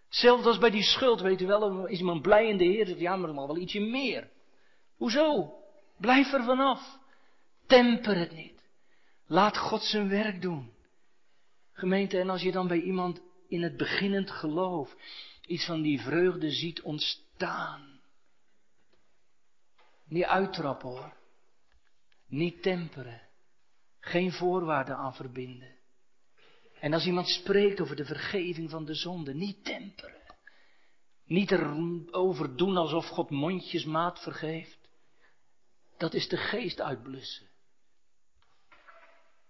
Zelfs 0.10 0.46
als 0.46 0.58
bij 0.58 0.70
die 0.70 0.84
schuld, 0.84 1.22
weet 1.22 1.42
u 1.42 1.46
wel, 1.46 1.86
is 1.86 2.00
iemand 2.00 2.22
blij 2.22 2.48
in 2.48 2.58
de 2.58 2.64
Heer. 2.64 2.86
Zegt, 2.86 3.00
ja, 3.00 3.16
maar 3.16 3.34
wel 3.34 3.58
ietsje 3.58 3.80
meer. 3.80 4.30
Hoezo? 4.98 5.54
Blijf 5.98 6.34
er 6.34 6.44
vanaf. 6.44 6.98
Temper 7.68 8.18
het 8.18 8.32
niet. 8.32 8.60
Laat 9.28 9.58
God 9.58 9.84
zijn 9.84 10.10
werk 10.10 10.42
doen. 10.42 10.73
Gemeente, 11.74 12.20
en 12.20 12.30
als 12.30 12.42
je 12.42 12.52
dan 12.52 12.68
bij 12.68 12.82
iemand 12.82 13.22
in 13.48 13.62
het 13.62 13.78
beginnend 13.78 14.32
geloof 14.32 14.96
iets 15.46 15.66
van 15.66 15.82
die 15.82 16.02
vreugde 16.02 16.52
ziet 16.52 16.82
ontstaan. 16.82 18.02
Niet 20.06 20.24
uittrappen 20.24 20.90
hoor. 20.90 21.14
Niet 22.28 22.62
temperen. 22.62 23.22
Geen 24.00 24.32
voorwaarden 24.32 24.96
aan 24.96 25.16
verbinden. 25.16 25.76
En 26.80 26.94
als 26.94 27.06
iemand 27.06 27.28
spreekt 27.28 27.82
over 27.82 27.96
de 27.96 28.06
vergeving 28.06 28.70
van 28.70 28.86
de 28.86 28.94
zonde, 28.94 29.34
niet 29.34 29.64
temperen. 29.64 30.22
Niet 31.26 31.52
erover 31.52 32.58
doen 32.58 32.78
alsof 32.78 33.08
God 33.08 33.30
mondjesmaat 33.30 34.20
vergeeft. 34.24 34.90
Dat 35.98 36.14
is 36.14 36.28
de 36.28 36.38
geest 36.38 36.82
uitblussen. 36.82 37.50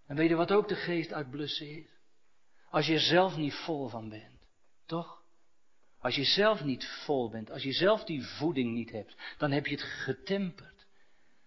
En 0.08 0.16
weet 0.16 0.30
je 0.30 0.36
wat 0.36 0.52
ook 0.52 0.68
de 0.68 0.76
geest 0.76 1.14
uitblussen 1.14 1.68
is? 1.68 1.93
Als 2.74 2.86
je 2.86 3.00
zelf 3.00 3.36
niet 3.36 3.54
vol 3.54 3.88
van 3.88 4.10
bent. 4.10 4.48
Toch? 4.86 5.24
Als 6.00 6.16
je 6.16 6.24
zelf 6.24 6.64
niet 6.64 6.86
vol 7.06 7.30
bent, 7.30 7.52
als 7.52 7.64
je 7.64 7.72
zelf 7.72 8.04
die 8.04 8.24
voeding 8.24 8.74
niet 8.74 8.92
hebt, 8.92 9.16
dan 9.38 9.52
heb 9.52 9.66
je 9.66 9.76
het 9.76 9.84
getemperd. 9.84 10.86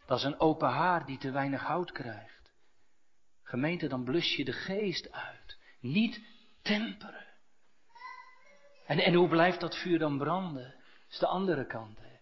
Dat 0.07 0.19
is 0.19 0.25
een 0.25 0.41
open 0.41 0.69
haar 0.69 1.07
die 1.07 1.19
te 1.19 1.31
weinig 1.31 1.63
hout 1.63 1.93
krijgt. 1.93 2.53
Gemeente, 3.43 3.89
dan 3.89 4.05
blus 4.05 4.37
je 4.37 4.45
de 4.45 4.53
geest 4.53 5.13
uit. 5.13 5.59
Niet 5.81 6.21
temperen. 6.63 7.27
En, 8.87 8.99
en 8.99 9.15
hoe 9.15 9.29
blijft 9.29 9.61
dat 9.61 9.77
vuur 9.77 9.99
dan 9.99 10.19
branden? 10.19 10.75
Dat 10.75 11.11
is 11.11 11.19
de 11.19 11.27
andere 11.27 11.67
kant. 11.67 11.99
Hè? 11.99 12.17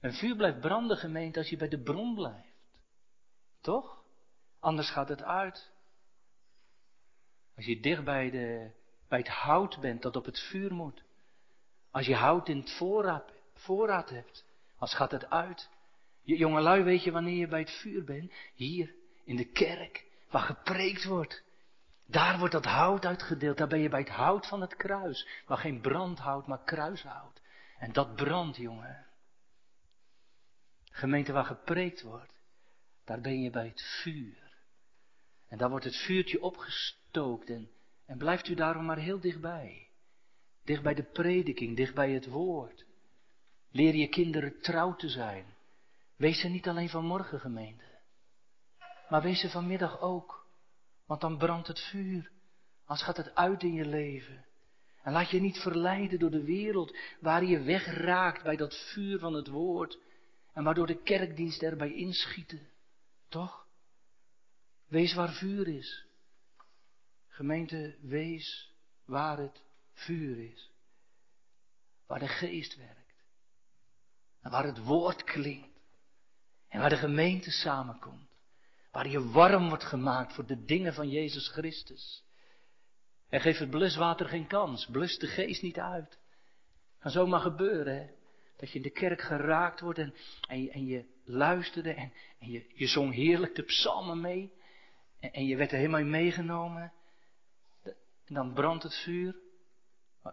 Een 0.00 0.14
vuur 0.14 0.36
blijft 0.36 0.60
branden, 0.60 0.96
gemeente, 0.96 1.38
als 1.38 1.48
je 1.48 1.56
bij 1.56 1.68
de 1.68 1.82
bron 1.82 2.14
blijft. 2.14 2.78
Toch? 3.60 4.04
Anders 4.60 4.90
gaat 4.90 5.08
het 5.08 5.22
uit. 5.22 5.74
Als 7.56 7.64
je 7.64 7.80
dicht 7.80 8.04
bij, 8.04 8.30
de, 8.30 8.70
bij 9.08 9.18
het 9.18 9.28
hout 9.28 9.80
bent 9.80 10.02
dat 10.02 10.16
op 10.16 10.24
het 10.24 10.40
vuur 10.40 10.74
moet. 10.74 11.02
Als 11.90 12.06
je 12.06 12.14
hout 12.14 12.48
in 12.48 12.58
het 12.58 12.76
voorraad, 12.76 13.32
voorraad 13.54 14.10
hebt. 14.10 14.44
Als 14.78 14.94
gaat 14.94 15.10
het 15.10 15.30
uit. 15.30 15.70
Je, 16.22 16.36
jongelui, 16.36 16.82
weet 16.82 17.02
je 17.02 17.10
wanneer 17.10 17.36
je 17.36 17.48
bij 17.48 17.60
het 17.60 17.70
vuur 17.70 18.04
bent? 18.04 18.32
Hier, 18.54 18.94
in 19.24 19.36
de 19.36 19.44
kerk, 19.44 20.04
waar 20.30 20.42
gepreekt 20.42 21.04
wordt. 21.04 21.44
Daar 22.06 22.38
wordt 22.38 22.52
dat 22.52 22.64
hout 22.64 23.06
uitgedeeld. 23.06 23.56
Daar 23.56 23.68
ben 23.68 23.80
je 23.80 23.88
bij 23.88 24.00
het 24.00 24.08
hout 24.08 24.46
van 24.46 24.60
het 24.60 24.76
kruis. 24.76 25.28
Waar 25.46 25.58
geen 25.58 25.80
brandhout, 25.80 26.46
maar 26.46 26.64
kruishout. 26.64 27.40
En 27.78 27.92
dat 27.92 28.16
brandt, 28.16 28.56
jongen. 28.56 29.06
Gemeente 30.90 31.32
waar 31.32 31.44
gepreekt 31.44 32.02
wordt. 32.02 32.32
Daar 33.04 33.20
ben 33.20 33.42
je 33.42 33.50
bij 33.50 33.66
het 33.66 33.82
vuur. 33.82 34.46
En 35.48 35.58
daar 35.58 35.70
wordt 35.70 35.84
het 35.84 35.96
vuurtje 35.96 36.42
en, 37.16 38.18
blijft 38.18 38.48
u 38.48 38.54
daarom 38.54 38.84
maar 38.84 38.98
heel 38.98 39.20
dichtbij. 39.20 39.88
Dicht 40.64 40.82
bij 40.82 40.94
de 40.94 41.02
prediking, 41.02 41.76
dicht 41.76 41.94
bij 41.94 42.12
het 42.12 42.26
woord. 42.26 42.84
Leer 43.70 43.94
je 43.94 44.08
kinderen 44.08 44.60
trouw 44.60 44.94
te 44.94 45.08
zijn. 45.08 45.54
Wees 46.16 46.44
er 46.44 46.50
niet 46.50 46.68
alleen 46.68 46.88
vanmorgen 46.88 47.40
gemeente, 47.40 47.84
maar 49.08 49.22
wees 49.22 49.42
er 49.42 49.50
vanmiddag 49.50 50.00
ook. 50.00 50.46
Want 51.06 51.20
dan 51.20 51.38
brandt 51.38 51.68
het 51.68 51.80
vuur, 51.80 52.30
als 52.84 53.02
gaat 53.02 53.16
het 53.16 53.34
uit 53.34 53.62
in 53.62 53.72
je 53.72 53.86
leven. 53.86 54.44
En 55.02 55.12
laat 55.12 55.30
je 55.30 55.40
niet 55.40 55.58
verleiden 55.58 56.18
door 56.18 56.30
de 56.30 56.44
wereld, 56.44 56.96
waar 57.20 57.44
je 57.44 57.60
wegraakt 57.60 58.42
bij 58.42 58.56
dat 58.56 58.90
vuur 58.92 59.18
van 59.18 59.34
het 59.34 59.48
woord. 59.48 59.98
En 60.52 60.64
waardoor 60.64 60.86
de 60.86 61.02
kerkdienst 61.02 61.62
erbij 61.62 61.92
inschieten. 61.92 62.68
Toch? 63.28 63.66
Wees 64.86 65.14
waar 65.14 65.32
vuur 65.32 65.68
is. 65.68 66.05
Gemeente, 67.36 67.96
wees 68.00 68.74
waar 69.04 69.38
het 69.38 69.62
vuur 69.92 70.50
is. 70.52 70.70
Waar 72.06 72.18
de 72.18 72.28
geest 72.28 72.76
werkt. 72.76 73.24
En 74.42 74.50
waar 74.50 74.64
het 74.64 74.84
woord 74.84 75.24
klinkt. 75.24 75.80
En 76.68 76.80
waar 76.80 76.88
de 76.88 76.96
gemeente 76.96 77.50
samenkomt. 77.50 78.30
Waar 78.90 79.08
je 79.08 79.30
warm 79.30 79.68
wordt 79.68 79.84
gemaakt 79.84 80.32
voor 80.34 80.46
de 80.46 80.64
dingen 80.64 80.94
van 80.94 81.08
Jezus 81.08 81.48
Christus. 81.48 82.24
En 83.28 83.40
geef 83.40 83.58
het 83.58 83.70
bluswater 83.70 84.28
geen 84.28 84.46
kans. 84.46 84.86
Blus 84.86 85.18
de 85.18 85.26
geest 85.26 85.62
niet 85.62 85.78
uit. 85.78 86.18
Kan 86.98 87.10
zomaar 87.10 87.40
gebeuren, 87.40 87.96
hè? 87.96 88.10
Dat 88.56 88.70
je 88.70 88.76
in 88.76 88.82
de 88.82 88.90
kerk 88.90 89.20
geraakt 89.20 89.80
wordt 89.80 89.98
en, 89.98 90.14
en, 90.48 90.62
je, 90.62 90.70
en 90.70 90.86
je 90.86 91.04
luisterde 91.24 91.92
en, 91.92 92.12
en 92.38 92.50
je, 92.50 92.72
je 92.74 92.86
zong 92.86 93.14
heerlijk 93.14 93.54
de 93.54 93.62
psalmen 93.62 94.20
mee. 94.20 94.52
En, 95.20 95.32
en 95.32 95.46
je 95.46 95.56
werd 95.56 95.72
er 95.72 95.78
helemaal 95.78 96.00
in 96.00 96.10
meegenomen. 96.10 96.92
En 98.26 98.34
dan 98.34 98.52
brandt 98.52 98.82
het 98.82 98.94
vuur. 98.94 99.36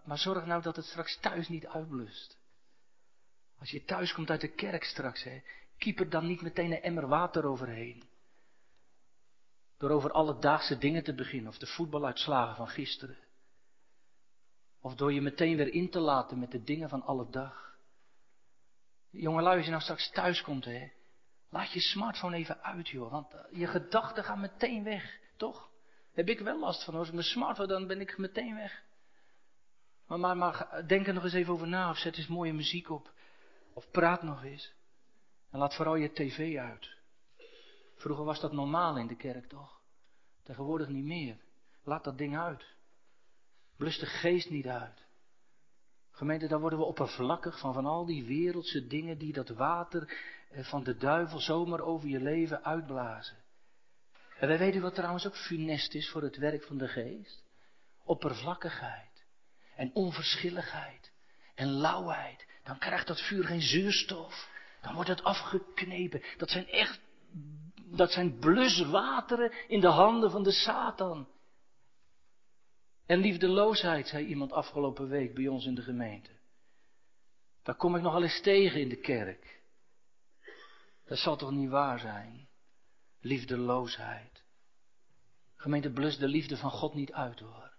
Maar, 0.03 0.17
zorg 0.17 0.45
nou 0.45 0.61
dat 0.61 0.75
het 0.75 0.85
straks 0.85 1.19
thuis 1.19 1.47
niet 1.47 1.67
uitblust. 1.67 2.37
Als 3.59 3.71
je 3.71 3.83
thuis 3.83 4.13
komt 4.13 4.29
uit 4.29 4.41
de 4.41 4.53
kerk 4.53 4.83
straks, 4.83 5.23
hè, 5.23 5.41
kiep 5.77 5.99
er 5.99 6.09
dan 6.09 6.27
niet 6.27 6.41
meteen 6.41 6.71
een 6.71 6.81
emmer 6.81 7.07
water 7.07 7.45
overheen. 7.45 8.03
Door 9.77 9.89
over 9.89 10.11
alledaagse 10.11 10.77
dingen 10.77 11.03
te 11.03 11.13
beginnen, 11.13 11.49
of 11.49 11.57
de 11.57 11.67
voetbaluitslagen 11.67 12.55
van 12.55 12.67
gisteren. 12.67 13.17
Of 14.81 14.95
door 14.95 15.13
je 15.13 15.21
meteen 15.21 15.57
weer 15.57 15.73
in 15.73 15.89
te 15.89 15.99
laten 15.99 16.39
met 16.39 16.51
de 16.51 16.63
dingen 16.63 16.89
van 16.89 17.03
alle 17.03 17.29
dag. 17.29 17.77
Jongelui, 19.09 19.55
als 19.55 19.65
je 19.65 19.71
nou 19.71 19.83
straks 19.83 20.09
thuis 20.09 20.41
komt, 20.41 20.65
hè, 20.65 20.91
Laat 21.53 21.71
je 21.71 21.79
smartphone 21.79 22.35
even 22.35 22.63
uit, 22.63 22.89
joh. 22.89 23.11
Want 23.11 23.33
eh, 23.33 23.39
je 23.51 23.67
gedachten 23.67 24.23
gaan 24.23 24.39
meteen 24.39 24.83
weg, 24.83 25.19
toch? 25.37 25.69
Heb 26.13 26.29
ik 26.29 26.39
wel 26.39 26.59
last 26.59 26.83
van. 26.83 26.95
Als 26.95 27.07
ik 27.07 27.13
mijn 27.13 27.25
smartphone, 27.25 27.67
dan 27.67 27.87
ben 27.87 28.01
ik 28.01 28.17
meteen 28.17 28.55
weg. 28.55 28.83
Maar, 30.07 30.19
maar, 30.19 30.37
maar 30.37 30.83
denk 30.87 31.07
er 31.07 31.13
nog 31.13 31.23
eens 31.23 31.33
even 31.33 31.53
over 31.53 31.67
na. 31.67 31.89
Of 31.89 31.97
zet 31.97 32.17
eens 32.17 32.27
mooie 32.27 32.53
muziek 32.53 32.89
op. 32.89 33.11
Of 33.73 33.91
praat 33.91 34.23
nog 34.23 34.43
eens. 34.43 34.73
En 35.51 35.59
laat 35.59 35.75
vooral 35.75 35.95
je 35.95 36.13
tv 36.13 36.57
uit. 36.57 36.89
Vroeger 37.95 38.25
was 38.25 38.39
dat 38.39 38.51
normaal 38.51 38.97
in 38.97 39.07
de 39.07 39.15
kerk, 39.15 39.49
toch? 39.49 39.81
Tegenwoordig 40.43 40.87
niet 40.87 41.05
meer. 41.05 41.37
Laat 41.83 42.03
dat 42.03 42.17
ding 42.17 42.37
uit. 42.37 42.65
Blus 43.77 43.99
de 43.99 44.05
geest 44.05 44.49
niet 44.49 44.67
uit. 44.67 45.05
Gemeente, 46.11 46.47
dan 46.47 46.61
worden 46.61 46.79
we 46.79 46.85
oppervlakkig 46.85 47.59
van 47.59 47.73
van 47.73 47.85
al 47.85 48.05
die 48.05 48.25
wereldse 48.25 48.87
dingen 48.87 49.17
die 49.17 49.33
dat 49.33 49.49
water 49.49 50.17
eh, 50.49 50.63
van 50.63 50.83
de 50.83 50.97
duivel 50.97 51.39
zomaar 51.39 51.81
over 51.81 52.09
je 52.09 52.19
leven 52.19 52.63
uitblazen. 52.63 53.42
En 54.43 54.49
wij 54.49 54.57
weten 54.57 54.81
wat 54.81 54.95
trouwens 54.95 55.27
ook 55.27 55.37
funest 55.37 55.93
is 55.93 56.09
voor 56.09 56.21
het 56.21 56.37
werk 56.37 56.63
van 56.63 56.77
de 56.77 56.87
geest. 56.87 57.43
Oppervlakkigheid 58.03 59.25
en 59.75 59.91
onverschilligheid 59.93 61.11
en 61.55 61.67
lauwheid. 61.67 62.47
Dan 62.63 62.77
krijgt 62.77 63.07
dat 63.07 63.21
vuur 63.21 63.43
geen 63.43 63.61
zuurstof. 63.61 64.49
Dan 64.81 64.93
wordt 64.93 65.09
het 65.09 65.23
afgeknepen. 65.23 66.21
Dat 66.37 66.49
zijn 66.49 66.67
echt, 66.67 67.01
dat 67.85 68.11
zijn 68.11 68.39
bluswateren 68.39 69.51
in 69.67 69.79
de 69.79 69.87
handen 69.87 70.31
van 70.31 70.43
de 70.43 70.51
Satan. 70.51 71.27
En 73.05 73.19
liefdeloosheid, 73.19 74.07
zei 74.07 74.25
iemand 74.25 74.51
afgelopen 74.51 75.07
week 75.07 75.33
bij 75.33 75.47
ons 75.47 75.65
in 75.65 75.75
de 75.75 75.81
gemeente. 75.81 76.31
Daar 77.61 77.75
kom 77.75 77.95
ik 77.95 78.01
nogal 78.01 78.23
eens 78.23 78.41
tegen 78.41 78.81
in 78.81 78.89
de 78.89 78.99
kerk. 78.99 79.61
Dat 81.05 81.17
zal 81.17 81.37
toch 81.37 81.51
niet 81.51 81.69
waar 81.69 81.99
zijn? 81.99 82.51
Liefdeloosheid. 83.23 84.43
Gemeente, 85.55 85.91
blus 85.91 86.17
de 86.17 86.27
liefde 86.27 86.57
van 86.57 86.71
God 86.71 86.93
niet 86.93 87.11
uit 87.11 87.39
hoor. 87.39 87.73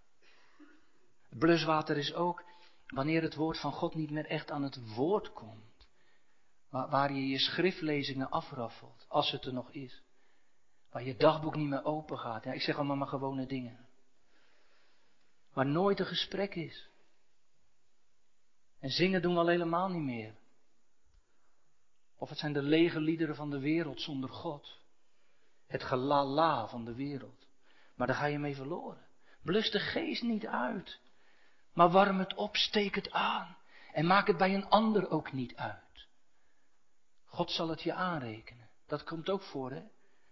Bluswater 1.29 1.97
is 1.97 2.15
ook 2.15 2.45
wanneer 2.87 3.23
het 3.23 3.35
woord 3.35 3.61
van 3.61 3.73
God 3.73 3.95
niet 3.95 4.11
meer 4.11 4.27
echt 4.27 4.51
aan 4.51 4.63
het 4.63 4.95
woord 4.95 5.33
komt. 5.33 5.89
Waar, 6.69 7.13
je 7.13 7.29
je 7.29 7.39
schriftlezingen 7.39 8.31
afraffelt, 8.31 9.05
als 9.09 9.31
het 9.31 9.45
er 9.45 9.53
nog 9.53 9.71
is. 9.71 10.03
Waar 10.91 11.05
je 11.05 11.17
dagboek 11.17 11.57
niet 11.57 11.69
meer 11.69 11.85
open 11.85 12.19
gaat. 12.19 12.45
Ja, 12.45 12.53
ik 12.53 12.63
zeg 12.63 12.77
allemaal 12.77 12.97
maar 12.97 13.07
gewone 13.07 13.47
dingen 13.47 13.85
waar 15.55 15.67
nooit 15.67 16.01
een 16.01 16.07
gesprek 16.07 16.55
is. 16.55 16.89
En 18.79 18.91
zingen 18.91 19.23
doen 19.23 19.35
we 19.35 19.41
al 19.41 19.47
helemaal 19.47 19.89
niet 19.89 20.03
meer. 20.03 20.35
Of 22.17 22.29
het 22.29 22.39
zijn 22.39 22.53
de 22.53 22.63
lege 22.63 23.01
liederen 23.01 23.35
van 23.35 23.51
de 23.51 23.59
wereld 23.59 24.01
zonder 24.01 24.31
God. 24.31 24.83
Het 25.67 25.83
gelala 25.83 26.69
van 26.69 26.85
de 26.85 26.95
wereld. 26.95 27.47
Maar 27.97 28.07
daar 28.07 28.17
ga 28.17 28.27
je 28.27 28.39
mee 28.39 28.55
verloren. 28.55 29.07
Blus 29.43 29.71
de 29.71 29.81
geest 29.81 30.23
niet 30.23 30.47
uit. 30.47 31.01
Maar 31.73 31.91
warm 31.91 32.19
het 32.19 32.35
op, 32.35 32.57
steek 32.57 32.95
het 32.95 33.11
aan. 33.11 33.57
En 33.93 34.07
maak 34.07 34.27
het 34.27 34.37
bij 34.37 34.55
een 34.55 34.69
ander 34.69 35.11
ook 35.11 35.33
niet 35.33 35.57
uit. 35.57 36.07
God 37.25 37.51
zal 37.51 37.69
het 37.69 37.83
je 37.83 37.93
aanrekenen. 37.93 38.69
Dat 38.87 39.05
komt 39.05 39.31
ook 39.31 39.43
voor, 39.43 39.71
hè? 39.71 39.83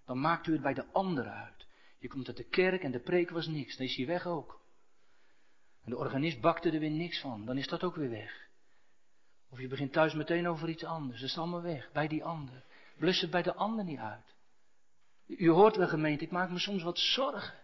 Dan 0.07 0.21
maakt 0.21 0.47
u 0.47 0.53
het 0.53 0.63
bij 0.63 0.75
de 0.75 0.87
ander 0.93 1.29
uit. 1.29 1.67
Je 1.99 2.09
komt 2.09 2.29
uit 2.29 2.37
de 2.37 2.49
kerk 2.49 2.83
en 2.83 2.91
de 2.91 3.01
preek 3.01 3.31
was 3.31 3.47
niks. 3.47 3.77
Dan 3.77 3.87
is 3.87 3.97
hij 3.97 4.07
weg 4.07 4.27
ook. 4.27 4.61
En 5.85 5.91
de 5.91 5.97
organist 5.97 6.41
bakte 6.41 6.71
er 6.71 6.79
weer 6.79 6.91
niks 6.91 7.21
van. 7.21 7.45
Dan 7.45 7.59
is 7.59 7.69
dat 7.69 7.83
ook 7.83 7.97
weer 7.97 8.11
weg. 8.11 8.49
Of 9.49 9.61
je 9.61 9.69
begint 9.69 9.93
thuis 9.93 10.15
meteen 10.15 10.49
over 10.49 10.69
iets 10.69 10.85
anders. 10.85 11.21
Dat 11.21 11.29
is 11.29 11.39
allemaal 11.39 11.63
weg. 11.63 11.93
Bij 11.93 12.09
die 12.09 12.25
ander. 12.25 12.63
Blus 12.97 13.21
het 13.21 13.31
bij 13.31 13.43
de 13.43 13.55
ander 13.55 13.85
niet 13.85 13.99
uit. 13.99 14.32
U 15.39 15.51
hoort 15.51 15.77
wel 15.77 15.89
gemeente, 15.89 16.25
ik 16.25 16.31
maak 16.31 16.51
me 16.51 16.59
soms 16.59 16.83
wat 16.83 16.99
zorgen. 16.99 17.55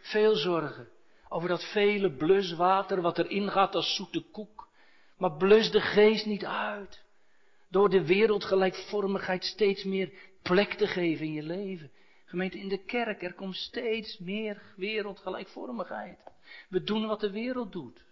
Veel 0.00 0.34
zorgen. 0.34 0.88
Over 1.28 1.48
dat 1.48 1.64
vele 1.64 2.16
bluswater 2.16 3.00
wat 3.00 3.18
erin 3.18 3.50
gaat 3.50 3.74
als 3.74 3.94
zoete 3.94 4.30
koek. 4.30 4.68
Maar 5.16 5.36
blus 5.36 5.70
de 5.70 5.80
geest 5.80 6.26
niet 6.26 6.44
uit. 6.44 7.04
Door 7.68 7.90
de 7.90 8.06
wereldgelijkvormigheid 8.06 9.44
steeds 9.44 9.84
meer 9.84 10.12
plek 10.42 10.74
te 10.74 10.86
geven 10.86 11.26
in 11.26 11.32
je 11.32 11.42
leven. 11.42 11.90
Gemeente, 12.24 12.58
in 12.58 12.68
de 12.68 12.84
kerk, 12.84 13.22
er 13.22 13.34
komt 13.34 13.56
steeds 13.56 14.18
meer 14.18 14.62
wereldgelijkvormigheid. 14.76 16.18
We 16.68 16.82
doen 16.82 17.06
wat 17.06 17.20
de 17.20 17.30
wereld 17.30 17.72
doet. 17.72 18.04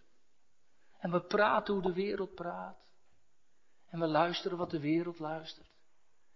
En 0.98 1.10
we 1.10 1.20
praten 1.20 1.74
hoe 1.74 1.82
de 1.82 1.92
wereld 1.92 2.34
praat. 2.34 2.78
En 3.90 4.00
we 4.00 4.06
luisteren 4.06 4.58
wat 4.58 4.70
de 4.70 4.80
wereld 4.80 5.18
luistert. 5.18 5.70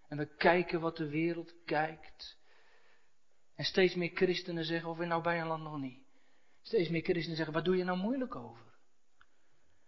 En 0.08 0.16
we 0.16 0.26
kijken 0.26 0.80
wat 0.80 0.96
de 0.96 1.08
wereld 1.08 1.54
kijkt. 1.64 2.38
En 3.60 3.66
steeds 3.66 3.94
meer 3.94 4.10
christenen 4.14 4.64
zeggen, 4.64 4.90
of 4.90 4.96
we 4.96 5.04
nou 5.04 5.22
bij 5.22 5.40
een 5.40 5.46
land 5.46 5.62
nog 5.62 5.78
niet. 5.78 5.98
Steeds 6.62 6.88
meer 6.88 7.02
christenen 7.02 7.36
zeggen, 7.36 7.54
waar 7.54 7.64
doe 7.64 7.76
je 7.76 7.84
nou 7.84 7.98
moeilijk 7.98 8.34
over? 8.34 8.78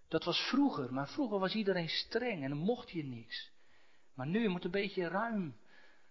Dat 0.08 0.24
was 0.24 0.48
vroeger, 0.48 0.92
maar 0.92 1.08
vroeger 1.08 1.38
was 1.38 1.54
iedereen 1.54 1.88
streng 1.88 2.42
en 2.42 2.48
dan 2.48 2.58
mocht 2.58 2.90
je 2.90 3.04
niks. 3.04 3.52
Maar 4.14 4.26
nu 4.26 4.48
moet 4.48 4.64
een 4.64 4.70
beetje 4.70 5.08
ruim. 5.08 5.56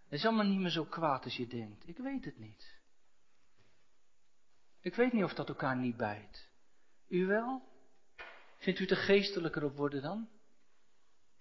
Het 0.04 0.20
is 0.20 0.26
allemaal 0.26 0.46
niet 0.46 0.60
meer 0.60 0.70
zo 0.70 0.86
kwaad 0.86 1.24
als 1.24 1.38
je 1.38 1.48
denkt. 1.48 1.88
Ik 1.88 1.98
weet 1.98 2.26
het 2.26 2.38
niet. 2.38 2.80
Ik 4.80 4.96
weet 4.96 5.14
niet 5.14 5.24
of 5.24 5.34
dat 5.34 5.48
elkaar 5.48 5.78
niet 5.78 5.98
bijt. 5.98 6.50
U 7.08 7.26
wel? 7.26 7.62
Vindt 8.58 8.80
u 8.80 8.84
het 8.84 8.92
er 8.92 9.04
geestelijker 9.04 9.64
op 9.64 9.76
worden 9.76 10.02
dan? 10.02 10.30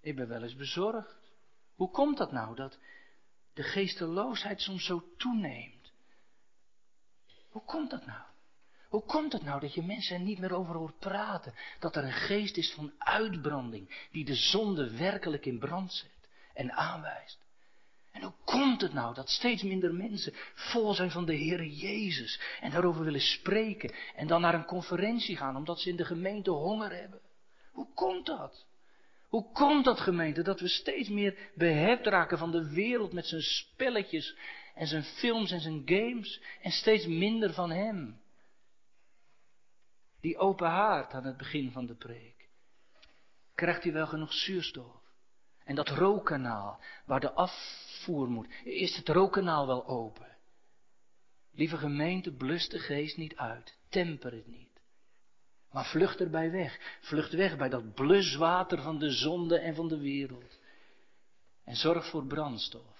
Ik 0.01 0.15
ben 0.15 0.27
wel 0.27 0.43
eens 0.43 0.55
bezorgd. 0.55 1.33
Hoe 1.75 1.91
komt 1.91 2.17
dat 2.17 2.31
nou, 2.31 2.55
dat 2.55 2.79
de 3.53 3.63
geesteloosheid 3.63 4.61
soms 4.61 4.85
zo 4.85 5.03
toeneemt? 5.17 5.80
Hoe 7.51 7.63
komt 7.65 7.89
dat 7.89 8.05
nou? 8.05 8.21
Hoe 8.89 9.03
komt 9.03 9.33
het 9.33 9.43
nou 9.43 9.59
dat 9.59 9.73
je 9.73 9.83
mensen 9.83 10.15
er 10.15 10.21
niet 10.21 10.39
meer 10.39 10.53
over 10.53 10.75
hoort 10.75 10.99
praten? 10.99 11.53
Dat 11.79 11.95
er 11.95 12.03
een 12.03 12.11
geest 12.11 12.57
is 12.57 12.73
van 12.73 12.91
uitbranding, 12.97 14.07
die 14.11 14.25
de 14.25 14.35
zonde 14.35 14.97
werkelijk 14.97 15.45
in 15.45 15.59
brand 15.59 15.93
zet 15.93 16.29
en 16.53 16.71
aanwijst. 16.71 17.39
En 18.11 18.21
hoe 18.21 18.33
komt 18.45 18.81
het 18.81 18.93
nou 18.93 19.13
dat 19.13 19.29
steeds 19.29 19.63
minder 19.63 19.93
mensen 19.93 20.33
vol 20.53 20.93
zijn 20.93 21.11
van 21.11 21.25
de 21.25 21.35
Heere 21.35 21.75
Jezus 21.75 22.39
en 22.61 22.71
daarover 22.71 23.03
willen 23.03 23.21
spreken 23.21 23.93
en 24.15 24.27
dan 24.27 24.41
naar 24.41 24.53
een 24.53 24.65
conferentie 24.65 25.37
gaan 25.37 25.55
omdat 25.55 25.79
ze 25.79 25.89
in 25.89 25.95
de 25.95 26.05
gemeente 26.05 26.51
honger 26.51 26.91
hebben? 26.91 27.19
Hoe 27.71 27.87
komt 27.93 28.25
dat? 28.25 28.65
Hoe 29.27 29.51
komt 29.51 29.85
dat 29.85 29.99
gemeente 29.99 30.41
dat 30.41 30.59
we 30.59 30.67
steeds 30.67 31.09
meer 31.09 31.37
behept 31.55 32.07
raken 32.07 32.37
van 32.37 32.51
de 32.51 32.69
wereld 32.69 33.13
met 33.13 33.25
zijn 33.25 33.41
spelletjes 33.41 34.35
en 34.75 34.87
zijn 34.87 35.03
films 35.03 35.51
en 35.51 35.59
zijn 35.59 35.81
games 35.85 36.41
en 36.61 36.71
steeds 36.71 37.05
minder 37.05 37.53
van 37.53 37.71
Hem? 37.71 38.21
Die 40.19 40.37
open 40.37 40.67
haard 40.69 41.13
aan 41.13 41.25
het 41.25 41.37
begin 41.37 41.71
van 41.71 41.85
de 41.85 41.95
preek. 41.95 42.49
Krijgt 43.55 43.83
hij 43.83 43.93
wel 43.93 44.07
genoeg 44.07 44.33
zuurstof? 44.33 45.01
En 45.63 45.75
dat 45.75 45.89
rookkanaal 45.89 46.79
waar 47.05 47.19
de 47.19 47.31
afvoer 47.31 48.29
moet, 48.29 48.47
is 48.63 48.95
het 48.95 49.09
rookkanaal 49.09 49.67
wel 49.67 49.87
open? 49.87 50.37
Lieve 51.51 51.77
gemeente, 51.77 52.31
blus 52.31 52.69
de 52.69 52.79
geest 52.79 53.17
niet 53.17 53.35
uit, 53.35 53.77
temper 53.89 54.31
het 54.31 54.47
niet. 54.47 54.81
Maar 55.71 55.85
vlucht 55.85 56.19
erbij 56.19 56.51
weg, 56.51 56.97
vlucht 57.01 57.33
weg 57.33 57.57
bij 57.57 57.69
dat 57.69 57.93
bluswater 57.93 58.81
van 58.81 58.99
de 58.99 59.11
zonde 59.11 59.59
en 59.59 59.75
van 59.75 59.87
de 59.87 59.99
wereld. 59.99 60.59
En 61.63 61.75
zorg 61.75 62.09
voor 62.09 62.25
brandstof, 62.25 62.90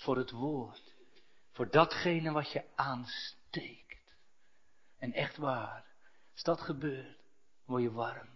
voor 0.00 0.16
het 0.16 0.30
woord, 0.30 0.94
voor 1.52 1.70
datgene 1.70 2.32
wat 2.32 2.52
je 2.52 2.64
aansteekt. 2.74 4.14
En 4.98 5.12
echt 5.12 5.36
waar, 5.36 5.84
als 6.32 6.42
dat 6.42 6.60
gebeurt, 6.60 7.18
word 7.64 7.82
je 7.82 7.90
warm. 7.90 8.28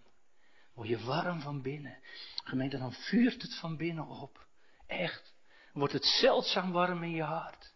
Word 0.75 0.89
je 0.89 1.05
warm 1.05 1.41
van 1.41 1.62
binnen. 1.62 1.99
Gemeente, 2.45 2.79
dan 2.79 2.93
vuurt 2.93 3.43
het 3.43 3.55
van 3.55 3.77
binnen 3.77 4.07
op. 4.07 4.47
Echt. 4.87 5.35
Wordt 5.73 5.93
het 5.93 6.05
zeldzaam 6.05 6.73
warm 6.73 7.03
in 7.03 7.11
je 7.11 7.23
hart. 7.23 7.75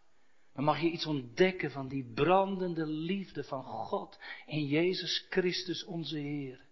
Dan 0.53 0.65
mag 0.65 0.81
je 0.81 0.91
iets 0.91 1.07
ontdekken 1.07 1.71
van 1.71 1.89
die 1.89 2.13
brandende 2.13 2.87
liefde 2.87 3.45
van 3.45 3.65
God 3.65 4.19
in 4.47 4.67
Jezus 4.67 5.27
Christus 5.31 5.85
onze 5.85 6.19
Heer. 6.19 6.67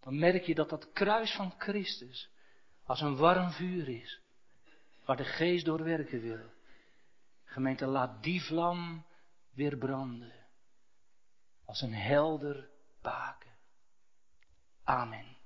Dan 0.00 0.18
merk 0.18 0.44
je 0.44 0.54
dat 0.54 0.68
dat 0.68 0.92
kruis 0.92 1.34
van 1.34 1.54
Christus 1.58 2.30
als 2.84 3.00
een 3.00 3.16
warm 3.16 3.50
vuur 3.50 3.88
is. 3.88 4.21
Waar 5.04 5.16
de 5.16 5.24
geest 5.24 5.64
door 5.64 5.84
werken 5.84 6.20
wil. 6.20 6.50
Gemeente, 7.44 7.86
laat 7.86 8.22
die 8.22 8.42
vlam 8.42 9.04
weer 9.50 9.76
branden. 9.76 10.32
Als 11.64 11.80
een 11.80 11.94
helder 11.94 12.70
baken. 13.00 13.50
Amen. 14.84 15.31